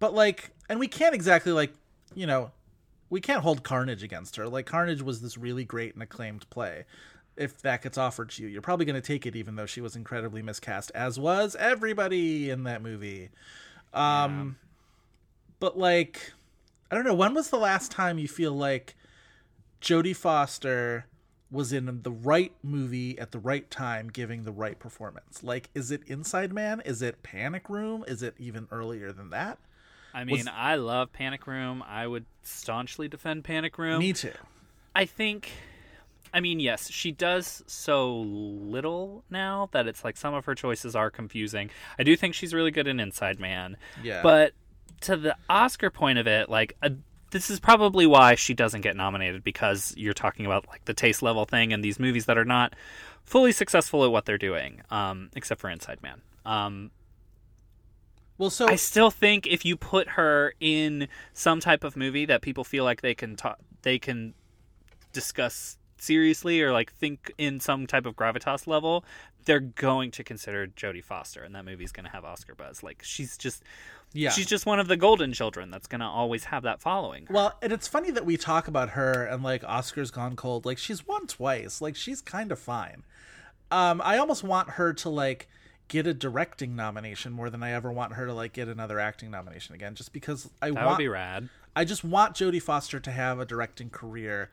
but 0.00 0.14
like, 0.14 0.50
and 0.68 0.80
we 0.80 0.88
can't 0.88 1.14
exactly 1.14 1.52
like, 1.52 1.72
you 2.14 2.26
know, 2.26 2.50
we 3.10 3.20
can't 3.20 3.42
hold 3.42 3.62
Carnage 3.62 4.02
against 4.02 4.34
her. 4.36 4.48
Like, 4.48 4.66
Carnage 4.66 5.02
was 5.02 5.20
this 5.20 5.36
really 5.38 5.64
great 5.64 5.94
and 5.94 6.02
acclaimed 6.02 6.48
play. 6.50 6.84
If 7.36 7.62
that 7.62 7.82
gets 7.82 7.98
offered 7.98 8.30
to 8.30 8.42
you, 8.42 8.48
you're 8.48 8.62
probably 8.62 8.86
going 8.86 9.00
to 9.00 9.06
take 9.06 9.26
it, 9.26 9.34
even 9.34 9.56
though 9.56 9.66
she 9.66 9.80
was 9.80 9.96
incredibly 9.96 10.42
miscast, 10.42 10.92
as 10.94 11.18
was 11.18 11.56
everybody 11.56 12.50
in 12.50 12.64
that 12.64 12.82
movie. 12.82 13.30
Um, 13.92 14.56
but 15.60 15.76
like, 15.78 16.32
I 16.90 16.94
don't 16.94 17.04
know. 17.04 17.14
When 17.14 17.34
was 17.34 17.50
the 17.50 17.58
last 17.58 17.90
time 17.90 18.18
you 18.18 18.28
feel 18.28 18.52
like 18.52 18.94
Jodie 19.80 20.14
Foster 20.14 21.06
was 21.50 21.72
in 21.72 22.02
the 22.02 22.10
right 22.10 22.52
movie 22.62 23.18
at 23.18 23.30
the 23.30 23.38
right 23.38 23.70
time, 23.70 24.08
giving 24.08 24.44
the 24.44 24.52
right 24.52 24.78
performance? 24.78 25.42
Like, 25.42 25.70
is 25.74 25.90
it 25.90 26.02
Inside 26.06 26.52
Man? 26.52 26.82
Is 26.84 27.02
it 27.02 27.22
Panic 27.22 27.68
Room? 27.68 28.04
Is 28.06 28.22
it 28.22 28.34
even 28.38 28.68
earlier 28.70 29.12
than 29.12 29.30
that? 29.30 29.58
I 30.12 30.24
mean, 30.24 30.38
Was- 30.38 30.48
I 30.54 30.76
love 30.76 31.12
Panic 31.12 31.46
Room. 31.46 31.82
I 31.86 32.06
would 32.06 32.26
staunchly 32.42 33.08
defend 33.08 33.44
Panic 33.44 33.76
Room. 33.78 33.98
Me 33.98 34.12
too. 34.12 34.32
I 34.94 35.06
think 35.06 35.50
I 36.34 36.40
mean, 36.40 36.58
yes, 36.58 36.90
she 36.90 37.12
does 37.12 37.62
so 37.68 38.16
little 38.18 39.24
now 39.30 39.68
that 39.70 39.86
it's 39.86 40.02
like 40.02 40.16
some 40.16 40.34
of 40.34 40.44
her 40.46 40.54
choices 40.56 40.96
are 40.96 41.08
confusing. 41.10 41.70
I 41.96 42.02
do 42.02 42.16
think 42.16 42.34
she's 42.34 42.52
really 42.52 42.72
good 42.72 42.88
in 42.88 42.98
Inside 42.98 43.38
Man. 43.38 43.76
Yeah. 44.02 44.20
But 44.20 44.52
to 45.02 45.16
the 45.16 45.36
Oscar 45.48 45.90
point 45.90 46.18
of 46.18 46.26
it, 46.26 46.48
like 46.50 46.76
uh 46.82 46.90
this 47.30 47.50
is 47.50 47.58
probably 47.58 48.06
why 48.06 48.34
she 48.34 48.54
doesn't 48.54 48.82
get 48.82 48.96
nominated 48.96 49.42
because 49.42 49.92
you're 49.96 50.14
talking 50.14 50.46
about 50.46 50.68
like 50.68 50.84
the 50.84 50.94
taste 50.94 51.20
level 51.22 51.44
thing 51.44 51.72
and 51.72 51.82
these 51.82 51.98
movies 51.98 52.26
that 52.26 52.38
are 52.38 52.44
not 52.44 52.74
fully 53.24 53.50
successful 53.50 54.04
at 54.04 54.10
what 54.12 54.24
they're 54.24 54.38
doing, 54.38 54.82
um, 54.90 55.30
except 55.34 55.60
for 55.60 55.68
Inside 55.68 56.00
Man. 56.02 56.20
Um, 56.44 56.90
Well, 58.38 58.50
so 58.50 58.68
I 58.68 58.76
still 58.76 59.10
think 59.10 59.46
if 59.46 59.64
you 59.64 59.76
put 59.76 60.10
her 60.10 60.54
in 60.60 61.08
some 61.32 61.58
type 61.60 61.82
of 61.82 61.96
movie 61.96 62.24
that 62.26 62.42
people 62.42 62.62
feel 62.62 62.84
like 62.84 63.00
they 63.00 63.14
can 63.14 63.34
talk, 63.34 63.58
they 63.82 63.98
can 63.98 64.34
discuss 65.12 65.76
seriously 65.98 66.60
or 66.62 66.72
like 66.72 66.92
think 66.92 67.32
in 67.38 67.60
some 67.60 67.86
type 67.86 68.06
of 68.06 68.14
gravitas 68.16 68.66
level, 68.66 69.04
they're 69.44 69.60
going 69.60 70.10
to 70.12 70.24
consider 70.24 70.66
Jodie 70.66 71.04
Foster, 71.04 71.42
and 71.42 71.54
that 71.54 71.64
movie's 71.64 71.92
going 71.92 72.04
to 72.06 72.10
have 72.12 72.24
Oscar 72.24 72.54
buzz. 72.54 72.82
Like 72.82 73.02
she's 73.02 73.36
just, 73.36 73.62
Yeah. 74.12 74.30
she's 74.30 74.46
just 74.46 74.64
one 74.66 74.80
of 74.80 74.88
the 74.88 74.96
golden 74.96 75.32
children 75.32 75.70
that's 75.70 75.86
going 75.86 76.00
to 76.00 76.06
always 76.06 76.44
have 76.44 76.62
that 76.62 76.80
following. 76.80 77.26
her. 77.26 77.34
Well, 77.34 77.58
and 77.62 77.72
it's 77.72 77.86
funny 77.88 78.10
that 78.12 78.24
we 78.24 78.36
talk 78.36 78.68
about 78.68 78.90
her 78.90 79.24
and 79.24 79.42
like 79.42 79.62
Oscar's 79.64 80.10
gone 80.10 80.34
cold. 80.36 80.64
Like 80.64 80.78
she's 80.78 81.06
won 81.06 81.26
twice. 81.26 81.80
Like 81.80 81.96
she's 81.96 82.20
kind 82.22 82.50
of 82.52 82.58
fine. 82.58 83.02
Um, 83.70 84.00
I 84.04 84.18
almost 84.18 84.44
want 84.44 84.70
her 84.70 84.92
to 84.94 85.08
like 85.08 85.48
get 85.88 86.06
a 86.06 86.14
directing 86.14 86.74
nomination 86.74 87.32
more 87.32 87.50
than 87.50 87.62
I 87.62 87.72
ever 87.72 87.92
want 87.92 88.14
her 88.14 88.24
to 88.26 88.32
like 88.32 88.52
get 88.54 88.68
another 88.68 88.98
acting 88.98 89.30
nomination 89.30 89.74
again. 89.74 89.94
Just 89.94 90.12
because 90.12 90.48
I 90.62 90.70
that 90.70 90.74
want, 90.76 90.88
would 90.90 90.98
be 90.98 91.08
rad. 91.08 91.48
I 91.76 91.84
just 91.84 92.02
want 92.04 92.34
Jodie 92.34 92.62
Foster 92.62 93.00
to 93.00 93.10
have 93.10 93.38
a 93.40 93.44
directing 93.44 93.90
career 93.90 94.50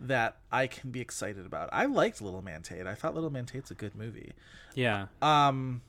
that 0.00 0.36
I 0.52 0.66
can 0.66 0.90
be 0.90 1.00
excited 1.00 1.46
about. 1.46 1.68
I 1.72 1.86
liked 1.86 2.20
Little 2.20 2.42
Man 2.42 2.62
Tate. 2.62 2.86
I 2.86 2.94
thought 2.94 3.14
Little 3.14 3.30
Man 3.30 3.46
Tate's 3.46 3.70
a 3.70 3.74
good 3.74 3.94
movie. 3.94 4.32
Yeah. 4.74 5.06
Um, 5.22 5.82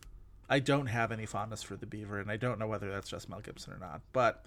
I 0.49 0.59
don't 0.59 0.87
have 0.87 1.11
any 1.11 1.25
fondness 1.25 1.63
for 1.63 1.75
the 1.75 1.85
Beaver, 1.85 2.19
and 2.19 2.29
I 2.29 2.37
don't 2.37 2.59
know 2.59 2.67
whether 2.67 2.89
that's 2.91 3.09
just 3.09 3.29
Mel 3.29 3.39
Gibson 3.41 3.73
or 3.73 3.79
not. 3.79 4.01
But 4.13 4.45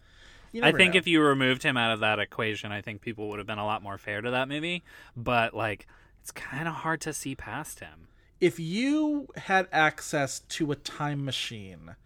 you 0.52 0.62
I 0.62 0.72
think 0.72 0.94
know. 0.94 0.98
if 0.98 1.06
you 1.06 1.20
removed 1.22 1.62
him 1.62 1.76
out 1.76 1.92
of 1.92 2.00
that 2.00 2.18
equation, 2.18 2.70
I 2.72 2.80
think 2.80 3.00
people 3.00 3.28
would 3.28 3.38
have 3.38 3.46
been 3.46 3.58
a 3.58 3.66
lot 3.66 3.82
more 3.82 3.98
fair 3.98 4.20
to 4.20 4.30
that 4.30 4.48
movie. 4.48 4.82
But 5.16 5.54
like, 5.54 5.86
it's 6.22 6.30
kind 6.30 6.68
of 6.68 6.74
hard 6.74 7.00
to 7.02 7.12
see 7.12 7.34
past 7.34 7.80
him. 7.80 8.08
if 8.40 8.60
you 8.60 9.26
had 9.36 9.66
access 9.72 10.40
to 10.40 10.70
a 10.70 10.76
time 10.76 11.24
machine 11.24 11.96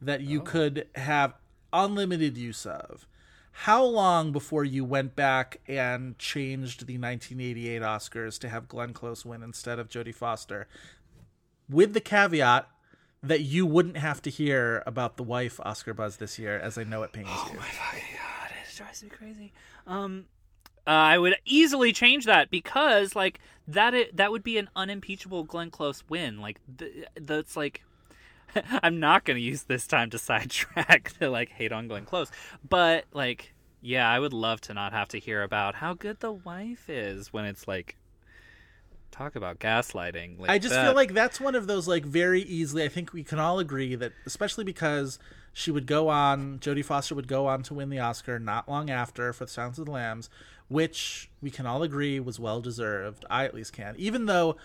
that 0.00 0.20
you 0.20 0.40
could 0.40 0.88
have 0.96 1.34
unlimited 1.72 2.36
use 2.36 2.66
of, 2.66 3.06
how 3.60 3.82
long 3.82 4.32
before 4.32 4.64
you 4.64 4.84
went 4.84 5.16
back 5.16 5.60
and 5.66 6.18
changed 6.18 6.86
the 6.86 6.98
1988 6.98 7.80
Oscars 7.80 8.38
to 8.40 8.50
have 8.50 8.68
Glenn 8.68 8.92
Close 8.92 9.24
win 9.24 9.42
instead 9.42 9.78
of 9.78 9.88
Jodie 9.88 10.14
Foster, 10.14 10.68
with 11.70 11.94
the 11.94 12.00
caveat 12.00 12.68
that 13.22 13.40
you 13.40 13.64
wouldn't 13.64 13.96
have 13.96 14.20
to 14.22 14.30
hear 14.30 14.82
about 14.86 15.16
the 15.16 15.22
wife 15.22 15.58
Oscar 15.60 15.94
buzz 15.94 16.18
this 16.18 16.38
year, 16.38 16.58
as 16.58 16.76
I 16.76 16.84
know 16.84 17.02
it 17.02 17.12
pains 17.12 17.28
you. 17.28 17.54
God, 17.54 18.50
it 18.50 18.76
drives 18.76 19.02
me 19.02 19.08
crazy. 19.08 19.54
Um, 19.86 20.26
uh, 20.86 20.90
I 20.90 21.16
would 21.18 21.36
easily 21.46 21.94
change 21.94 22.26
that 22.26 22.50
because 22.50 23.16
like 23.16 23.40
that 23.66 23.94
i 23.94 24.06
that 24.12 24.30
would 24.32 24.44
be 24.44 24.58
an 24.58 24.68
unimpeachable 24.76 25.44
Glenn 25.44 25.70
Close 25.70 26.04
win. 26.10 26.40
Like 26.42 26.60
th- 26.76 27.06
that's 27.18 27.56
like. 27.56 27.82
I'm 28.82 29.00
not 29.00 29.24
going 29.24 29.36
to 29.36 29.42
use 29.42 29.64
this 29.64 29.86
time 29.86 30.10
to 30.10 30.18
sidetrack 30.18 31.12
to 31.20 31.30
like 31.30 31.50
hate 31.50 31.72
on 31.72 31.88
Glenn 31.88 32.04
Close, 32.04 32.30
but 32.68 33.04
like, 33.12 33.54
yeah, 33.80 34.08
I 34.10 34.18
would 34.18 34.32
love 34.32 34.60
to 34.62 34.74
not 34.74 34.92
have 34.92 35.08
to 35.08 35.18
hear 35.18 35.42
about 35.42 35.76
how 35.76 35.94
good 35.94 36.20
the 36.20 36.32
wife 36.32 36.88
is 36.88 37.32
when 37.32 37.44
it's 37.44 37.68
like, 37.68 37.96
talk 39.16 39.36
about 39.36 39.58
gaslighting. 39.58 40.38
Like 40.38 40.50
I 40.50 40.58
just 40.58 40.74
that. 40.74 40.84
feel 40.86 40.94
like 40.94 41.14
that's 41.14 41.40
one 41.40 41.54
of 41.54 41.66
those 41.66 41.88
like 41.88 42.04
very 42.04 42.42
easily. 42.42 42.84
I 42.84 42.88
think 42.88 43.12
we 43.12 43.24
can 43.24 43.38
all 43.38 43.58
agree 43.58 43.94
that, 43.94 44.12
especially 44.26 44.64
because 44.64 45.18
she 45.52 45.70
would 45.70 45.86
go 45.86 46.08
on, 46.08 46.58
Jodie 46.58 46.84
Foster 46.84 47.14
would 47.14 47.28
go 47.28 47.46
on 47.46 47.62
to 47.64 47.74
win 47.74 47.88
the 47.88 47.98
Oscar 47.98 48.38
not 48.38 48.68
long 48.68 48.90
after 48.90 49.32
for 49.32 49.46
*The 49.46 49.50
Silence 49.50 49.78
of 49.78 49.86
the 49.86 49.92
Lambs*, 49.92 50.28
which 50.68 51.30
we 51.40 51.50
can 51.50 51.66
all 51.66 51.82
agree 51.82 52.20
was 52.20 52.38
well 52.38 52.60
deserved. 52.60 53.24
I 53.30 53.44
at 53.44 53.54
least 53.54 53.72
can, 53.72 53.94
even 53.98 54.26
though. 54.26 54.56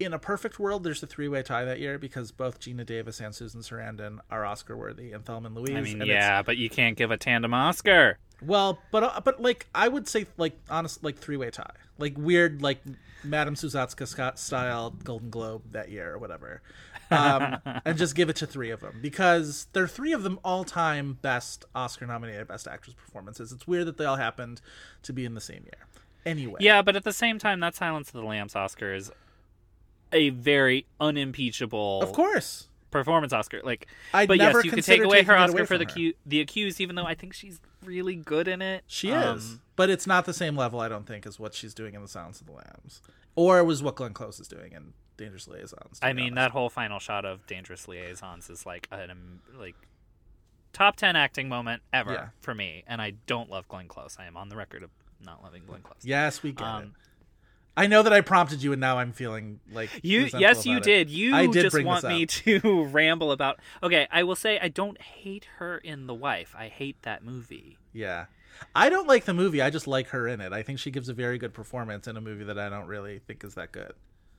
In 0.00 0.12
a 0.12 0.18
perfect 0.18 0.58
world, 0.58 0.82
there's 0.82 1.02
a 1.02 1.06
three-way 1.06 1.42
tie 1.42 1.64
that 1.64 1.78
year 1.78 1.98
because 1.98 2.32
both 2.32 2.58
Geena 2.60 2.84
Davis 2.84 3.20
and 3.20 3.34
Susan 3.34 3.60
Sarandon 3.60 4.18
are 4.30 4.44
Oscar-worthy, 4.44 5.12
and 5.12 5.24
Thelma 5.24 5.46
and 5.46 5.54
Louise. 5.56 5.76
I 5.76 5.80
mean, 5.80 6.02
yeah, 6.04 6.42
but 6.42 6.56
you 6.56 6.68
can't 6.68 6.96
give 6.96 7.10
a 7.12 7.16
tandem 7.16 7.54
Oscar. 7.54 8.18
well, 8.42 8.80
but 8.90 9.04
uh, 9.04 9.20
but 9.24 9.40
like 9.40 9.68
I 9.74 9.86
would 9.88 10.08
say 10.08 10.26
like 10.36 10.58
honest 10.68 11.04
like 11.04 11.18
three 11.18 11.36
way 11.36 11.50
tie, 11.50 11.70
like 11.98 12.14
weird 12.18 12.60
like 12.60 12.78
Madame 13.22 13.54
Sousatzka 13.54 14.06
Scott 14.08 14.38
style 14.38 14.90
Golden 14.90 15.30
Globe 15.30 15.62
that 15.70 15.90
year 15.90 16.12
or 16.12 16.18
whatever, 16.18 16.60
um, 17.12 17.58
and 17.84 17.96
just 17.96 18.16
give 18.16 18.28
it 18.28 18.36
to 18.36 18.46
three 18.46 18.70
of 18.70 18.80
them 18.80 18.98
because 19.00 19.68
they're 19.72 19.86
three 19.88 20.12
of 20.12 20.24
them 20.24 20.40
all 20.44 20.64
time 20.64 21.18
best 21.22 21.64
Oscar 21.74 22.06
nominated 22.06 22.48
best 22.48 22.66
actress 22.66 22.94
performances. 22.94 23.52
It's 23.52 23.66
weird 23.68 23.86
that 23.86 23.96
they 23.96 24.04
all 24.04 24.16
happened 24.16 24.60
to 25.04 25.12
be 25.12 25.24
in 25.24 25.34
the 25.34 25.40
same 25.40 25.62
year. 25.62 25.86
Anyway, 26.26 26.56
Yeah, 26.60 26.80
but 26.80 26.96
at 26.96 27.04
the 27.04 27.12
same 27.12 27.38
time, 27.38 27.60
that 27.60 27.74
Silence 27.74 28.08
of 28.08 28.14
the 28.14 28.26
Lambs 28.26 28.56
Oscar 28.56 28.94
is 28.94 29.10
a 30.14 30.30
very 30.30 30.86
unimpeachable, 31.00 32.00
of 32.02 32.12
course. 32.12 32.68
performance 32.90 33.32
Oscar. 33.32 33.60
Like, 33.62 33.86
I'd 34.14 34.28
but 34.28 34.38
never 34.38 34.58
yes, 34.58 34.64
you 34.64 34.70
could 34.70 34.84
take 34.84 35.02
away 35.02 35.22
her 35.24 35.36
Oscar 35.36 35.58
away 35.58 35.66
for 35.66 35.76
the 35.78 35.84
her. 35.84 36.12
the 36.24 36.40
accused, 36.40 36.80
even 36.80 36.96
though 36.96 37.04
I 37.06 37.14
think 37.14 37.34
she's 37.34 37.60
really 37.84 38.14
good 38.16 38.48
in 38.48 38.62
it. 38.62 38.84
She 38.86 39.10
Um, 39.12 39.36
is, 39.38 39.58
but 39.76 39.90
it's 39.90 40.06
not 40.06 40.24
the 40.24 40.32
same 40.32 40.56
level. 40.56 40.80
I 40.80 40.88
don't 40.88 41.06
think 41.06 41.26
as 41.26 41.38
what 41.38 41.54
she's 41.54 41.74
doing 41.74 41.94
in 41.94 42.00
The 42.02 42.08
Silence 42.08 42.40
of 42.40 42.46
the 42.46 42.52
Lambs, 42.52 43.02
or 43.34 43.62
was 43.64 43.82
what 43.82 43.96
Glenn 43.96 44.14
Close 44.14 44.38
is 44.40 44.48
doing 44.48 44.72
in 44.72 44.92
Dangerous 45.16 45.46
Liaisons. 45.48 45.98
I 46.02 46.12
mean, 46.12 46.26
honest. 46.32 46.34
that 46.36 46.50
whole 46.52 46.70
final 46.70 46.98
shot 46.98 47.24
of 47.24 47.46
Dangerous 47.46 47.86
Liaisons 47.88 48.48
is 48.48 48.64
like 48.64 48.88
an 48.90 49.10
um, 49.10 49.40
like 49.58 49.74
top 50.72 50.96
ten 50.96 51.16
acting 51.16 51.48
moment 51.48 51.82
ever 51.92 52.12
Yeah. 52.12 52.28
for 52.40 52.54
me, 52.54 52.84
and 52.86 53.02
I 53.02 53.10
don't 53.26 53.50
love 53.50 53.68
Glenn 53.68 53.88
Close. 53.88 54.16
I 54.18 54.26
am 54.26 54.36
on 54.36 54.48
the 54.48 54.56
record 54.56 54.82
of 54.82 54.90
not 55.20 55.42
loving 55.42 55.62
Glenn 55.66 55.82
Close. 55.82 55.98
Yes, 56.02 56.42
we 56.42 56.52
get 56.52 56.66
it. 56.82 56.88
I 57.76 57.86
know 57.88 58.02
that 58.02 58.12
I 58.12 58.20
prompted 58.20 58.62
you, 58.62 58.72
and 58.72 58.80
now 58.80 58.98
I'm 58.98 59.12
feeling 59.12 59.58
like 59.72 59.90
You 60.02 60.28
yes, 60.38 60.64
you 60.64 60.76
it. 60.76 60.82
did. 60.84 61.10
You 61.10 61.34
I 61.34 61.46
did 61.46 61.62
just 61.70 61.84
want 61.84 62.04
me 62.04 62.26
to 62.26 62.84
ramble 62.92 63.32
about. 63.32 63.58
Okay, 63.82 64.06
I 64.12 64.22
will 64.22 64.36
say 64.36 64.58
I 64.60 64.68
don't 64.68 65.00
hate 65.00 65.46
her 65.58 65.78
in 65.78 66.06
The 66.06 66.14
Wife. 66.14 66.54
I 66.56 66.68
hate 66.68 67.02
that 67.02 67.24
movie. 67.24 67.78
Yeah, 67.92 68.26
I 68.74 68.90
don't 68.90 69.08
like 69.08 69.24
the 69.24 69.34
movie. 69.34 69.60
I 69.60 69.70
just 69.70 69.86
like 69.88 70.08
her 70.08 70.28
in 70.28 70.40
it. 70.40 70.52
I 70.52 70.62
think 70.62 70.78
she 70.78 70.90
gives 70.92 71.08
a 71.08 71.14
very 71.14 71.36
good 71.38 71.52
performance 71.52 72.06
in 72.06 72.16
a 72.16 72.20
movie 72.20 72.44
that 72.44 72.58
I 72.58 72.68
don't 72.68 72.86
really 72.86 73.18
think 73.26 73.42
is 73.42 73.54
that 73.54 73.72
good. 73.72 73.92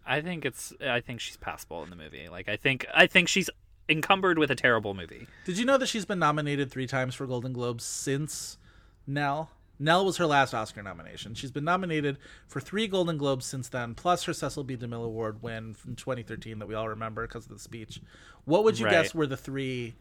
I 0.06 0.22
think 0.22 0.46
it's. 0.46 0.72
I 0.82 1.02
think 1.02 1.20
she's 1.20 1.38
passable 1.38 1.84
in 1.84 1.90
the 1.90 1.96
movie. 1.98 2.30
Like 2.30 2.48
I 2.48 2.56
think. 2.56 2.86
I 2.94 3.08
think 3.08 3.28
she's 3.28 3.50
encumbered 3.90 4.40
with 4.40 4.50
a 4.50 4.56
terrible 4.56 4.94
movie. 4.94 5.28
Did 5.46 5.58
you 5.58 5.66
know 5.66 5.78
that 5.78 5.88
she's 5.88 6.06
been 6.06 6.20
nominated 6.20 6.72
three 6.72 6.88
times 6.88 7.16
for 7.16 7.28
Golden 7.28 7.54
Globes 7.54 7.84
since 7.84 8.58
Nell? 9.06 9.50
Nell 9.78 10.06
was 10.06 10.18
her 10.18 10.26
last 10.26 10.54
Oscar 10.54 10.82
nomination. 10.82 11.34
She's 11.34 11.52
been 11.52 11.66
nominated 11.66 12.18
for 12.48 12.60
three 12.62 12.88
Golden 12.88 13.18
Globes 13.18 13.46
since 13.46 13.68
then, 13.68 13.94
plus 13.94 14.24
her 14.24 14.34
Cecil 14.34 14.64
B. 14.64 14.78
DeMille 14.78 15.06
Award 15.06 15.42
win 15.44 15.74
from 15.74 15.96
2013 15.96 16.60
that 16.60 16.68
we 16.68 16.74
all 16.76 16.88
remember 16.88 17.28
because 17.28 17.46
of 17.46 17.52
the 17.52 17.60
speech. 17.60 18.00
What 18.46 18.64
would 18.64 18.80
you 18.80 18.86
Right. 18.86 18.92
guess 18.92 19.14
were 19.14 19.28
the 19.28 19.36
three 19.38 19.96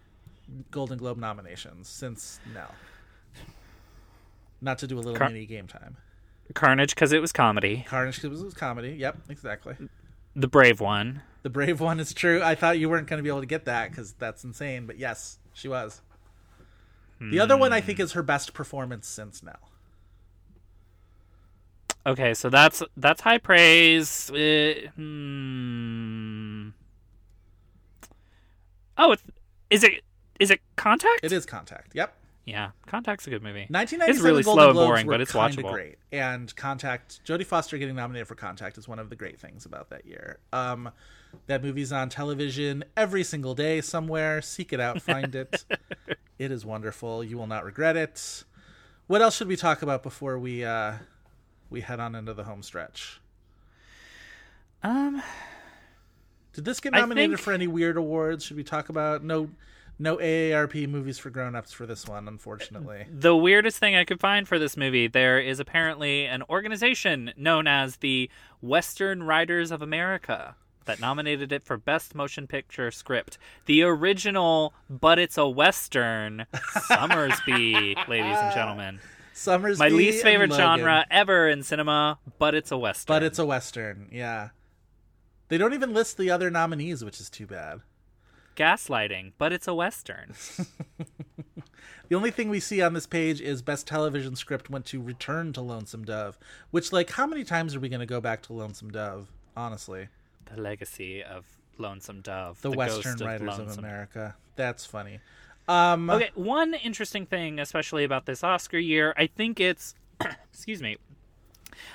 Golden 0.71 0.99
Globe 0.99 1.19
nominations 1.19 1.89
since 1.89 2.39
Nell. 2.53 2.75
Not 4.61 4.79
to 4.79 4.87
do 4.87 4.97
a 4.97 5.01
little 5.01 5.17
Car- 5.17 5.29
mini 5.29 5.47
game 5.47 5.67
time. 5.67 5.97
Carnage 6.55 6.95
because 6.95 7.13
it 7.13 7.21
was 7.21 7.33
comedy. 7.33 7.85
Carnage 7.89 8.21
because 8.21 8.41
it 8.41 8.45
was 8.45 8.55
comedy. 8.55 8.91
Yep, 8.99 9.17
exactly. 9.29 9.77
The 10.37 10.49
Brave 10.49 10.81
one. 10.81 11.23
The 11.43 11.51
brave 11.51 11.79
one 11.81 12.01
is 12.01 12.15
true. 12.15 12.43
I 12.43 12.55
thought 12.55 12.79
you 12.79 12.89
weren't 12.89 13.07
going 13.07 13.19
to 13.19 13.23
be 13.23 13.29
able 13.29 13.41
to 13.41 13.47
get 13.47 13.67
that 13.67 13.91
because 13.91 14.13
that's 14.15 14.45
insane, 14.45 14.87
but 14.87 14.99
yes, 14.99 15.39
she 15.53 15.69
was. 15.69 16.01
The 17.21 17.41
other 17.41 17.57
one 17.57 17.73
I 17.73 17.81
think 17.81 18.01
is 18.01 18.13
her 18.13 18.23
best 18.23 18.53
performance 18.53 19.07
since 19.07 19.43
now. 19.43 19.59
Okay, 22.07 22.35
so 22.35 22.51
that's 22.51 22.83
that's 22.97 23.23
high 23.23 23.39
praise. 23.39 24.31
Uh, 24.31 24.75
hmm. 24.95 26.69
Oh, 28.99 29.13
it's, 29.13 29.23
is 29.71 29.85
it 29.85 30.03
is 30.39 30.51
it 30.51 30.61
Contact? 30.77 31.21
It 31.23 31.33
is 31.33 31.47
Contact. 31.47 31.95
Yep. 31.95 32.15
Yeah, 32.47 32.73
Contact's 32.87 33.27
a 33.27 33.31
good 33.31 33.43
movie. 33.43 33.67
1997 33.71 34.15
It's 34.15 34.23
really 34.23 34.43
Golden 34.43 34.63
slow 34.63 34.69
and 34.69 34.75
Globes 34.75 34.89
boring, 34.89 35.07
but 35.07 35.21
it's 35.23 35.33
watchable. 35.33 35.73
great. 35.73 35.97
And 36.13 36.55
Contact, 36.57 37.21
Jodie 37.25 37.47
Foster 37.47 37.79
getting 37.79 37.97
nominated 37.97 38.29
for 38.29 38.35
Contact 38.35 38.77
is 38.77 38.87
one 38.87 38.99
of 38.99 39.09
the 39.09 39.17
great 39.17 39.41
things 39.41 39.65
about 39.65 39.89
that 39.91 40.05
year. 40.05 40.39
Um, 40.53 40.91
that 41.47 41.63
movie's 41.63 41.91
on 41.91 42.11
television 42.11 42.85
every 42.99 43.25
single 43.25 43.55
day 43.55 43.81
somewhere. 43.81 44.43
Seek 44.43 44.75
it 44.75 44.81
out, 44.81 45.01
find 45.01 45.35
it. 45.35 45.65
it 46.39 46.51
is 46.51 46.67
wonderful. 46.67 47.25
You 47.25 47.39
will 47.39 47.47
not 47.47 47.65
regret 47.65 47.97
it. 47.97 48.45
What 49.07 49.23
else 49.23 49.37
should 49.37 49.49
we 49.49 49.57
talk 49.57 49.81
about 49.81 50.03
before 50.03 50.39
we 50.39 50.65
uh, 50.65 50.95
we 51.71 51.81
head 51.81 51.99
on 51.99 52.15
into 52.15 52.35
the 52.35 52.45
home 52.45 52.63
stretch? 52.63 53.21
Um, 54.83 55.23
Did 56.53 56.65
this 56.67 56.79
get 56.81 56.93
nominated 56.93 57.31
think- 57.39 57.41
for 57.41 57.53
any 57.53 57.67
weird 57.67 57.97
awards? 57.97 58.45
Should 58.45 58.57
we 58.59 58.65
talk 58.65 58.91
about 58.91 59.25
no 59.25 59.49
no 59.99 60.17
AARP 60.17 60.89
movies 60.89 61.19
for 61.19 61.31
grown-ups 61.31 61.73
for 61.73 61.87
this 61.87 62.07
one, 62.07 62.29
unfortunately. 62.29 63.07
the 63.11 63.37
weirdest 63.37 63.79
thing 63.79 63.95
I 63.95 64.05
could 64.05 64.21
find 64.21 64.47
for 64.47 64.59
this 64.59 64.77
movie, 64.77 65.07
there 65.07 65.39
is 65.39 65.61
apparently 65.61 66.27
an 66.27 66.43
organization 66.49 67.33
known 67.37 67.67
as 67.67 67.97
the 67.97 68.31
Western 68.61 69.23
Writers 69.23 69.71
of 69.71 69.83
America 69.83 70.57
that 70.85 71.01
nominated 71.01 71.53
it 71.53 71.65
for 71.65 71.77
Best 71.77 72.15
Motion 72.15 72.47
Picture 72.47 72.91
Script. 72.91 73.39
The 73.67 73.83
original, 73.83 74.75
but 74.91 75.19
it's 75.19 75.39
a 75.39 75.49
Western, 75.49 76.47
Sommersby, 76.55 77.97
ladies 78.09 78.37
and 78.37 78.55
gentlemen. 78.55 79.01
Sommersby 79.35 79.79
My 79.79 79.89
least 79.89 80.23
favorite 80.23 80.53
genre 80.53 81.05
ever 81.11 81.49
in 81.49 81.63
cinema, 81.63 82.19
but 82.39 82.55
it's 82.55 82.71
a 82.71 82.79
Western. 82.79 83.15
But 83.15 83.23
it's 83.23 83.39
a 83.39 83.47
western, 83.47 84.09
yeah. 84.13 84.51
They 85.49 85.59
don't 85.59 85.75
even 85.75 85.93
list 85.93 86.19
the 86.19 86.31
other 86.31 86.51
nominees, 86.51 87.05
which 87.05 87.21
is 87.21 87.29
too 87.31 87.47
bad. 87.47 87.81
Gaslighting, 88.55 89.33
but 89.39 89.53
it's 89.53 89.69
a 89.69 89.75
Western. 89.75 90.35
The 92.09 92.17
only 92.17 92.31
thing 92.31 92.51
we 92.51 92.61
see 92.61 92.83
on 92.83 92.93
this 92.93 93.07
page 93.07 93.41
is 93.41 93.63
best 93.63 93.87
television 93.87 94.37
script 94.37 94.69
went 94.69 94.85
to 94.87 95.01
Return 95.01 95.55
to 95.55 95.63
Lonesome 95.63 96.05
Dove, 96.05 96.39
which 96.71 96.93
like 96.93 97.11
how 97.13 97.27
many 97.27 97.45
times 97.45 97.75
are 97.75 97.81
we 97.81 97.89
going 97.89 98.01
to 98.01 98.07
go 98.07 98.21
back 98.21 98.43
to 98.43 98.53
Lonesome 98.53 98.91
Dove? 98.91 99.33
Honestly, 99.57 100.09
the 100.55 100.61
legacy 100.61 101.23
of 101.25 101.45
Lonesome 101.79 102.21
Dove. 102.21 102.61
the, 102.61 102.69
ghost 102.71 102.79
Western 102.79 103.15
of 103.15 103.21
writers 103.23 103.49
of 103.55 103.59
Lonesome 103.59 103.85
America. 103.85 104.35
That's 104.55 104.85
funny. 104.85 105.21
Um, 105.67 106.11
Okay, 106.11 106.31
one 106.35 106.75
interesting 106.75 107.25
thing, 107.25 107.59
especially 107.59 108.05
about 108.05 108.27
this 108.27 108.45
Oscar 108.45 108.79
year, 108.79 109.15
I 109.17 109.27
think 109.27 109.59
it's, 109.59 109.95
excuse 110.53 110.83
me. 110.83 110.99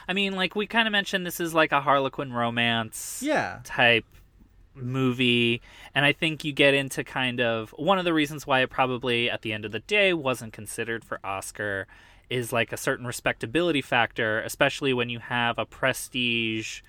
I 0.07 0.14
mean, 0.14 0.36
like 0.36 0.55
we 0.55 0.66
kind 0.66 0.88
of 0.88 0.91
mentioned, 0.91 1.24
this 1.26 1.39
is 1.39 1.53
like 1.53 1.72
a 1.72 1.82
Harlequin 1.82 2.34
romance 2.34 3.22
Yeah. 3.24 3.60
type 3.64 4.05
movie, 4.82 5.61
and 5.93 6.05
I 6.05 6.13
think 6.13 6.43
you 6.43 6.51
get 6.53 6.73
into 6.73 7.03
kind 7.03 7.39
of 7.41 7.71
one 7.71 7.99
of 7.99 8.05
the 8.05 8.13
reasons 8.13 8.45
why 8.47 8.61
it 8.61 8.69
probably 8.69 9.30
at 9.30 9.41
the 9.41 9.53
end 9.53 9.65
of 9.65 9.71
the 9.71 9.80
day 9.80 10.13
wasn't 10.13 10.53
considered 10.53 11.03
for 11.03 11.19
Oscar 11.23 11.88
is 12.30 12.53
like 12.53 12.71
a 12.71 12.77
certain 12.77 13.07
respectability 13.07 13.82
factor, 13.82 14.39
especially 14.41 14.93
when 14.93 15.09
you 15.09 15.19
have 15.19 15.57
a 15.57 15.65
prestige 15.65 16.82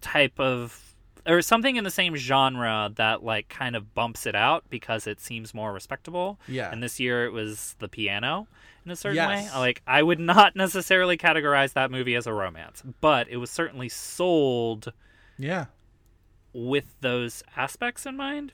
type 0.00 0.38
of 0.38 0.84
or 1.26 1.42
something 1.42 1.76
in 1.76 1.84
the 1.84 1.90
same 1.90 2.16
genre 2.16 2.90
that 2.94 3.22
like 3.22 3.48
kind 3.50 3.76
of 3.76 3.94
bumps 3.94 4.24
it 4.24 4.34
out 4.34 4.64
because 4.70 5.06
it 5.06 5.20
seems 5.20 5.52
more 5.52 5.72
respectable. 5.72 6.38
Yeah. 6.48 6.70
And 6.70 6.82
this 6.82 6.98
year 6.98 7.26
it 7.26 7.32
was 7.32 7.76
the 7.80 7.88
piano 7.88 8.46
in 8.86 8.90
a 8.92 8.96
certain 8.96 9.16
Yes. 9.16 9.52
way. 9.52 9.58
Like 9.58 9.82
I 9.86 10.02
would 10.02 10.20
not 10.20 10.56
necessarily 10.56 11.18
categorize 11.18 11.74
that 11.74 11.90
movie 11.90 12.14
as 12.14 12.26
a 12.26 12.32
romance, 12.32 12.82
but 13.00 13.28
it 13.28 13.36
was 13.38 13.50
certainly 13.50 13.88
sold 13.90 14.92
Yeah. 15.36 15.66
With 16.66 16.94
those 17.00 17.42
aspects 17.56 18.06
in 18.06 18.16
mind. 18.16 18.52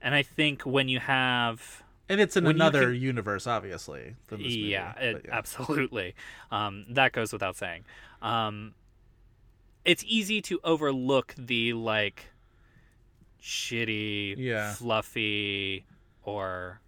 And 0.00 0.14
I 0.14 0.22
think 0.22 0.62
when 0.62 0.88
you 0.88 1.00
have 1.00 1.82
And 2.08 2.20
it's 2.20 2.36
in 2.36 2.46
another 2.46 2.92
can- 2.92 3.00
universe, 3.02 3.46
obviously. 3.46 4.14
Than 4.28 4.38
this 4.42 4.54
movie, 4.56 4.60
yeah, 4.70 4.98
it, 4.98 5.26
absolutely. 5.30 6.14
Um, 6.50 6.86
that 6.90 7.12
goes 7.12 7.32
without 7.32 7.56
saying. 7.56 7.84
Um, 8.22 8.74
it's 9.84 10.04
easy 10.06 10.40
to 10.42 10.60
overlook 10.64 11.34
the 11.36 11.72
like 11.72 12.26
shitty, 13.42 14.34
Yeah. 14.38 14.72
fluffy, 14.74 15.84
or 16.22 16.80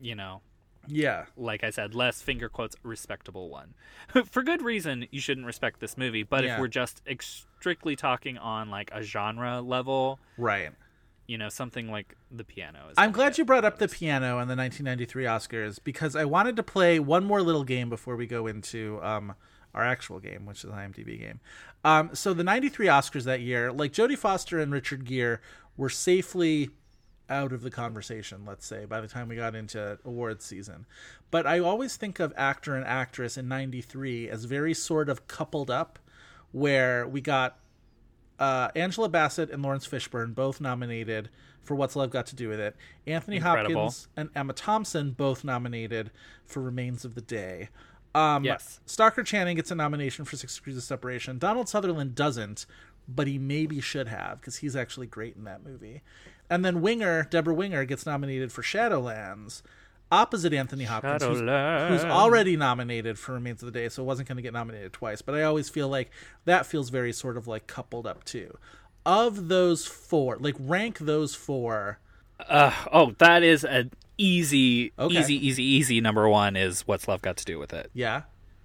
you 0.00 0.14
know, 0.14 0.40
Yeah. 0.86 1.26
like 1.36 1.64
I 1.64 1.70
said, 1.70 1.94
less 1.94 2.22
finger 2.22 2.48
quotes 2.48 2.76
respectable 2.82 3.48
one. 3.48 3.74
For 4.30 4.42
good 4.42 4.62
reason, 4.62 5.06
you 5.10 5.20
shouldn't 5.20 5.46
respect 5.46 5.80
this 5.80 5.96
movie. 5.96 6.22
But 6.22 6.44
Yeah. 6.44 6.54
if 6.54 6.60
we're 6.60 6.68
just 6.68 7.02
ex- 7.06 7.46
strictly 7.60 7.96
talking 7.96 8.38
on 8.38 8.70
like 8.70 8.90
a 8.92 9.02
genre 9.02 9.60
level, 9.60 10.18
Right. 10.38 10.70
you 11.26 11.38
know, 11.38 11.48
something 11.48 11.90
like 11.90 12.14
the 12.30 12.44
piano. 12.44 12.80
Is 12.90 12.94
I'm 12.98 13.12
glad 13.12 13.38
you 13.38 13.44
brought 13.44 13.64
up 13.64 13.78
the 13.78 13.88
piano 13.88 14.38
and 14.38 14.50
the 14.50 14.56
1993 14.56 15.24
Oscars 15.24 15.78
because 15.82 16.14
I 16.14 16.24
wanted 16.26 16.56
to 16.56 16.62
play 16.62 16.98
one 16.98 17.24
more 17.24 17.40
little 17.42 17.64
game 17.64 17.88
before 17.88 18.16
we 18.16 18.26
go 18.26 18.46
into 18.46 19.00
um, 19.02 19.34
our 19.72 19.82
actual 19.82 20.20
game, 20.20 20.44
which 20.46 20.58
is 20.64 20.70
an 20.70 20.76
IMDb 20.76 21.18
game. 21.18 21.40
Um, 21.82 22.10
so 22.14 22.32
the 22.34 22.44
93 22.44 22.86
Oscars 22.86 23.24
that 23.24 23.40
year, 23.40 23.72
like 23.72 23.92
Jodie 23.92 24.18
Foster 24.18 24.58
and 24.58 24.72
Richard 24.72 25.04
Gere 25.04 25.38
were 25.76 25.88
safely 25.90 26.70
out 27.30 27.52
of 27.52 27.62
the 27.62 27.70
conversation, 27.70 28.44
let's 28.46 28.66
say, 28.66 28.84
by 28.84 29.00
the 29.00 29.08
time 29.08 29.28
we 29.28 29.36
got 29.36 29.54
into 29.54 29.98
awards 30.04 30.44
season. 30.44 30.86
But 31.30 31.46
I 31.46 31.58
always 31.58 31.96
think 31.96 32.20
of 32.20 32.32
actor 32.36 32.74
and 32.76 32.86
actress 32.86 33.36
in 33.38 33.48
93 33.48 34.28
as 34.28 34.44
very 34.44 34.74
sort 34.74 35.08
of 35.08 35.26
coupled 35.26 35.70
up, 35.70 35.98
where 36.52 37.06
we 37.08 37.20
got 37.20 37.58
uh, 38.38 38.68
Angela 38.76 39.08
Bassett 39.08 39.50
and 39.50 39.62
Laurence 39.62 39.86
Fishburne 39.86 40.34
both 40.34 40.60
nominated 40.60 41.30
for 41.62 41.74
What's 41.74 41.96
Love 41.96 42.10
Got 42.10 42.26
to 42.26 42.36
Do 42.36 42.48
with 42.48 42.60
It. 42.60 42.76
Anthony 43.06 43.36
Incredible. 43.36 43.84
Hopkins 43.84 44.08
and 44.16 44.28
Emma 44.34 44.52
Thompson 44.52 45.12
both 45.12 45.44
nominated 45.44 46.10
for 46.44 46.60
Remains 46.60 47.04
of 47.04 47.14
the 47.14 47.20
Day. 47.22 47.70
Um, 48.14 48.44
Yes. 48.44 48.80
Stockard 48.86 49.26
Channing 49.26 49.56
gets 49.56 49.70
a 49.70 49.74
nomination 49.74 50.24
for 50.24 50.36
Six 50.36 50.56
Degrees 50.56 50.76
of 50.76 50.82
Separation. 50.82 51.38
Donald 51.38 51.68
Sutherland 51.68 52.14
doesn't, 52.14 52.66
but 53.08 53.26
he 53.26 53.38
maybe 53.38 53.80
should 53.80 54.08
have 54.08 54.40
because 54.40 54.56
he's 54.56 54.76
actually 54.76 55.06
great 55.06 55.36
in 55.36 55.44
that 55.44 55.64
movie. 55.64 56.02
And 56.50 56.64
then 56.64 56.80
Winger, 56.82 57.26
Debra 57.30 57.54
Winger, 57.54 57.84
gets 57.84 58.04
nominated 58.06 58.52
for 58.52 58.62
Shadowlands, 58.62 59.62
opposite 60.12 60.52
Anthony 60.52 60.84
Hopkins, 60.84 61.22
who's, 61.22 61.40
who's 61.40 62.04
already 62.04 62.56
nominated 62.56 63.18
for 63.18 63.32
Remains 63.32 63.62
of 63.62 63.72
the 63.72 63.78
Day, 63.78 63.88
so 63.88 64.02
it 64.02 64.06
wasn't 64.06 64.28
going 64.28 64.36
to 64.36 64.42
get 64.42 64.52
nominated 64.52 64.92
twice. 64.92 65.22
But 65.22 65.34
I 65.34 65.42
always 65.42 65.68
feel 65.68 65.88
like 65.88 66.10
that 66.44 66.66
feels 66.66 66.90
very 66.90 67.12
sort 67.12 67.36
of 67.36 67.46
like 67.48 67.66
coupled 67.66 68.06
up 68.06 68.24
too. 68.24 68.56
Of 69.06 69.48
those 69.48 69.86
four, 69.86 70.36
like 70.38 70.56
rank 70.58 70.98
those 70.98 71.34
four. 71.34 71.98
Uh, 72.48 72.72
oh, 72.92 73.12
that 73.18 73.42
is 73.42 73.64
an 73.64 73.90
easy, 74.18 74.92
Okay. 74.98 75.18
easy, 75.18 75.46
easy, 75.46 75.62
easy 75.62 76.00
number 76.00 76.28
one 76.28 76.56
is 76.56 76.82
what's 76.82 77.08
love 77.08 77.22
got 77.22 77.36
to 77.38 77.44
do 77.44 77.58
with 77.58 77.72
it. 77.72 77.90
Yeah, 77.94 78.22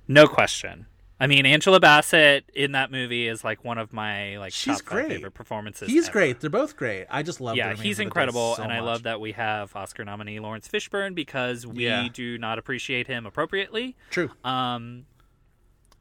No 0.07 0.27
question. 0.27 0.86
I 1.22 1.28
mean, 1.28 1.45
Angela 1.45 1.80
Bassett 1.82 2.45
in 2.53 2.72
that 2.72 2.91
movie 2.91 3.28
is 3.28 3.43
like 3.43 3.65
one 3.65 3.78
of 3.78 3.91
my 3.91 4.38
like 4.38 4.53
She's 4.53 4.78
top 4.78 4.86
great. 4.86 5.01
five 5.03 5.11
favorite 5.11 5.34
performances. 5.34 5.89
he's 5.89 6.05
ever. 6.05 6.13
great. 6.13 6.39
They're 6.39 6.49
both 6.49 6.78
great. 6.78 7.07
I 7.09 7.24
just 7.24 7.41
love. 7.41 7.57
Yeah, 7.57 7.74
he's 7.74 7.78
of 7.78 7.84
the 7.84 7.93
Day 7.95 8.03
incredible, 8.03 8.55
so 8.55 8.63
and 8.63 8.72
I 8.72 8.80
love 8.80 9.03
that 9.03 9.20
we 9.20 9.34
have 9.34 9.76
Oscar 9.76 10.05
nominee 10.05 10.39
Laurence 10.39 10.67
Fishburne 10.67 11.13
because 11.15 11.67
we 11.67 11.84
Yeah. 11.86 12.07
do 12.13 12.38
not 12.38 12.57
appreciate 12.57 13.07
him 13.07 13.26
appropriately. 13.26 13.97
True. 14.11 14.32
Um, 14.45 15.05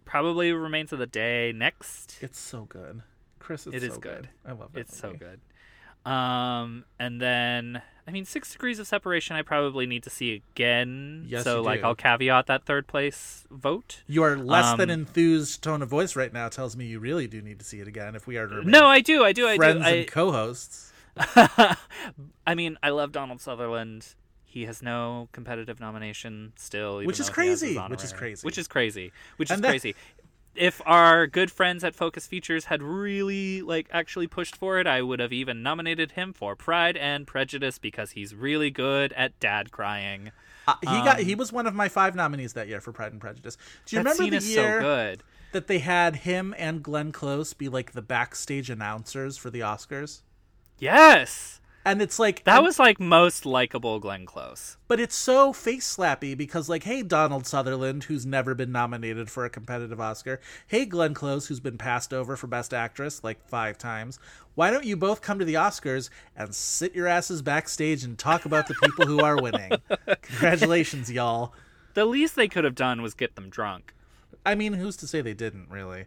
probably 0.04 0.52
remains 0.52 0.92
of 0.92 0.98
the 1.00 1.06
day 1.06 1.52
next. 1.54 2.18
It's 2.20 2.38
so 2.38 2.64
good, 2.64 3.02
Chris. 3.40 3.66
It's 3.66 3.76
It 3.76 3.82
is 3.82 3.94
so 3.94 4.00
good. 4.00 4.28
I 4.46 4.52
love 4.52 4.76
it. 4.76 4.80
It's 4.80 4.96
so 4.96 5.14
good. 5.14 5.40
Um, 6.10 6.84
and 7.00 7.20
then 7.20 7.82
I 8.08 8.10
mean, 8.10 8.24
Six 8.24 8.52
Degrees 8.52 8.78
of 8.78 8.86
Separation. 8.86 9.36
I 9.36 9.42
probably 9.42 9.84
need 9.84 10.02
to 10.04 10.10
see 10.10 10.32
again. 10.54 11.26
Yes, 11.28 11.44
so 11.44 11.60
like 11.60 11.80
do. 11.82 11.86
I'll 11.88 11.94
caveat 11.94 12.46
that 12.46 12.64
third 12.64 12.86
place 12.86 13.44
vote. 13.50 14.02
Your 14.06 14.38
less 14.38 14.78
than 14.78 14.88
Um, 14.90 15.00
enthused 15.00 15.62
tone 15.62 15.82
of 15.82 15.90
voice 15.90 16.16
right 16.16 16.32
now 16.32 16.48
tells 16.48 16.74
me 16.74 16.86
you 16.86 17.00
really 17.00 17.26
do 17.26 17.42
need 17.42 17.58
to 17.58 17.66
see 17.66 17.80
it 17.80 17.86
again 17.86 18.14
if 18.16 18.26
we 18.26 18.38
are 18.38 18.46
to 18.46 18.64
No, 18.64 18.86
I 18.86 19.00
do. 19.00 19.24
I 19.24 19.32
do. 19.32 19.46
I 19.46 19.56
friends 19.56 19.82
do. 19.82 19.86
I, 19.86 19.90
and 19.90 20.06
co-hosts. 20.08 20.90
I 22.46 22.54
mean, 22.54 22.78
I 22.82 22.88
love 22.90 23.12
Donald 23.12 23.42
Sutherland. 23.42 24.14
He 24.46 24.64
has 24.64 24.82
no 24.82 25.28
competitive 25.32 25.78
nomination 25.78 26.54
still, 26.56 27.02
Which 27.04 27.20
is 27.20 27.28
though 27.28 27.42
he 27.42 27.48
has 27.50 27.60
his 27.60 27.74
crazy, 27.76 27.90
which 27.90 28.04
is 28.04 28.12
crazy. 28.14 28.46
Which 28.46 28.56
is 28.58 28.68
crazy. 28.68 29.12
Which 29.36 29.50
is 29.50 29.60
that- 29.60 29.68
crazy. 29.68 29.94
If 30.58 30.82
our 30.84 31.26
good 31.26 31.50
friends 31.50 31.84
at 31.84 31.94
Focus 31.94 32.26
Features 32.26 32.66
had 32.66 32.82
really 32.82 33.62
like 33.62 33.88
actually 33.92 34.26
pushed 34.26 34.56
for 34.56 34.78
it, 34.78 34.86
I 34.86 35.00
would 35.02 35.20
have 35.20 35.32
even 35.32 35.62
nominated 35.62 36.12
him 36.12 36.32
for 36.32 36.56
Pride 36.56 36.96
and 36.96 37.26
Prejudice 37.26 37.78
because 37.78 38.10
he's 38.10 38.34
really 38.34 38.70
good 38.70 39.12
at 39.14 39.38
dad 39.40 39.70
crying. 39.70 40.32
Uh, 40.66 40.74
he 40.80 40.86
got 40.86 41.20
he 41.20 41.34
was 41.34 41.52
one 41.52 41.66
of 41.66 41.74
my 41.74 41.88
five 41.88 42.14
nominees 42.14 42.52
that 42.52 42.68
year 42.68 42.80
for 42.80 42.92
Pride 42.92 43.12
and 43.12 43.20
Prejudice. 43.20 43.56
Do 43.86 43.96
you 43.96 44.00
remember 44.00 44.24
the 44.24 44.44
year 44.44 44.80
so 44.80 44.80
good. 44.80 45.22
that 45.52 45.66
they 45.66 45.78
had 45.78 46.16
him 46.16 46.54
and 46.58 46.82
Glenn 46.82 47.12
Close 47.12 47.54
be 47.54 47.68
like 47.68 47.92
the 47.92 48.02
backstage 48.02 48.68
announcers 48.68 49.36
for 49.38 49.48
the 49.50 49.60
Oscars? 49.60 50.22
Yes. 50.78 51.57
And 51.84 52.02
it's 52.02 52.18
like 52.18 52.44
That 52.44 52.62
was 52.62 52.78
like 52.78 53.00
most 53.00 53.46
likable 53.46 53.98
Glenn 53.98 54.26
Close. 54.26 54.76
but 54.88 55.00
it's 55.00 55.14
so 55.14 55.52
face 55.52 55.96
slappy 55.96 56.36
because 56.36 56.68
like 56.68 56.82
hey 56.82 57.02
Donald 57.02 57.46
Sutherland 57.46 58.04
who's 58.04 58.26
never 58.26 58.54
been 58.54 58.72
nominated 58.72 59.30
for 59.30 59.44
a 59.44 59.50
competitive 59.50 60.00
Oscar. 60.00 60.40
Hey 60.66 60.84
Glenn 60.84 61.14
Close 61.14 61.46
who's 61.46 61.60
been 61.60 61.78
passed 61.78 62.12
over 62.12 62.36
for 62.36 62.46
best 62.46 62.74
actress 62.74 63.24
like 63.24 63.46
5 63.48 63.78
times. 63.78 64.18
Why 64.54 64.70
don't 64.70 64.84
you 64.84 64.96
both 64.96 65.22
come 65.22 65.38
to 65.38 65.44
the 65.44 65.54
Oscars 65.54 66.10
and 66.36 66.54
sit 66.54 66.94
your 66.94 67.06
asses 67.06 67.42
backstage 67.42 68.04
and 68.04 68.18
talk 68.18 68.44
about 68.44 68.66
the 68.66 68.74
people 68.82 69.06
who 69.06 69.20
are 69.20 69.40
winning? 69.40 69.72
Congratulations 70.22 71.10
y'all. 71.10 71.54
The 71.94 72.04
least 72.04 72.36
they 72.36 72.48
could 72.48 72.64
have 72.64 72.74
done 72.74 73.00
was 73.02 73.14
get 73.14 73.34
them 73.34 73.48
drunk. 73.48 73.94
I 74.44 74.54
mean 74.54 74.74
who's 74.74 74.96
to 74.98 75.06
say 75.06 75.20
they 75.22 75.34
didn't 75.34 75.70
really 75.70 76.04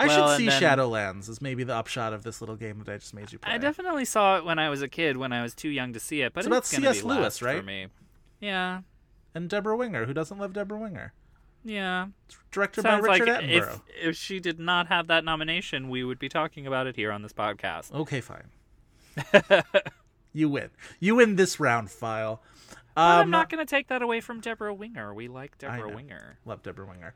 I 0.00 0.06
Well, 0.06 0.28
should 0.30 0.38
see 0.38 0.46
then- 0.48 0.62
Shadowlands 0.62 1.28
as 1.28 1.42
maybe 1.42 1.62
the 1.64 1.74
upshot 1.74 2.12
of 2.12 2.22
this 2.22 2.40
little 2.40 2.56
game 2.56 2.78
that 2.78 2.92
I 2.92 2.96
just 2.96 3.12
made 3.14 3.30
you 3.32 3.38
play 3.38 3.52
I 3.52 3.58
definitely 3.58 4.04
saw 4.04 4.38
it 4.38 4.44
when 4.44 4.58
I 4.58 4.70
was 4.70 4.80
a 4.82 4.88
kid, 4.88 5.16
when 5.16 5.32
I 5.32 5.42
was 5.42 5.54
too 5.54 5.68
young 5.68 5.92
to 5.92 6.00
see 6.00 6.22
it. 6.22 6.32
But 6.32 6.40
It's 6.40 6.46
it's, 6.46 6.72
about 6.72 6.82
C.S. 6.82 7.02
be 7.02 7.08
Lewis, 7.08 7.40
last 7.42 7.56
for 7.58 7.62
me. 7.62 7.88
Yeah, 8.40 8.80
and 9.34 9.48
Debra 9.48 9.76
Winger 9.76 10.06
who 10.06 10.14
doesn't 10.14 10.38
love 10.38 10.52
Debra 10.54 10.78
Winger 10.78 11.12
yeah. 11.64 12.06
directed 12.50 12.82
Sounds 12.82 13.06
by 13.06 13.12
Richard 13.18 13.28
like 13.28 13.42
if 13.44 13.64
Attenborough 13.68 13.80
if 14.02 14.16
she 14.16 14.40
did 14.40 14.58
not 14.58 14.86
have 14.88 15.08
that 15.08 15.24
nomination, 15.24 15.90
we 15.90 16.02
would 16.02 16.18
be 16.18 16.28
talking 16.30 16.66
about 16.66 16.86
it 16.86 16.96
here 16.96 17.12
on 17.12 17.20
this 17.22 17.32
podcast. 17.34 17.92
Okay, 17.92 18.20
fine. 18.22 18.44
you 20.32 20.48
win. 20.48 20.70
You 20.98 21.16
win 21.16 21.36
this 21.36 21.60
round, 21.60 21.90
file. 21.90 22.42
But 22.94 23.02
I'm 23.02 23.22
Um, 23.24 23.30
not 23.30 23.50
going 23.50 23.64
to 23.64 23.68
take 23.70 23.88
that 23.88 24.02
away 24.02 24.20
from 24.20 24.40
Debra 24.40 24.72
Winger. 24.74 25.12
We 25.14 25.28
like 25.28 25.58
Debra. 25.58 25.94
Winger. 25.94 26.38
Love 26.44 26.62
Debra 26.62 26.86
Winger. 26.86 27.14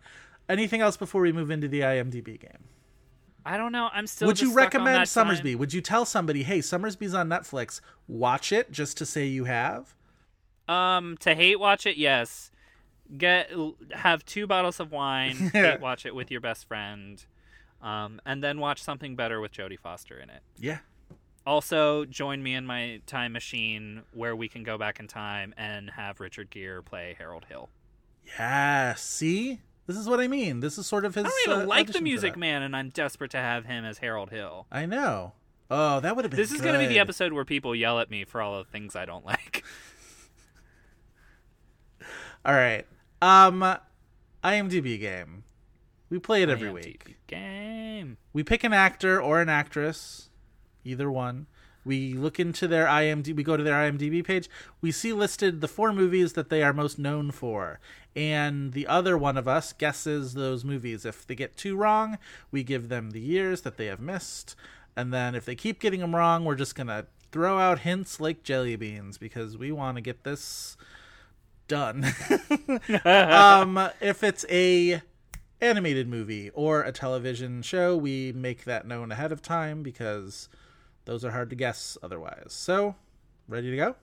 Anything 0.48 0.80
else 0.80 0.96
before 0.96 1.22
we 1.22 1.32
move 1.32 1.50
into 1.50 1.68
the 1.68 1.80
IMDb 1.80 2.38
game? 2.38 2.68
I 3.46 3.56
don't 3.56 3.72
know. 3.72 3.90
I'm 3.92 4.06
still. 4.06 4.26
Would 4.28 4.40
you 4.40 4.52
recommend 4.54 5.08
time. 5.08 5.28
Sommersby? 5.28 5.56
Would 5.56 5.72
you 5.72 5.80
tell 5.80 6.04
somebody, 6.04 6.42
"Hey, 6.42 6.60
Sommersby's 6.60 7.14
on 7.14 7.28
Netflix. 7.28 7.80
Watch 8.08 8.52
it," 8.52 8.70
just 8.70 8.96
to 8.98 9.06
say 9.06 9.26
you 9.26 9.44
have? 9.44 9.94
Um, 10.66 11.16
to 11.18 11.34
hate 11.34 11.60
watch 11.60 11.86
it, 11.86 11.96
yes. 11.96 12.50
Get 13.16 13.50
have 13.92 14.24
two 14.24 14.46
bottles 14.46 14.80
of 14.80 14.92
wine. 14.92 15.34
hate 15.52 15.80
watch 15.80 16.06
it 16.06 16.14
with 16.14 16.30
your 16.30 16.40
best 16.40 16.66
friend, 16.66 17.24
um, 17.82 18.20
and 18.24 18.42
then 18.42 18.60
watch 18.60 18.82
something 18.82 19.14
better 19.14 19.40
with 19.40 19.52
Jodie 19.52 19.78
Foster 19.78 20.18
in 20.18 20.30
it. 20.30 20.42
Yeah. 20.58 20.78
Also, 21.46 22.06
join 22.06 22.42
me 22.42 22.54
in 22.54 22.64
my 22.64 23.02
time 23.06 23.32
machine 23.32 24.02
where 24.14 24.34
we 24.34 24.48
can 24.48 24.62
go 24.62 24.78
back 24.78 24.98
in 24.98 25.06
time 25.06 25.52
and 25.58 25.90
have 25.90 26.18
Richard 26.18 26.48
Gere 26.48 26.80
play 26.80 27.14
Harold 27.18 27.44
Hill. 27.50 27.68
Yeah. 28.38 28.94
See, 28.94 29.60
this 29.86 29.96
is 29.96 30.08
what 30.08 30.20
I 30.20 30.28
mean. 30.28 30.60
This 30.60 30.78
is 30.78 30.86
sort 30.86 31.04
of 31.04 31.14
his. 31.14 31.24
I 31.24 31.28
don't 31.28 31.52
even 31.52 31.62
uh, 31.62 31.66
like 31.66 31.92
the 31.92 32.00
Music. 32.00 32.36
Man, 32.36 32.62
and 32.62 32.74
I'm 32.74 32.88
desperate 32.88 33.30
to 33.32 33.38
have 33.38 33.66
him 33.66 33.84
as 33.84 33.98
Harold 33.98 34.30
Hill. 34.30 34.66
I 34.72 34.86
know. 34.86 35.32
Oh, 35.70 36.00
that 36.00 36.16
would 36.16 36.24
have 36.24 36.30
been. 36.30 36.38
This 36.38 36.52
is 36.52 36.60
going 36.60 36.74
to 36.74 36.78
be 36.78 36.86
the 36.86 36.98
episode 36.98 37.32
where 37.32 37.44
people 37.44 37.74
yell 37.74 37.98
at 38.00 38.10
me 38.10 38.24
for 38.24 38.40
all 38.40 38.58
the 38.58 38.64
things 38.64 38.94
I 38.94 39.04
don't 39.04 39.24
like. 39.24 39.64
All 42.44 42.54
right. 42.54 42.86
Um, 43.22 43.76
IMDb 44.42 45.00
game. 45.00 45.44
We 46.10 46.18
play 46.18 46.42
it 46.42 46.50
every 46.50 46.68
IMDb 46.68 46.74
week. 46.74 47.16
Game. 47.26 48.18
We 48.32 48.42
pick 48.42 48.64
an 48.64 48.74
actor 48.74 49.20
or 49.20 49.40
an 49.40 49.48
actress, 49.48 50.28
either 50.84 51.10
one. 51.10 51.46
We 51.84 52.14
look 52.14 52.40
into 52.40 52.66
their 52.66 52.86
IMDb. 52.86 53.36
We 53.36 53.42
go 53.42 53.56
to 53.56 53.62
their 53.62 53.74
IMDb 53.74 54.24
page. 54.24 54.48
We 54.80 54.90
see 54.90 55.12
listed 55.12 55.60
the 55.60 55.68
four 55.68 55.92
movies 55.92 56.32
that 56.34 56.48
they 56.48 56.62
are 56.62 56.72
most 56.72 56.98
known 56.98 57.30
for, 57.30 57.80
and 58.16 58.72
the 58.72 58.86
other 58.86 59.18
one 59.18 59.36
of 59.36 59.48
us 59.48 59.72
guesses 59.72 60.34
those 60.34 60.64
movies. 60.64 61.04
If 61.04 61.26
they 61.26 61.34
get 61.34 61.56
two 61.56 61.76
wrong, 61.76 62.18
we 62.50 62.62
give 62.62 62.88
them 62.88 63.10
the 63.10 63.20
years 63.20 63.62
that 63.62 63.76
they 63.76 63.86
have 63.86 64.00
missed, 64.00 64.56
and 64.96 65.12
then 65.12 65.34
if 65.34 65.44
they 65.44 65.54
keep 65.54 65.80
getting 65.80 66.00
them 66.00 66.14
wrong, 66.14 66.44
we're 66.44 66.54
just 66.54 66.74
gonna 66.74 67.06
throw 67.32 67.58
out 67.58 67.80
hints 67.80 68.20
like 68.20 68.44
jelly 68.44 68.76
beans 68.76 69.18
because 69.18 69.58
we 69.58 69.72
want 69.72 69.96
to 69.96 70.00
get 70.00 70.22
this 70.22 70.76
done. 71.66 72.04
um, 73.04 73.90
if 74.00 74.22
it's 74.22 74.44
a 74.48 75.02
animated 75.60 76.08
movie 76.08 76.50
or 76.50 76.82
a 76.82 76.92
television 76.92 77.62
show, 77.62 77.96
we 77.96 78.32
make 78.32 78.64
that 78.64 78.86
known 78.86 79.10
ahead 79.10 79.32
of 79.32 79.42
time 79.42 79.82
because 79.82 80.48
those 81.04 81.24
are 81.24 81.30
hard 81.30 81.50
to 81.50 81.56
guess 81.56 81.98
otherwise. 82.02 82.46
So, 82.48 82.94
ready 83.48 83.70
to 83.70 83.76
go? 83.76 83.96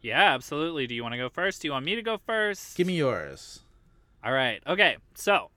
Yeah, 0.00 0.32
absolutely. 0.34 0.86
Do 0.86 0.94
you 0.94 1.02
want 1.02 1.12
to 1.12 1.18
go 1.18 1.28
first? 1.28 1.62
Do 1.62 1.68
you 1.68 1.72
want 1.72 1.84
me 1.84 1.94
to 1.94 2.02
go 2.02 2.18
first? 2.18 2.76
Give 2.76 2.86
me 2.86 2.96
yours. 2.96 3.60
All 4.24 4.32
right. 4.32 4.62
Okay. 4.66 4.96
So, 5.14 5.50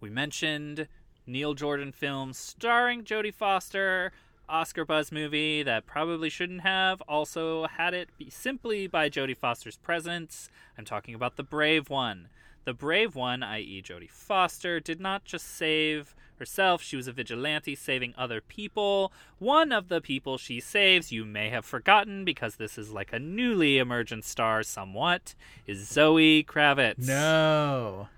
we 0.00 0.10
mentioned 0.10 0.88
Neil 1.26 1.54
Jordan 1.54 1.92
film 1.92 2.32
starring 2.32 3.04
Jodie 3.04 3.34
Foster, 3.34 4.12
Oscar 4.48 4.84
buzz 4.84 5.12
movie 5.12 5.62
that 5.62 5.86
probably 5.86 6.30
shouldn't 6.30 6.62
have. 6.62 7.00
Also 7.02 7.66
had 7.66 7.94
it 7.94 8.08
be 8.18 8.30
simply 8.30 8.86
by 8.86 9.08
Jodie 9.08 9.36
Foster's 9.36 9.76
presence. 9.76 10.48
I'm 10.76 10.84
talking 10.84 11.14
about 11.14 11.36
The 11.36 11.42
Brave 11.42 11.90
One. 11.90 12.28
The 12.64 12.74
Brave 12.74 13.14
One, 13.14 13.42
i.e., 13.42 13.82
Jodie 13.82 14.10
Foster, 14.10 14.80
did 14.80 15.00
not 15.00 15.24
just 15.24 15.46
save 15.46 16.14
herself, 16.38 16.82
she 16.82 16.96
was 16.96 17.06
a 17.06 17.12
vigilante 17.12 17.74
saving 17.74 18.14
other 18.16 18.40
people. 18.40 19.12
One 19.38 19.72
of 19.72 19.88
the 19.88 20.00
people 20.00 20.38
she 20.38 20.60
saves, 20.60 21.12
you 21.12 21.24
may 21.24 21.50
have 21.50 21.64
forgotten 21.64 22.24
because 22.24 22.56
this 22.56 22.78
is 22.78 22.90
like 22.90 23.12
a 23.12 23.18
newly 23.18 23.78
emergent 23.78 24.24
star 24.24 24.62
somewhat, 24.62 25.34
is 25.66 25.88
Zoe 25.88 26.44
Kravitz. 26.44 27.06
No. 27.06 28.08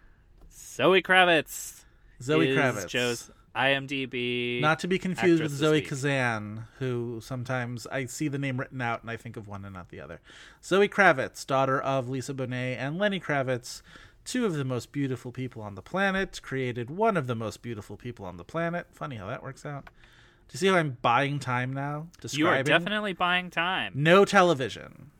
Zoe 0.53 1.03
Kravitz. 1.03 1.85
Zoe 2.23 2.49
Kravitz. 2.49 2.87
Joe's 2.87 3.31
IMDb. 3.55 4.61
Not 4.61 4.79
to 4.81 4.89
be 4.89 4.99
confused 4.99 5.43
with 5.43 5.53
Zoe. 5.53 5.83
Kazan, 5.83 6.65
who 6.79 7.21
sometimes 7.23 7.87
I 7.89 8.07
see 8.07 8.29
the 8.29 8.39
name 8.39 8.59
written 8.59 8.81
out 8.81 9.03
and 9.03 9.11
I 9.11 9.17
think 9.17 9.37
of 9.37 9.49
one 9.49 9.65
and 9.65 9.75
not 9.75 9.89
the 9.89 10.01
other. 10.01 10.21
Zoe 10.63 10.89
Kravitz, 10.89 11.45
daughter 11.47 11.81
of 11.81 12.09
Lisa 12.09 12.33
Bonet 12.35 12.77
and 12.79 12.99
Lenny 12.99 13.19
Kravitz, 13.19 13.83
two 14.25 14.45
of 14.47 14.55
the 14.55 14.65
most 14.65 14.93
beautiful 14.93 15.33
people 15.33 15.63
on 15.63 15.75
the 15.75 15.83
planet, 15.83 16.41
created 16.43 16.91
one 16.91 17.17
of 17.17 17.27
the 17.27 17.35
most 17.35 17.63
beautiful 17.63 17.97
people 17.97 18.25
on 18.27 18.37
the 18.37 18.45
planet. 18.45 18.87
Funny 18.93 19.17
how 19.17 19.27
that 19.29 19.43
works 19.43 19.65
out. 19.67 19.85
Do 19.87 20.53
you 20.55 20.59
see 20.59 20.67
how 20.69 20.77
I'm 20.77 20.99
buying 21.03 21.39
time 21.39 21.73
now? 21.73 22.09
You 22.33 22.47
are 22.49 22.57
Describing 22.63 22.65
definitely 22.65 23.13
buying 23.13 23.51
time. 23.51 23.93
no 23.95 24.25
television. 24.25 25.11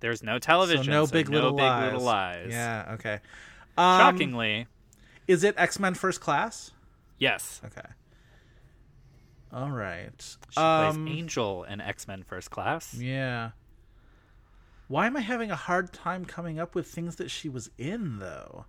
There's 0.00 0.22
no 0.22 0.38
television, 0.38 0.84
so 0.84 0.90
no 0.90 1.06
big, 1.06 1.28
no 1.28 1.34
little, 1.36 1.52
big 1.52 1.62
lies. 1.64 1.84
little 1.92 2.06
lies. 2.06 2.46
Yeah, 2.50 2.90
okay. 2.94 3.14
Um, 3.76 3.98
Shockingly, 4.00 4.66
Is 5.26 5.42
it 5.44 5.54
X 5.58 5.78
Men 5.80 5.94
First 5.94 6.20
Class? 6.20 6.70
yes. 7.18 7.60
Okay. 7.64 7.88
All 9.52 9.70
right. 9.70 10.36
She 10.50 10.60
Um, 10.60 11.04
plays 11.06 11.16
Angel 11.18 11.64
in 11.64 11.80
X 11.80 12.06
Men 12.06 12.22
First 12.22 12.50
Class. 12.50 12.94
Yeah. 12.94 13.50
Why 14.88 15.06
am 15.06 15.16
I 15.16 15.20
having 15.20 15.50
a 15.50 15.56
hard 15.56 15.92
time 15.92 16.24
coming 16.24 16.58
up 16.58 16.74
with 16.74 16.86
things 16.88 17.16
that 17.16 17.30
she 17.30 17.48
was 17.48 17.70
in, 17.78 18.18
though? 18.18 18.64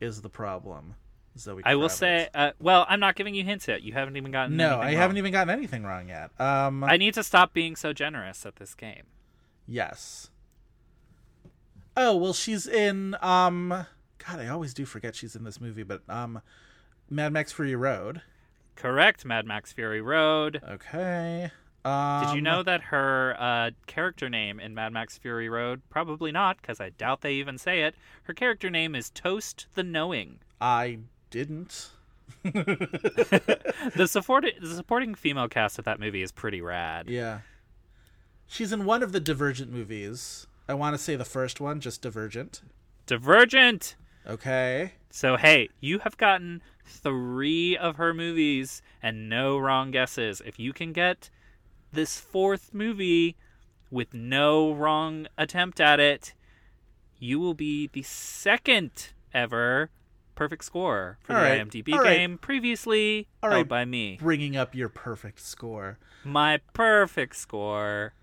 Is 0.00 0.22
the 0.22 0.30
problem. 0.30 0.94
Zoe 1.38 1.62
I 1.64 1.76
will 1.76 1.88
say, 1.88 2.28
uh, 2.34 2.50
well, 2.58 2.84
I'm 2.88 3.00
not 3.00 3.14
giving 3.14 3.34
you 3.34 3.44
hints 3.44 3.66
yet. 3.68 3.82
You 3.82 3.92
haven't 3.92 4.16
even 4.16 4.32
gotten. 4.32 4.56
No, 4.56 4.78
I 4.80 4.86
wrong. 4.86 4.94
haven't 4.94 5.16
even 5.18 5.32
gotten 5.32 5.50
anything 5.50 5.84
wrong 5.84 6.08
yet. 6.08 6.30
Um, 6.40 6.82
I 6.84 6.96
need 6.96 7.14
to 7.14 7.22
stop 7.22 7.54
being 7.54 7.76
so 7.76 7.92
generous 7.92 8.44
at 8.44 8.56
this 8.56 8.74
game. 8.74 9.04
yes. 9.66 10.28
Oh, 11.94 12.16
well, 12.16 12.32
she's 12.32 12.66
in, 12.66 13.16
um, 13.20 13.68
God, 13.68 14.40
I 14.40 14.48
always 14.48 14.72
do 14.72 14.86
forget 14.86 15.14
she's 15.14 15.36
in 15.36 15.44
this 15.44 15.60
movie, 15.60 15.82
but, 15.82 16.00
um, 16.08 16.40
Mad 17.10 17.34
Max 17.34 17.52
Fury 17.52 17.76
Road. 17.76 18.22
Correct, 18.76 19.26
Mad 19.26 19.44
Max 19.44 19.72
Fury 19.72 20.00
Road. 20.00 20.62
Okay. 20.66 21.50
Um, 21.84 22.26
Did 22.26 22.36
you 22.36 22.42
know 22.42 22.62
that 22.62 22.80
her 22.82 23.34
uh, 23.38 23.70
character 23.86 24.28
name 24.28 24.60
in 24.60 24.74
Mad 24.74 24.92
Max 24.92 25.18
Fury 25.18 25.48
Road? 25.48 25.82
Probably 25.90 26.30
not, 26.30 26.60
because 26.60 26.80
I 26.80 26.90
doubt 26.90 27.22
they 27.22 27.34
even 27.34 27.58
say 27.58 27.82
it. 27.82 27.96
Her 28.24 28.34
character 28.34 28.70
name 28.70 28.94
is 28.94 29.10
Toast 29.10 29.66
the 29.74 29.82
Knowing. 29.82 30.38
I 30.60 30.98
didn't. 31.30 31.90
The, 32.44 34.06
support- 34.10 34.46
the 34.60 34.74
supporting 34.74 35.14
female 35.14 35.48
cast 35.48 35.78
of 35.78 35.84
that 35.84 36.00
movie 36.00 36.22
is 36.22 36.32
pretty 36.32 36.60
rad. 36.60 37.08
Yeah. 37.08 37.40
She's 38.46 38.72
in 38.72 38.84
one 38.84 39.02
of 39.02 39.12
the 39.12 39.20
Divergent 39.20 39.72
movies. 39.72 40.46
I 40.68 40.74
want 40.74 40.94
to 40.94 40.98
say 40.98 41.16
the 41.16 41.24
first 41.24 41.60
one, 41.60 41.80
just 41.80 42.02
Divergent. 42.02 42.62
Divergent! 43.06 43.96
Okay. 44.26 44.92
So, 45.10 45.36
hey, 45.36 45.68
you 45.80 45.98
have 46.00 46.16
gotten 46.16 46.62
three 46.84 47.76
of 47.76 47.96
her 47.96 48.14
movies 48.14 48.82
and 49.02 49.28
no 49.28 49.58
wrong 49.58 49.90
guesses. 49.90 50.40
If 50.44 50.58
you 50.58 50.72
can 50.72 50.92
get 50.92 51.28
this 51.92 52.18
fourth 52.18 52.72
movie 52.74 53.36
with 53.90 54.14
no 54.14 54.72
wrong 54.72 55.26
attempt 55.36 55.80
at 55.80 56.00
it, 56.00 56.34
you 57.18 57.38
will 57.38 57.54
be 57.54 57.88
the 57.92 58.02
second 58.02 59.10
ever 59.34 59.90
perfect 60.34 60.64
score 60.64 61.18
for 61.22 61.34
All 61.34 61.40
the 61.40 61.44
right, 61.44 61.60
IMDb 61.68 61.92
all 61.92 62.00
right. 62.00 62.16
game. 62.16 62.38
Previously 62.38 63.28
All 63.42 63.50
held 63.50 63.60
right. 63.60 63.68
by 63.68 63.84
me. 63.84 64.18
Bringing 64.20 64.56
up 64.56 64.74
your 64.74 64.88
perfect 64.88 65.40
score. 65.40 65.98
My 66.24 66.58
perfect 66.72 67.36
score 67.36 68.14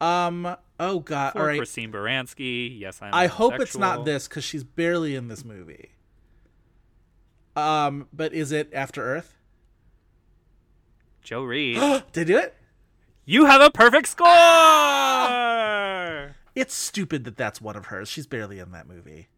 Um. 0.00 0.56
Oh 0.80 0.98
God. 0.98 1.32
for 1.34 1.38
All 1.40 1.46
right. 1.46 1.58
Christine 1.58 1.92
Baranski. 1.92 2.78
Yes, 2.78 3.00
I'm. 3.00 3.14
I 3.14 3.28
hope 3.28 3.60
it's 3.60 3.76
not 3.76 4.04
this 4.04 4.26
because 4.26 4.42
she's 4.42 4.64
barely 4.64 5.14
in 5.14 5.28
this 5.28 5.44
movie. 5.44 5.92
Um. 7.54 8.08
But 8.12 8.32
is 8.32 8.50
it 8.50 8.68
After 8.74 9.02
Earth? 9.02 9.34
Joe 11.22 11.44
Reed. 11.44 11.76
Did 12.12 12.26
do 12.26 12.36
it? 12.38 12.56
You 13.24 13.46
have 13.46 13.60
a 13.60 13.70
perfect 13.70 14.08
score. 14.08 14.28
It's 16.54 16.74
stupid 16.74 17.24
that 17.24 17.36
that's 17.36 17.60
one 17.60 17.76
of 17.76 17.86
hers. 17.86 18.08
She's 18.08 18.26
barely 18.26 18.58
in 18.58 18.72
that 18.72 18.86
movie. 18.86 19.28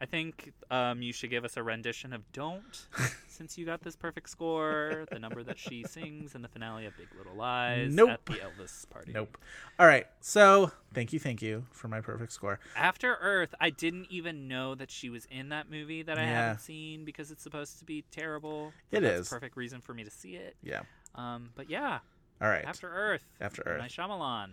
I 0.00 0.06
think 0.06 0.52
um, 0.70 1.00
you 1.00 1.12
should 1.14 1.30
give 1.30 1.44
us 1.46 1.56
a 1.56 1.62
rendition 1.62 2.12
of 2.12 2.30
"Don't," 2.32 2.86
since 3.28 3.56
you 3.56 3.64
got 3.64 3.80
this 3.82 3.96
perfect 3.96 4.28
score. 4.28 5.06
The 5.10 5.18
number 5.18 5.42
that 5.44 5.58
she 5.58 5.82
sings 5.84 6.34
in 6.34 6.42
the 6.42 6.48
finale 6.48 6.84
of 6.84 6.94
Big 6.98 7.06
Little 7.16 7.34
Lies 7.36 7.94
Nope. 7.94 8.10
at 8.10 8.26
the 8.26 8.34
Elvis 8.34 8.86
party. 8.90 9.12
Nope. 9.14 9.38
All 9.78 9.86
right. 9.86 10.06
So 10.20 10.72
thank 10.92 11.14
you, 11.14 11.18
thank 11.20 11.40
you 11.40 11.64
for 11.70 11.88
my 11.88 12.02
perfect 12.02 12.32
score. 12.32 12.58
After 12.76 13.14
Earth, 13.20 13.54
I 13.60 13.70
didn't 13.70 14.08
even 14.10 14.46
know 14.46 14.74
that 14.74 14.90
she 14.90 15.08
was 15.08 15.26
in 15.30 15.48
that 15.50 15.70
movie 15.70 16.02
that 16.02 16.18
I 16.18 16.22
Yeah. 16.24 16.28
haven't 16.48 16.60
seen 16.60 17.04
because 17.06 17.30
it's 17.30 17.42
supposed 17.42 17.78
to 17.78 17.86
be 17.86 18.04
terrible. 18.10 18.72
It 18.90 19.04
is. 19.04 19.28
a 19.28 19.30
perfect 19.36 19.56
reason 19.56 19.80
for 19.80 19.94
me 19.94 20.04
to 20.04 20.10
see 20.10 20.34
it. 20.34 20.56
Yeah. 20.62 20.82
Um, 21.14 21.50
but 21.54 21.70
yeah, 21.70 22.00
All 22.40 22.48
right. 22.48 22.64
After 22.64 22.88
Earth. 22.88 23.24
After 23.40 23.62
Earth. 23.66 23.80
Night 23.80 23.90
Shyamalan. 23.90 24.50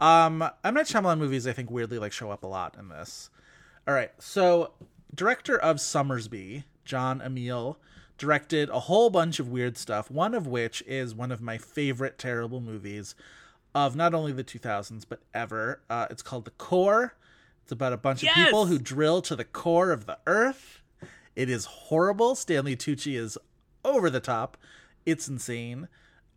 Um, 0.00 0.42
M 0.64 0.74
Night 0.74 0.86
Shyamalan 0.86 1.18
movies, 1.18 1.46
I 1.46 1.52
think, 1.52 1.70
weirdly 1.70 1.98
like 1.98 2.12
show 2.12 2.30
up 2.30 2.42
a 2.42 2.46
lot 2.46 2.76
in 2.78 2.88
this. 2.88 3.30
All 3.88 3.94
right, 3.94 4.10
so 4.18 4.72
director 5.14 5.56
of 5.56 5.76
Sommersby, 5.76 6.64
Jon 6.84 7.20
Amiel, 7.22 7.78
directed 8.18 8.68
a 8.70 8.80
whole 8.80 9.10
bunch 9.10 9.38
of 9.40 9.48
weird 9.48 9.78
stuff. 9.78 10.10
One 10.10 10.34
of 10.34 10.46
which 10.46 10.82
is 10.86 11.14
one 11.14 11.30
of 11.32 11.40
my 11.40 11.56
favorite 11.56 12.18
terrible 12.18 12.60
movies 12.60 13.14
of 13.74 13.94
not 13.96 14.12
only 14.14 14.32
the 14.32 14.44
2000s 14.44 15.04
but 15.08 15.20
ever. 15.34 15.80
Uh, 15.88 16.06
it's 16.10 16.22
called 16.22 16.44
The 16.46 16.50
Core. 16.52 17.14
It's 17.62 17.72
about 17.72 17.92
a 17.92 17.96
bunch 17.96 18.22
Yes! 18.22 18.36
of 18.36 18.44
people 18.44 18.66
who 18.66 18.78
drill 18.78 19.22
to 19.22 19.34
the 19.36 19.44
core 19.44 19.90
of 19.90 20.06
the 20.06 20.18
Earth. 20.26 20.82
It 21.34 21.48
is 21.50 21.64
horrible. 21.66 22.34
Stanley 22.34 22.76
Tucci 22.76 23.16
is 23.16 23.36
over 23.84 24.08
the 24.10 24.20
top. 24.20 24.56
It's 25.04 25.28
insane. 25.28 25.88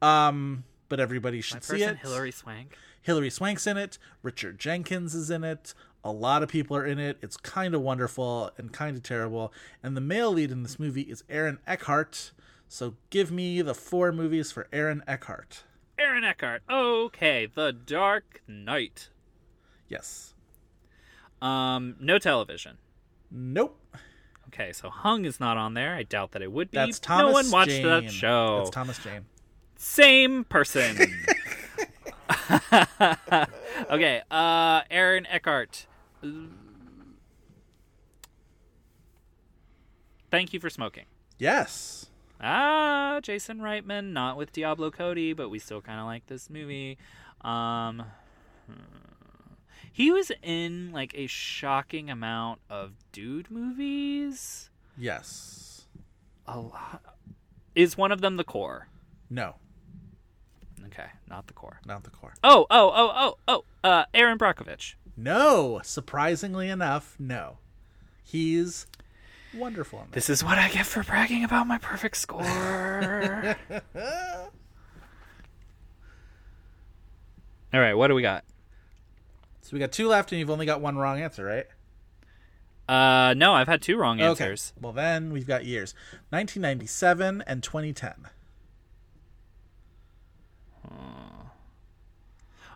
Um, 0.02 0.64
but 0.88 1.00
everybody 1.00 1.41
should 1.41 1.64
see 1.64 1.84
it. 1.84 1.97
Hilary 1.97 2.32
Swank. 2.32 2.76
Hilary 3.02 3.30
Swank's 3.30 3.68
in 3.68 3.78
it. 3.78 3.97
Richard 4.24 4.60
Jenkins 4.60 5.14
is 5.16 5.30
in 5.30 5.43
it. 5.43 5.74
A 6.04 6.12
lot 6.12 6.43
of 6.43 6.50
people 6.50 6.78
are 6.78 6.86
in 6.86 7.00
it. 7.00 7.18
It's 7.22 7.38
kind 7.38 7.76
of 7.76 7.82
wonderful 7.82 8.52
and 8.58 8.72
kind 8.72 8.95
of 8.95 9.04
terrible. 9.04 9.54
And 9.84 9.95
the 9.97 10.02
male 10.02 10.32
lead 10.32 10.52
in 10.52 10.64
this 10.64 10.80
movie 10.80 11.02
is 11.04 11.24
Aaron 11.30 11.60
Eckhart. 11.68 12.32
So 12.68 12.95
give 13.10 13.32
me 13.32 13.62
the 13.62 13.74
four 13.74 14.12
movies 14.12 14.52
for 14.52 14.68
Aaron 14.72 15.04
Eckhart. 15.08 15.64
Aaron 15.97 16.24
Eckhart. 16.24 16.62
Okay, 16.70 17.47
The 17.54 17.74
Dark 17.74 18.41
Knight. 18.47 19.10
Yes. 19.88 20.34
Um, 21.41 21.95
no 22.00 22.18
television. 22.20 22.78
Nope. 23.32 23.78
Okay, 24.47 24.72
so 24.72 24.89
Hung 24.89 25.26
is 25.26 25.39
not 25.39 25.58
on 25.58 25.74
there. 25.74 25.95
I 25.95 26.04
doubt 26.04 26.32
that 26.32 26.41
it 26.41 26.52
would 26.52 26.72
be. 26.72 26.78
That's 26.78 27.00
Thomas 27.00 27.26
no 27.26 27.32
one 27.32 27.52
watched 27.52 27.72
Jane. 27.72 27.86
that 27.86 28.12
show. 28.12 28.60
That's 28.60 28.70
Thomas 28.72 28.97
Jane. 29.00 29.26
Same 29.82 30.44
person. 30.44 30.98
okay, 33.90 34.22
uh 34.30 34.82
Aaron 34.92 35.26
Eckhart. 35.26 35.88
Thank 40.30 40.52
you 40.54 40.60
for 40.60 40.70
smoking. 40.70 41.06
Yes. 41.38 42.08
Ah, 42.42 43.22
Jason 43.24 43.60
Reitman, 43.60 44.12
not 44.12 44.36
with 44.36 44.52
Diablo 44.52 44.92
Cody, 44.92 45.32
but 45.32 45.48
we 45.48 45.60
still 45.60 45.82
kind 45.82 46.02
of 46.02 46.06
like 46.06 46.28
this 46.28 46.50
movie. 46.50 46.98
Um, 47.40 48.04
hmm. 48.68 49.54
he 49.94 50.12
was 50.12 50.30
in 50.44 50.92
like 50.92 51.14
a 51.16 51.28
shocking 51.28 52.10
amount 52.10 52.60
of 52.70 52.92
dude 53.14 53.50
movies. 53.50 54.70
Yes. 54.98 55.86
A 56.46 56.60
lot. 56.60 57.02
Is 57.76 57.98
one 57.98 58.12
of 58.12 58.20
them 58.20 58.36
the 58.36 58.44
core? 58.44 58.90
No. 59.30 59.56
Okay, 60.92 61.10
not 61.30 61.48
the 61.48 61.54
core. 61.54 61.80
Not 61.86 62.04
the 62.04 62.10
core. 62.10 62.34
Oh, 62.44 62.66
oh, 62.70 62.92
oh, 62.94 63.12
oh, 63.16 63.38
oh. 63.48 63.88
Uh, 63.88 64.06
Erin 64.14 64.38
Brockovich. 64.38 64.96
No. 65.16 65.82
Surprisingly 65.84 66.70
enough, 66.70 67.16
no. 67.20 67.58
He's 68.24 68.88
wonderful 69.54 70.00
in 70.00 70.06
this. 70.12 70.28
This 70.28 70.40
is 70.40 70.44
what 70.44 70.58
I 70.58 70.70
get 70.70 70.86
for 70.86 71.04
bragging 71.04 71.44
about 71.44 71.68
my 71.68 71.78
perfect 71.78 72.18
score. 72.18 72.44
All 77.72 77.80
right, 77.80 77.94
what 77.94 78.08
do 78.08 78.16
we 78.16 78.22
got? 78.24 78.44
So 79.62 79.70
we 79.74 79.80
got 79.80 79.92
two 79.92 80.08
left, 80.08 80.32
and 80.32 80.40
you've 80.40 80.50
only 80.50 80.66
got 80.66 80.82
one 80.82 80.98
wrong 80.98 81.22
answer, 81.22 81.46
right? 81.46 81.68
Uh, 82.88 83.36
no, 83.36 83.54
I've 83.54 83.68
had 83.68 83.84
two 83.84 83.98
wrong 83.98 84.20
answers. 84.20 84.74
Okay. 84.76 84.84
Well, 84.84 84.94
then 84.94 85.32
we've 85.32 85.46
got 85.46 85.66
years 85.66 85.94
1997 86.32 87.44
and 87.46 87.62
2010. 87.62 88.30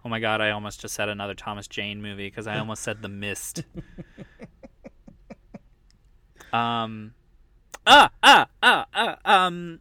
Oh 0.05 0.09
my 0.09 0.19
god, 0.19 0.41
I 0.41 0.51
almost 0.51 0.81
just 0.81 0.95
said 0.95 1.07
another 1.07 1.33
Thomas 1.33 1.67
Jane 1.67 2.01
movie 2.01 2.27
because 2.27 2.45
I 2.45 2.59
almost 2.59 2.83
said 2.83 3.01
The 3.01 3.09
Mist. 3.09 3.63
um, 6.53 7.13
ah, 7.87 8.09
ah, 8.21 8.47
ah, 8.61 8.85
ah, 8.93 9.17
um, 9.23 9.79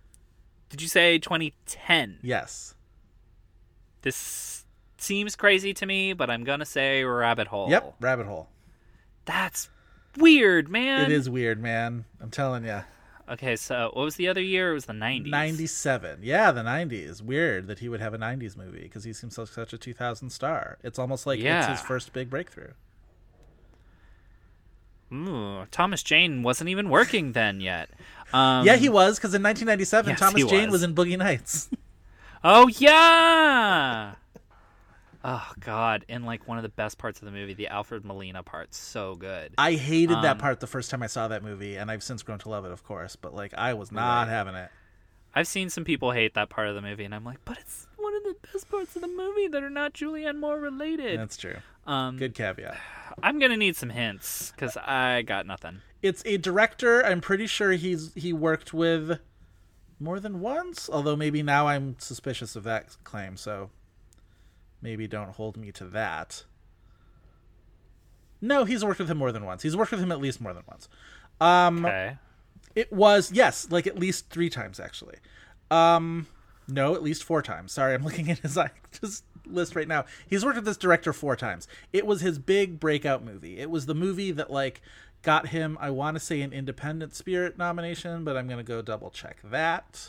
did 0.70 0.80
you 0.80 0.86
say 0.86 1.18
2010? 1.18 2.20
Yes. 2.22 2.76
This 4.02 4.64
seems 4.98 5.34
crazy 5.34 5.74
to 5.74 5.86
me, 5.86 6.12
but 6.12 6.30
I'm 6.30 6.44
gonna 6.44 6.64
say 6.64 7.02
Rabbit 7.02 7.48
Hole. 7.48 7.68
Yep. 7.68 7.96
Rabbit 8.00 8.26
hole. 8.26 8.48
That's 9.24 9.70
weird, 10.16 10.68
man. 10.68 11.10
It 11.10 11.14
is 11.14 11.28
weird, 11.28 11.60
man. 11.60 12.04
I'm 12.20 12.30
telling 12.30 12.64
you. 12.64 12.82
Okay, 13.32 13.56
so 13.56 13.90
what 13.94 14.04
was 14.04 14.16
the 14.16 14.28
other 14.28 14.42
year? 14.42 14.72
It 14.72 14.74
was 14.74 14.84
the 14.84 14.92
90s. 14.92 15.26
97. 15.30 16.18
Yeah, 16.22 16.52
the 16.52 16.60
90s. 16.62 17.22
Weird 17.22 17.66
that 17.68 17.78
he 17.78 17.88
would 17.88 18.00
have 18.00 18.12
a 18.12 18.18
90s 18.18 18.56
movie 18.58 18.82
because 18.82 19.04
he 19.04 19.12
seems 19.14 19.38
like 19.38 19.48
such 19.48 19.72
a 19.72 19.78
2000 19.78 20.28
star. 20.30 20.76
It's 20.82 20.98
almost 20.98 21.26
like 21.26 21.40
Yeah. 21.40 21.60
it's 21.70 21.80
his 21.80 21.80
first 21.80 22.12
big 22.12 22.28
breakthrough. 22.28 22.72
Ooh, 25.12 25.66
Thomas 25.70 26.02
Jane 26.02 26.42
wasn't 26.42 26.68
even 26.70 26.88
working 26.90 27.32
then 27.32 27.60
yet. 27.60 27.90
Um, 28.32 28.66
yeah, 28.66 28.76
he 28.76 28.88
was 28.88 29.16
because 29.18 29.34
in 29.34 29.42
1997, 29.42 30.10
yes, 30.10 30.18
Thomas 30.18 30.44
Jane 30.50 30.64
was. 30.70 30.80
was 30.80 30.82
in 30.82 30.94
Boogie 30.94 31.18
Nights. 31.18 31.68
Oh 32.44 32.66
yeah. 32.68 34.14
Oh 35.24 35.52
god, 35.60 36.04
in 36.08 36.24
like 36.24 36.48
one 36.48 36.56
of 36.58 36.62
the 36.62 36.68
best 36.68 36.98
parts 36.98 37.20
of 37.20 37.26
the 37.26 37.32
movie, 37.32 37.54
the 37.54 37.68
Alfred 37.68 38.04
Molina 38.04 38.42
part, 38.42 38.74
so 38.74 39.14
good. 39.14 39.54
I 39.56 39.74
hated 39.74 40.16
that 40.16 40.32
Um, 40.32 40.38
part 40.38 40.58
the 40.60 40.66
first 40.66 40.90
time 40.90 41.02
I 41.02 41.06
saw 41.06 41.28
that 41.28 41.42
movie, 41.44 41.76
and 41.76 41.90
I've 41.90 42.02
since 42.02 42.22
grown 42.22 42.38
to 42.40 42.48
love 42.48 42.64
it, 42.64 42.72
of 42.72 42.82
course. 42.84 43.14
But 43.16 43.32
like, 43.34 43.54
I 43.54 43.74
was 43.74 43.92
not 43.92 44.22
Right. 44.26 44.28
having 44.32 44.54
it. 44.56 44.70
I've 45.34 45.46
seen 45.46 45.70
some 45.70 45.84
people 45.84 46.10
hate 46.10 46.34
that 46.34 46.50
part 46.50 46.66
of 46.68 46.74
the 46.74 46.82
movie, 46.82 47.04
and 47.04 47.14
I'm 47.14 47.24
like, 47.24 47.38
but 47.44 47.56
it's 47.58 47.86
one 47.96 48.14
of 48.16 48.22
the 48.24 48.36
best 48.52 48.68
parts 48.70 48.96
of 48.96 49.02
the 49.02 49.08
movie 49.08 49.46
that 49.48 49.62
are 49.62 49.70
not 49.70 49.94
Julianne 49.94 50.38
Moore 50.38 50.58
related. 50.58 51.18
That's 51.20 51.36
true. 51.36 51.56
Um, 51.86 52.16
Good 52.16 52.34
caveat. 52.34 52.76
I'm 53.22 53.38
gonna 53.38 53.56
need 53.56 53.76
some 53.76 53.90
hints 53.90 54.50
because 54.52 54.76
I 54.76 55.22
got 55.22 55.46
nothing. 55.46 55.82
It's 56.02 56.22
a 56.26 56.36
director. 56.36 57.04
I'm 57.04 57.20
pretty 57.20 57.46
sure 57.46 57.72
he's 57.72 58.12
he 58.14 58.32
worked 58.32 58.74
with 58.74 59.20
more 60.00 60.18
than 60.18 60.40
once. 60.40 60.90
Although 60.92 61.14
maybe 61.16 61.42
now 61.42 61.68
I'm 61.68 61.96
suspicious 61.98 62.56
of 62.56 62.64
that 62.64 62.96
claim. 63.04 63.36
So 63.36 63.70
maybe 64.82 65.06
don't 65.06 65.30
hold 65.30 65.56
me 65.56 65.72
to 65.72 65.84
that. 65.86 66.44
No, 68.40 68.64
he's 68.64 68.84
worked 68.84 68.98
with 68.98 69.08
him 69.10 69.18
more 69.18 69.30
than 69.32 69.44
once. 69.44 69.62
He's 69.62 69.76
worked 69.76 69.92
with 69.92 70.00
him 70.00 70.10
at 70.12 70.20
least 70.20 70.40
more 70.40 70.52
than 70.52 70.64
once. 70.68 70.88
Um, 71.40 71.84
Okay. 71.86 72.18
It 72.74 72.92
was 72.92 73.30
yes, 73.32 73.68
like 73.70 73.86
at 73.86 73.98
least 73.98 74.30
three 74.30 74.48
times 74.50 74.80
actually. 74.80 75.16
Um, 75.70 76.26
no, 76.68 76.94
at 76.94 77.02
least 77.02 77.22
four 77.24 77.42
times. 77.42 77.72
Sorry, 77.72 77.94
I'm 77.94 78.04
looking 78.04 78.30
at 78.30 78.38
his 78.38 78.58
just 79.00 79.24
list 79.46 79.76
right 79.76 79.88
now. 79.88 80.04
He's 80.26 80.44
worked 80.44 80.56
with 80.56 80.64
this 80.64 80.76
director 80.76 81.12
four 81.12 81.36
times. 81.36 81.68
It 81.92 82.06
was 82.06 82.20
his 82.20 82.38
big 82.38 82.80
breakout 82.80 83.24
movie. 83.24 83.58
It 83.58 83.70
was 83.70 83.86
the 83.86 83.94
movie 83.94 84.32
that 84.32 84.50
like 84.50 84.80
got 85.22 85.48
him. 85.48 85.76
I 85.80 85.90
want 85.90 86.16
to 86.16 86.20
say 86.20 86.40
an 86.40 86.52
Independent 86.52 87.14
Spirit 87.14 87.58
nomination, 87.58 88.24
but 88.24 88.36
I'm 88.36 88.48
gonna 88.48 88.62
go 88.62 88.82
double 88.82 89.10
check 89.10 89.38
that. 89.44 90.08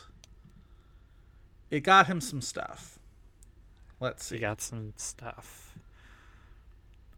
It 1.69 1.82
got 1.82 2.07
him 2.07 2.21
some 2.21 2.41
stuff. 2.41 2.99
Let's 4.03 4.25
see. 4.25 4.35
He 4.35 4.41
got 4.41 4.59
some 4.61 4.93
stuff. 4.97 5.73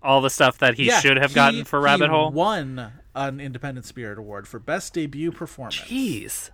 All 0.03 0.21
the 0.21 0.29
stuff 0.29 0.59
that 0.59 0.75
he 0.75 0.86
Yeah, 0.86 0.99
should 0.99 1.17
have 1.17 1.31
he- 1.31 1.36
gotten 1.36 1.63
for 1.65 1.79
Rabbit 1.81 2.05
he 2.11 2.15
Hole. 2.15 2.31
Won 2.31 2.91
an 3.15 3.39
Independent 3.39 3.86
Spirit 3.88 4.19
Award 4.19 4.47
for 4.47 4.59
best 4.59 4.93
debut 4.93 5.31
performance. 5.31 5.77
Jeez. 5.77 6.51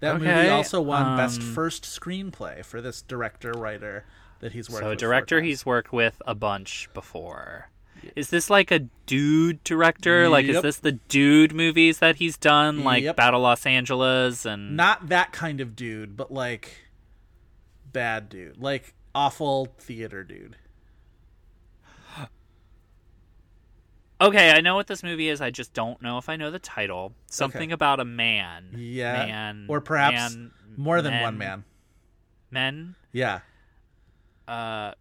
That 0.00 0.20
movie 0.20 0.48
also 0.48 0.80
won 0.82 1.16
Best 1.16 1.40
um, 1.40 1.54
First 1.54 1.84
Screenplay 1.84 2.64
for 2.64 2.82
this 2.82 3.00
director 3.00 3.52
writer 3.52 4.04
that 4.40 4.52
he's 4.52 4.68
worked 4.68 4.82
So 4.82 4.86
a 4.88 4.90
with. 4.90 4.98
director 4.98 5.40
he's 5.40 5.64
worked 5.64 5.92
with 5.92 6.20
a 6.26 6.34
bunch 6.34 6.88
before. 6.92 7.70
Is 8.14 8.28
this 8.30 8.50
like 8.50 8.70
a 8.70 8.80
dude 9.06 9.64
director? 9.64 10.28
Like, 10.28 10.44
is 10.46 10.60
this 10.62 10.76
the 10.78 10.92
dude 10.92 11.54
movies 11.54 11.98
that 12.00 12.16
he's 12.16 12.36
done, 12.36 12.84
like 12.84 13.04
Yep. 13.04 13.16
Battle 13.16 13.40
Los 13.40 13.64
Angeles 13.64 14.44
and 14.44 14.76
Not 14.76 15.08
that 15.08 15.32
kind 15.32 15.60
of 15.62 15.74
dude, 15.76 16.14
but 16.16 16.30
like 16.30 16.88
bad 17.90 18.28
dude, 18.28 18.58
like 18.60 18.92
awful 19.16 19.66
theater 19.78 20.22
dude. 20.22 20.56
Okay, 24.20 24.50
I 24.50 24.60
know 24.62 24.74
what 24.76 24.86
this 24.86 25.02
movie 25.02 25.28
is. 25.28 25.40
I 25.42 25.50
just 25.50 25.74
don't 25.74 26.00
know 26.00 26.16
if 26.16 26.28
I 26.30 26.36
know 26.36 26.50
the 26.50 26.58
title. 26.58 27.12
Something 27.30 27.68
Okay. 27.68 27.72
about 27.74 28.00
a 28.00 28.04
man. 28.04 28.70
Yeah, 28.74 29.26
man, 29.26 29.66
or 29.68 29.80
perhaps 29.82 30.34
man- 30.34 30.52
more 30.76 31.02
than 31.02 31.12
men- 31.12 31.22
one 31.22 31.38
man. 31.38 31.64
Men. 32.50 32.94
Yeah, 33.12 33.40
Uh, 34.48 34.92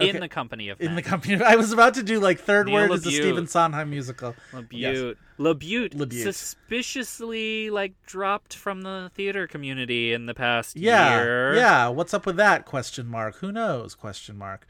Okay. 0.00 0.10
in 0.14 0.20
the 0.20 0.28
company 0.28 0.68
of 0.68 0.80
in 0.80 0.94
the 0.94 1.02
company. 1.02 1.34
Of, 1.34 1.42
I 1.42 1.56
was 1.56 1.72
about 1.72 1.94
to 1.94 2.02
do 2.02 2.20
like 2.20 2.38
third 2.38 2.66
Neil 2.66 2.74
word 2.88 2.92
is 2.92 3.04
a 3.06 3.08
LaBute. 3.10 3.12
Stephen 3.14 3.46
Sondheim 3.46 3.90
musical. 3.90 4.34
Labute. 4.52 5.16
Labute. 5.38 5.94
Labute. 5.94 6.22
Suspiciously, 6.22 7.70
like, 7.70 7.94
dropped 8.06 8.54
from 8.56 8.82
the 8.82 9.10
theater 9.14 9.46
community 9.46 10.12
in 10.12 10.26
the 10.26 10.34
past 10.34 10.76
Yeah, 10.76 11.20
year. 11.20 11.54
yeah. 11.56 11.88
What's 11.88 12.14
up 12.14 12.26
with 12.26 12.36
that? 12.36 12.64
Question 12.64 13.06
mark. 13.06 13.36
Who 13.36 13.50
knows? 13.52 13.94
Question 13.94 14.36
mark. 14.38 14.66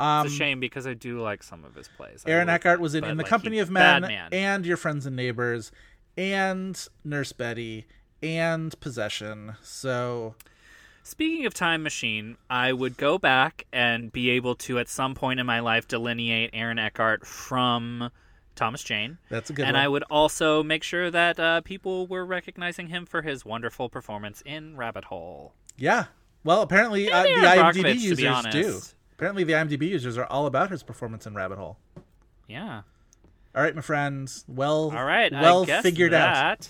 Um, 0.00 0.26
It's 0.26 0.34
a 0.34 0.38
shame 0.38 0.60
because 0.60 0.86
I 0.86 0.94
do 0.94 1.20
like 1.20 1.42
some 1.42 1.64
of 1.64 1.74
his 1.74 1.88
plays. 1.96 2.22
I 2.26 2.30
Aaron 2.30 2.46
would- 2.46 2.52
Eckhart 2.54 2.78
was 2.80 2.94
in 2.94 3.02
In 3.04 3.16
the 3.16 3.24
like, 3.24 3.30
Company 3.30 3.58
of 3.58 3.70
Men, 3.70 4.02
man. 4.02 4.28
and 4.32 4.64
Your 4.64 4.76
Friends 4.76 5.06
and 5.06 5.16
Neighbors 5.16 5.72
and 6.16 6.88
Nurse 7.04 7.32
Betty 7.32 7.86
and 8.22 8.78
Possession. 8.80 9.56
So 9.60 10.36
Speaking 11.08 11.46
of 11.46 11.54
time 11.54 11.82
machine, 11.82 12.36
I 12.50 12.70
would 12.70 12.98
go 12.98 13.16
back 13.16 13.64
and 13.72 14.12
be 14.12 14.28
able 14.28 14.54
to, 14.56 14.78
at 14.78 14.90
some 14.90 15.14
point 15.14 15.40
in 15.40 15.46
my 15.46 15.60
life, 15.60 15.88
delineate 15.88 16.50
Aaron 16.52 16.78
Eckhart 16.78 17.26
from 17.26 18.10
Thomas 18.54 18.82
Jane. 18.82 19.16
that's 19.30 19.48
a 19.48 19.54
good 19.54 19.64
and 19.64 19.74
one. 19.74 19.82
I 19.82 19.88
would 19.88 20.02
also 20.10 20.62
make 20.62 20.82
sure 20.82 21.10
that 21.10 21.40
uh, 21.40 21.62
people 21.62 22.06
were 22.06 22.26
recognizing 22.26 22.88
him 22.88 23.06
for 23.06 23.22
his 23.22 23.42
wonderful 23.42 23.88
performance 23.88 24.42
in 24.44 24.76
Rabbit 24.76 25.04
Hole. 25.04 25.54
yeah. 25.78 26.04
Well, 26.44 26.60
apparently 26.60 27.10
uh, 27.10 27.22
the 27.22 27.28
IMDb 27.30 27.72
Brockovich, 27.72 28.00
users 28.00 28.44
do. 28.52 28.80
Apparently 29.14 29.44
the 29.44 29.54
IMDb 29.54 29.88
users 29.88 30.18
are 30.18 30.26
all 30.26 30.44
about 30.44 30.70
his 30.70 30.82
performance 30.82 31.26
in 31.26 31.34
Rabbit 31.34 31.56
Hole. 31.56 31.78
Yeah. 32.46 32.82
All 33.56 33.62
right, 33.62 33.74
my 33.74 33.80
friends. 33.80 34.44
Well, 34.46 34.94
All 34.94 35.04
right. 35.06 35.32
well 35.32 35.64
figured 35.64 36.12
out. 36.12 36.68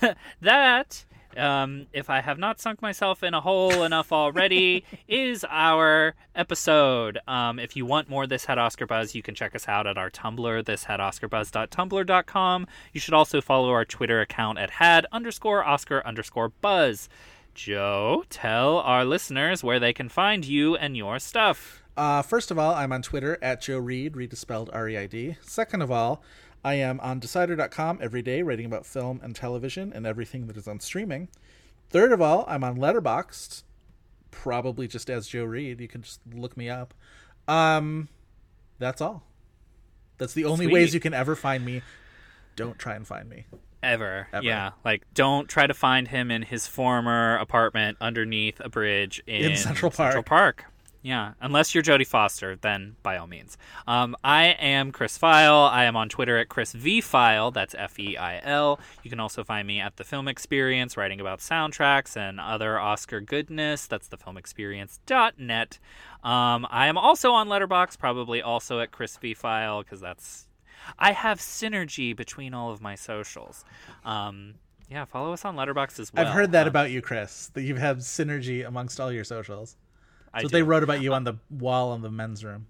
that, 0.00 0.16
that, 0.40 1.04
um, 1.36 1.86
if 1.92 2.10
I 2.10 2.20
have 2.20 2.38
not 2.38 2.60
sunk 2.60 2.82
myself 2.82 3.22
in 3.22 3.34
a 3.34 3.40
hole 3.40 3.82
enough 3.82 4.12
already, 4.12 4.84
is 5.08 5.44
our 5.48 6.14
episode. 6.34 7.18
Um, 7.26 7.58
if 7.58 7.76
you 7.76 7.86
want 7.86 8.08
more 8.08 8.26
This 8.26 8.44
Had 8.44 8.58
Oscar 8.58 8.86
Buzz, 8.86 9.14
you 9.14 9.22
can 9.22 9.34
check 9.34 9.54
us 9.54 9.68
out 9.68 9.86
at 9.86 9.98
our 9.98 10.10
Tumblr, 10.10 10.64
thishadoscarbuzz.tumblr.com. 10.64 12.66
You 12.92 13.00
should 13.00 13.14
also 13.14 13.40
follow 13.40 13.70
our 13.70 13.84
Twitter 13.84 14.20
account 14.20 14.58
at 14.58 14.70
had 14.70 15.06
underscore 15.12 15.64
Oscar 15.64 16.04
underscore 16.06 16.48
Buzz. 16.48 17.08
Joe, 17.54 18.24
tell 18.30 18.78
our 18.78 19.04
listeners 19.04 19.64
where 19.64 19.80
they 19.80 19.92
can 19.92 20.08
find 20.08 20.44
you 20.44 20.76
and 20.76 20.96
your 20.96 21.18
stuff. 21.18 21.82
Uh, 21.96 22.22
first 22.22 22.50
of 22.50 22.58
all, 22.58 22.74
I'm 22.74 22.92
on 22.92 23.02
Twitter 23.02 23.36
at 23.42 23.60
Joe 23.60 23.78
Reid, 23.78 24.16
Reid 24.16 24.32
is 24.32 24.38
spelled 24.38 24.70
R 24.72 24.88
E 24.88 24.96
I 24.96 25.06
D. 25.06 25.36
Second 25.42 25.82
of 25.82 25.90
all, 25.90 26.22
I 26.64 26.74
am 26.74 27.00
on 27.00 27.18
Decider.com 27.20 27.98
every 28.02 28.22
day 28.22 28.42
writing 28.42 28.66
about 28.66 28.84
film 28.86 29.20
and 29.22 29.34
television 29.34 29.92
and 29.92 30.06
everything 30.06 30.46
that 30.46 30.56
is 30.56 30.68
on 30.68 30.80
streaming. 30.80 31.28
Third 31.88 32.12
of 32.12 32.20
all, 32.20 32.44
I'm 32.46 32.62
on 32.62 32.76
Letterboxd, 32.76 33.62
probably 34.30 34.86
just 34.86 35.08
as 35.10 35.26
Joe 35.26 35.44
Reid. 35.44 35.80
You 35.80 35.88
can 35.88 36.02
just 36.02 36.20
look 36.32 36.56
me 36.56 36.68
up. 36.68 36.94
Um, 37.48 38.08
that's 38.78 39.00
all. 39.00 39.24
That's 40.18 40.34
the 40.34 40.44
only 40.44 40.66
Sweet. 40.66 40.74
ways 40.74 40.94
you 40.94 41.00
can 41.00 41.14
ever 41.14 41.34
find 41.34 41.64
me. 41.64 41.82
Don't 42.56 42.78
try 42.78 42.94
and 42.94 43.06
find 43.06 43.28
me. 43.28 43.46
Ever. 43.82 44.28
Ever. 44.32 44.44
Yeah. 44.44 44.72
Like, 44.84 45.02
don't 45.14 45.48
try 45.48 45.66
to 45.66 45.72
find 45.72 46.06
him 46.08 46.30
in 46.30 46.42
his 46.42 46.66
former 46.66 47.36
apartment 47.36 47.96
underneath 48.00 48.60
a 48.60 48.68
bridge 48.68 49.22
in, 49.26 49.52
In 49.52 49.56
Central 49.56 49.90
Central 49.90 50.22
Park. 50.22 50.66
Yeah. 51.02 51.32
Unless 51.40 51.74
you're 51.74 51.82
Jodie 51.82 52.06
Foster, 52.06 52.56
then 52.56 52.96
by 53.02 53.16
all 53.16 53.26
means. 53.26 53.56
Um, 53.86 54.14
I 54.22 54.48
am 54.48 54.92
Chris 54.92 55.16
Feil. 55.18 55.70
I 55.70 55.84
am 55.84 55.96
on 55.96 56.10
Twitter 56.10 56.36
at 56.36 56.50
Chris 56.50 56.72
V 56.72 57.00
Feil. 57.00 57.50
That's 57.54 57.74
F 57.74 57.98
E 57.98 58.18
I 58.18 58.38
L. 58.44 58.78
You 59.02 59.08
can 59.08 59.18
also 59.18 59.42
find 59.42 59.66
me 59.66 59.80
at 59.80 59.96
The 59.96 60.04
Film 60.04 60.28
Experience, 60.28 60.98
writing 60.98 61.18
about 61.18 61.38
soundtracks 61.38 62.18
and 62.18 62.38
other 62.38 62.78
Oscar 62.78 63.20
goodness. 63.22 63.86
That's 63.86 64.08
thefilmexperience.net. 64.08 65.78
Um, 66.22 66.66
I 66.70 66.86
am 66.86 66.98
also 66.98 67.32
on 67.32 67.48
Letterboxd, 67.48 67.98
probably 67.98 68.42
also 68.42 68.80
at 68.80 68.90
Chris 68.90 69.16
V 69.16 69.34
Feil, 69.34 69.82
because 69.82 70.00
that's 70.00 70.48
I 70.98 71.12
have 71.12 71.38
synergy 71.40 72.14
between 72.14 72.52
all 72.52 72.70
of 72.70 72.82
my 72.82 72.94
socials. 72.94 73.64
Um, 74.04 74.54
yeah, 74.90 75.04
follow 75.04 75.32
us 75.32 75.44
on 75.44 75.56
Letterboxd 75.56 76.00
as 76.00 76.12
well. 76.12 76.26
I've 76.26 76.34
heard 76.34 76.52
that 76.52 76.62
Um, 76.62 76.68
about 76.68 76.90
you, 76.90 77.00
Chris, 77.00 77.50
that 77.54 77.62
you 77.62 77.74
have 77.76 77.82
had 77.82 77.98
synergy 77.98 78.66
amongst 78.66 79.00
all 79.00 79.12
your 79.12 79.24
socials. 79.24 79.76
I 80.32 80.38
what 80.38 80.50
do. 80.50 80.56
they 80.56 80.62
wrote 80.62 80.82
about 80.82 81.02
you 81.02 81.12
on 81.14 81.24
the 81.24 81.34
wall 81.50 81.94
in 81.94 82.02
the 82.02 82.10
men's 82.10 82.44
room. 82.44 82.66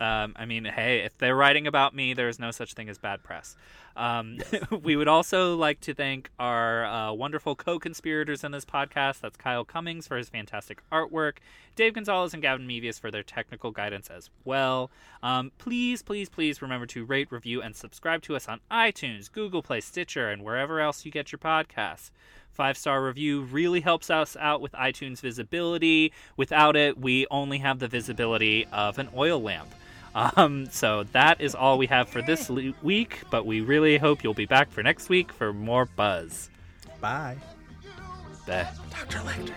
Um, 0.00 0.34
I 0.36 0.46
mean, 0.46 0.64
hey, 0.64 1.00
if 1.00 1.16
they're 1.18 1.36
writing 1.36 1.66
about 1.66 1.94
me, 1.94 2.14
there's 2.14 2.38
no 2.38 2.50
such 2.50 2.72
thing 2.74 2.88
as 2.88 2.98
bad 2.98 3.22
press. 3.22 3.54
Um, 3.96 4.38
we 4.82 4.96
would 4.96 5.08
also 5.08 5.56
like 5.56 5.80
to 5.82 5.94
thank 5.94 6.30
our 6.38 6.84
uh, 6.86 7.12
wonderful 7.12 7.54
co-conspirators 7.54 8.42
in 8.42 8.52
this 8.52 8.64
podcast. 8.64 9.20
That's 9.20 9.36
Kyle 9.36 9.64
Cummings 9.64 10.06
for 10.08 10.16
his 10.16 10.28
fantastic 10.28 10.82
artwork, 10.90 11.34
Dave 11.76 11.94
Gonzalez 11.94 12.32
and 12.32 12.42
Gavin 12.42 12.66
Mevius 12.66 12.98
for 12.98 13.10
their 13.10 13.22
technical 13.22 13.70
guidance 13.70 14.08
as 14.08 14.30
well. 14.44 14.90
Um, 15.22 15.52
please, 15.58 16.02
please, 16.02 16.28
please 16.28 16.62
remember 16.62 16.86
to 16.86 17.04
rate, 17.04 17.30
review, 17.30 17.60
and 17.62 17.76
subscribe 17.76 18.22
to 18.22 18.36
us 18.36 18.48
on 18.48 18.60
iTunes, 18.70 19.30
Google 19.30 19.62
Play, 19.62 19.80
Stitcher, 19.80 20.30
and 20.30 20.42
wherever 20.42 20.80
else 20.80 21.04
you 21.04 21.12
get 21.12 21.30
your 21.30 21.38
podcasts. 21.38 22.10
Five 22.54 22.78
star 22.78 23.04
review 23.04 23.42
really 23.42 23.80
helps 23.80 24.10
us 24.10 24.36
out 24.38 24.60
with 24.60 24.70
iTunes 24.72 25.20
visibility. 25.20 26.12
Without 26.36 26.76
it, 26.76 26.96
we 26.96 27.26
only 27.30 27.58
have 27.58 27.80
the 27.80 27.88
visibility 27.88 28.66
of 28.72 28.98
an 28.98 29.08
oil 29.16 29.40
lamp. 29.42 29.68
Um, 30.16 30.68
so 30.70 31.02
that 31.10 31.40
is 31.40 31.56
all 31.56 31.76
we 31.76 31.88
have 31.88 32.08
for 32.08 32.22
this 32.22 32.48
le- 32.48 32.72
week, 32.84 33.18
but 33.32 33.46
we 33.46 33.60
really 33.62 33.98
hope 33.98 34.22
you'll 34.22 34.32
be 34.32 34.46
back 34.46 34.70
for 34.70 34.80
next 34.80 35.08
week 35.08 35.32
for 35.32 35.52
more 35.52 35.86
buzz. 35.86 36.50
Bye. 37.00 37.36
Bye. 38.46 38.68
Dr. 38.92 39.18
Lecter. 39.18 39.54